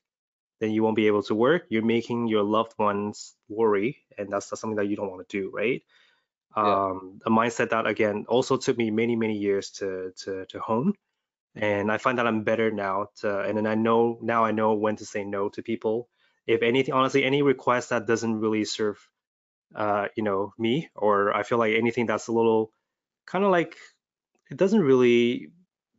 [0.62, 1.66] Then you won't be able to work.
[1.70, 5.38] You're making your loved ones worry, and that's that's something that you don't want to
[5.42, 5.84] do, right?
[6.62, 10.60] yeah, Um, a mindset that again also took me many many years to to to
[10.60, 10.94] hone
[11.56, 13.08] and I find that I'm better now.
[13.22, 16.10] To, and then I know now I know when to say no to people.
[16.48, 19.00] If anything, honestly, any request that doesn't really serve,
[19.76, 22.72] uh, you know, me, or I feel like anything that's a little
[23.26, 23.78] kind of like
[24.50, 25.52] it doesn't really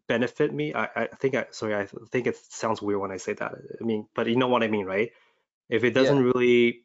[0.08, 0.74] benefit me.
[0.74, 3.52] I, I think I sorry, I think it sounds weird when I say that.
[3.80, 5.10] I mean, but you know what I mean, right?
[5.68, 6.84] If it doesn't really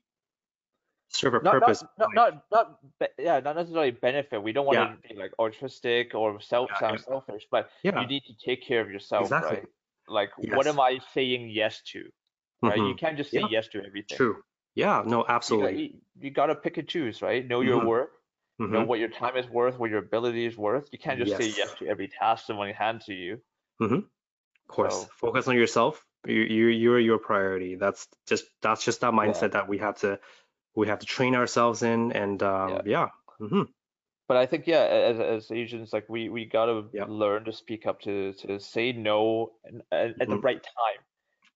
[1.10, 2.80] serve a not not purpose, not like not not
[3.18, 4.42] yeah not necessarily benefit.
[4.42, 7.92] We don't want yeah, to be like altruistic or self yeah, sound selfish but yeah,
[7.94, 9.58] you need to take care of yourself exactly.
[9.58, 9.68] right?
[10.08, 12.10] Like what am i saying yes to
[12.64, 12.82] right?
[12.84, 14.18] You hmm can't just say Yeah, yes to everything.
[14.18, 14.44] True.
[14.76, 15.74] Yeah, no, you absolutely.
[15.74, 15.90] you,
[16.20, 17.46] you got to pick and choose right?
[17.48, 17.88] Know your hmm
[18.70, 20.90] worth know what your time is worth what your ability is worth.
[20.92, 21.58] You can't just say yes.
[21.58, 21.76] Yes.
[21.80, 23.42] to every task someone hands to you.
[23.80, 24.04] Hmm Of
[24.70, 26.06] course, so focus on yourself.
[26.28, 27.76] You, you, you're your priority.
[27.76, 29.22] That's just that's just that yeah.
[29.22, 30.20] mindset that we have to
[30.76, 32.12] we have to train ourselves in.
[32.14, 33.10] And yeah um, yeah,
[33.40, 33.64] hmm
[34.28, 37.86] but I think yeah, as as Asians, like we we gotta yeah, learn to speak
[37.86, 41.06] up to to say no and at the hmm right time.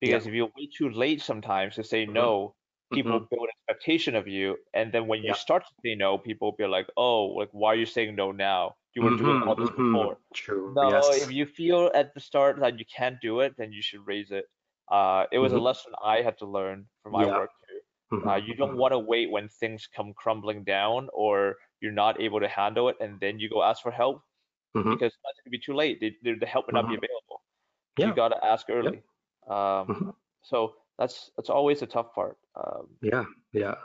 [0.06, 2.56] yeah, Because if you wait too late sometimes to say hmm no,
[2.94, 6.50] people build expectation of you, and then when you yeah, start to say no, people
[6.52, 8.76] will be like, oh, like why are you saying no now?
[8.96, 10.20] You were doing hmm all this hmm before.
[10.34, 10.76] True.
[10.76, 14.06] No, if you feel at the start that you can't do it, then you should
[14.08, 14.46] raise it.
[14.92, 17.28] Uh, it was a hmm lesson I had to learn from my Yeah.
[17.28, 17.80] work too.
[18.30, 22.40] Uh, you don't want to wait when things come crumbling down or you're not able
[22.40, 24.24] to handle it and then you go ask for help
[24.90, 26.00] because it's going to be too late.
[26.02, 27.44] The, help may not be available.
[27.98, 29.04] You got to ask early.
[29.50, 29.98] Um,
[30.44, 32.38] so that's that's always a tough part.
[32.56, 33.26] Um, Yeah.
[33.52, 33.76] Yeah.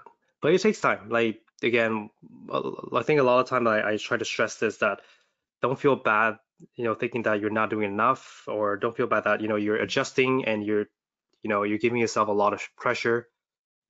[0.40, 1.08] But it takes time.
[1.08, 2.10] Like again,
[2.50, 5.00] I think a lot of time I, I try to stress this that
[5.60, 6.38] don't feel bad,
[6.76, 9.56] you know, thinking that you're not doing enough, or don't feel bad that, you know,
[9.56, 10.86] you're adjusting and you're,
[11.42, 13.28] you know, you're giving yourself a lot of pressure.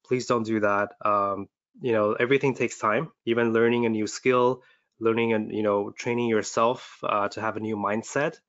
[0.05, 0.95] Please don't do that.
[1.05, 1.49] Um,
[1.81, 3.13] you know, everything takes time.
[3.25, 4.63] Even learning a new skill,
[4.99, 8.41] learning and, you know, training yourself uh, to have a new mindset,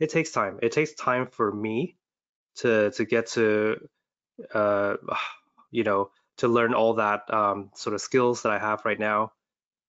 [0.00, 0.58] it takes time.
[0.62, 1.96] It takes time for me
[2.56, 3.88] to to get to
[4.54, 4.96] uh,
[5.70, 9.32] you know, to learn all that um, sort of skills that I have right now.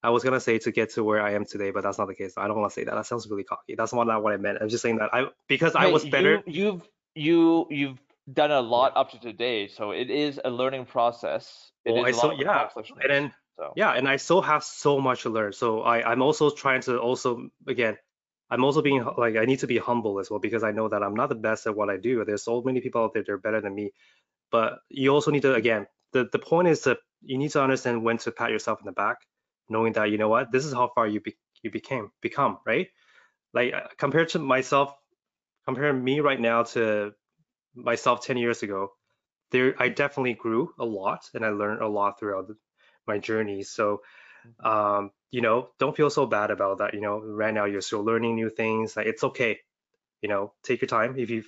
[0.03, 2.15] I was gonna say to get to where I am today, but that's not the
[2.15, 2.33] case.
[2.37, 2.93] I don't want to say that.
[2.95, 3.75] That sounds really cocky.
[3.75, 4.57] That's not what I meant.
[4.61, 6.43] I'm just saying that I because I was better.
[6.45, 7.99] you you've you you've
[8.31, 8.67] done a Yeah.
[8.67, 11.71] lot up to today, so it is a learning process.
[11.85, 12.69] It Well, is I a so lot yeah,
[13.01, 15.53] and then So yeah, and I still have so much to learn.
[15.53, 17.97] So I I'm also trying to also again,
[18.49, 21.03] I'm also being like I need to be humble as well because I know that
[21.03, 22.23] I'm not the best at what I do.
[22.25, 23.93] There's so many people out there that are better than me.
[24.53, 28.05] But you also need to again, the the point is that you need to understand
[28.05, 29.19] when to pat yourself in the back,
[29.69, 32.89] knowing that you know what, this is how far you be, you became become, right?
[33.53, 34.93] Like uh, compared to myself,
[35.65, 37.13] compare me right now to
[37.75, 38.89] myself 10 years ago,
[39.51, 42.57] there I definitely grew a lot and I learned a lot throughout the,
[43.07, 43.63] my journey.
[43.63, 44.01] So
[44.45, 44.65] Mhm.
[44.65, 46.93] um, you know, don't feel so bad about that.
[46.95, 48.97] You know, right now you're still learning new things.
[48.97, 49.59] Like it's okay.
[50.21, 51.17] You know, take your time.
[51.17, 51.43] If you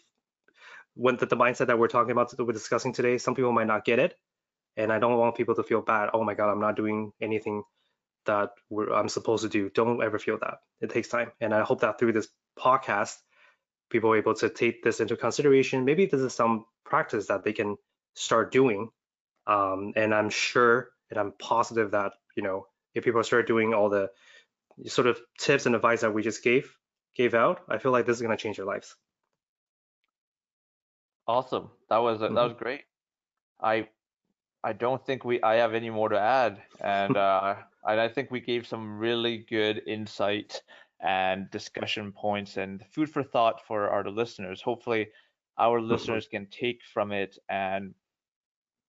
[0.96, 3.68] when the, the mindset that we're talking about, that we're discussing today, some people might
[3.68, 4.16] not get it,
[4.78, 6.10] and I don't want people to feel bad.
[6.14, 7.64] Oh my God, I'm not doing anything
[8.26, 8.52] that
[8.94, 9.70] I'm supposed to do.
[9.70, 10.56] Don't ever feel that.
[10.82, 12.28] It takes time, and I hope that through this
[12.58, 13.16] podcast,
[13.90, 15.86] people are able to take this into consideration.
[15.86, 17.78] Maybe this is some practice that they can
[18.16, 18.90] start doing,
[19.48, 23.90] um, and I'm sure and I'm positive that you know if people start doing all
[23.90, 24.10] the
[24.88, 26.76] sort of tips and advice that we just gave
[27.16, 28.96] gave out, I feel like this is gonna change their lives.
[31.27, 31.72] Awesome.
[31.89, 32.49] That was that Mhm.
[32.49, 32.85] was great.
[33.61, 33.89] I
[34.64, 38.31] I don't think we I have any more to add, and uh, and I think
[38.31, 40.64] we gave some really good insight
[41.02, 44.61] and discussion points and food for thought for our listeners.
[44.61, 45.11] Hopefully,
[45.57, 46.19] our Mhm.
[46.19, 47.95] listeners can take from it and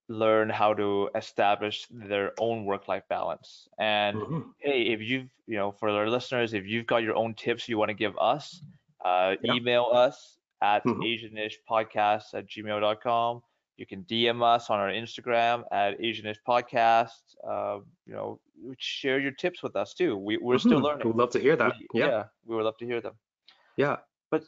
[0.09, 3.69] learn how to establish their own work-life balance.
[3.79, 4.55] And Mhm.
[4.59, 7.79] hey, if you've, you know, for our listeners, if you've got your own tips you
[7.79, 8.63] want to give us,
[9.05, 9.55] uh, Yeah.
[9.55, 11.03] email us at Mhm.
[11.05, 13.43] asianishpodcast at gmail.com.
[13.77, 17.37] You can DM us on our Instagram at Asianish Podcast.
[17.47, 18.41] Uh, you know,
[18.79, 20.17] share your tips with us too.
[20.17, 20.85] We, we're still Mhm.
[20.85, 21.07] learning.
[21.09, 21.75] We'd love to hear that.
[21.93, 22.25] We- Yeah.
[22.47, 23.19] we would love to hear them.
[23.77, 23.99] Yeah.
[24.31, 24.45] But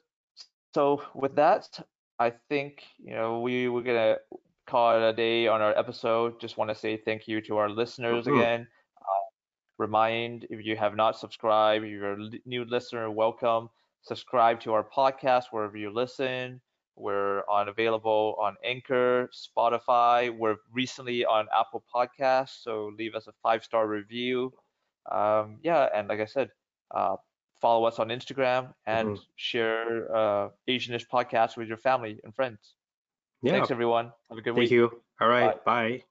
[0.75, 1.79] so with that,
[2.19, 4.19] I think you know we we're gonna
[4.67, 6.41] call it a day on our episode.
[6.41, 8.37] Just want to say thank you to our listeners Mhm.
[8.39, 8.69] again.
[9.01, 9.25] Uh,
[9.79, 13.69] remind if you have not subscribed, if you're a new listener, welcome.
[14.03, 16.61] Subscribe to our podcast wherever you listen.
[16.97, 20.37] We're on available on Anchor, Spotify.
[20.37, 24.53] We're recently on Apple Podcasts, so leave us a five star review.
[25.11, 26.51] Um, yeah, and like I said,
[26.91, 27.17] uh,
[27.61, 29.27] follow us on Instagram and Mhm.
[29.37, 32.75] share uh, Asianish podcast with your family and friends.
[33.43, 33.53] Yeah.
[33.53, 34.13] Thanks, everyone.
[34.29, 34.71] Have a good Thank week.
[34.71, 35.03] Thank you.
[35.21, 35.65] All right.
[35.65, 36.05] Bye.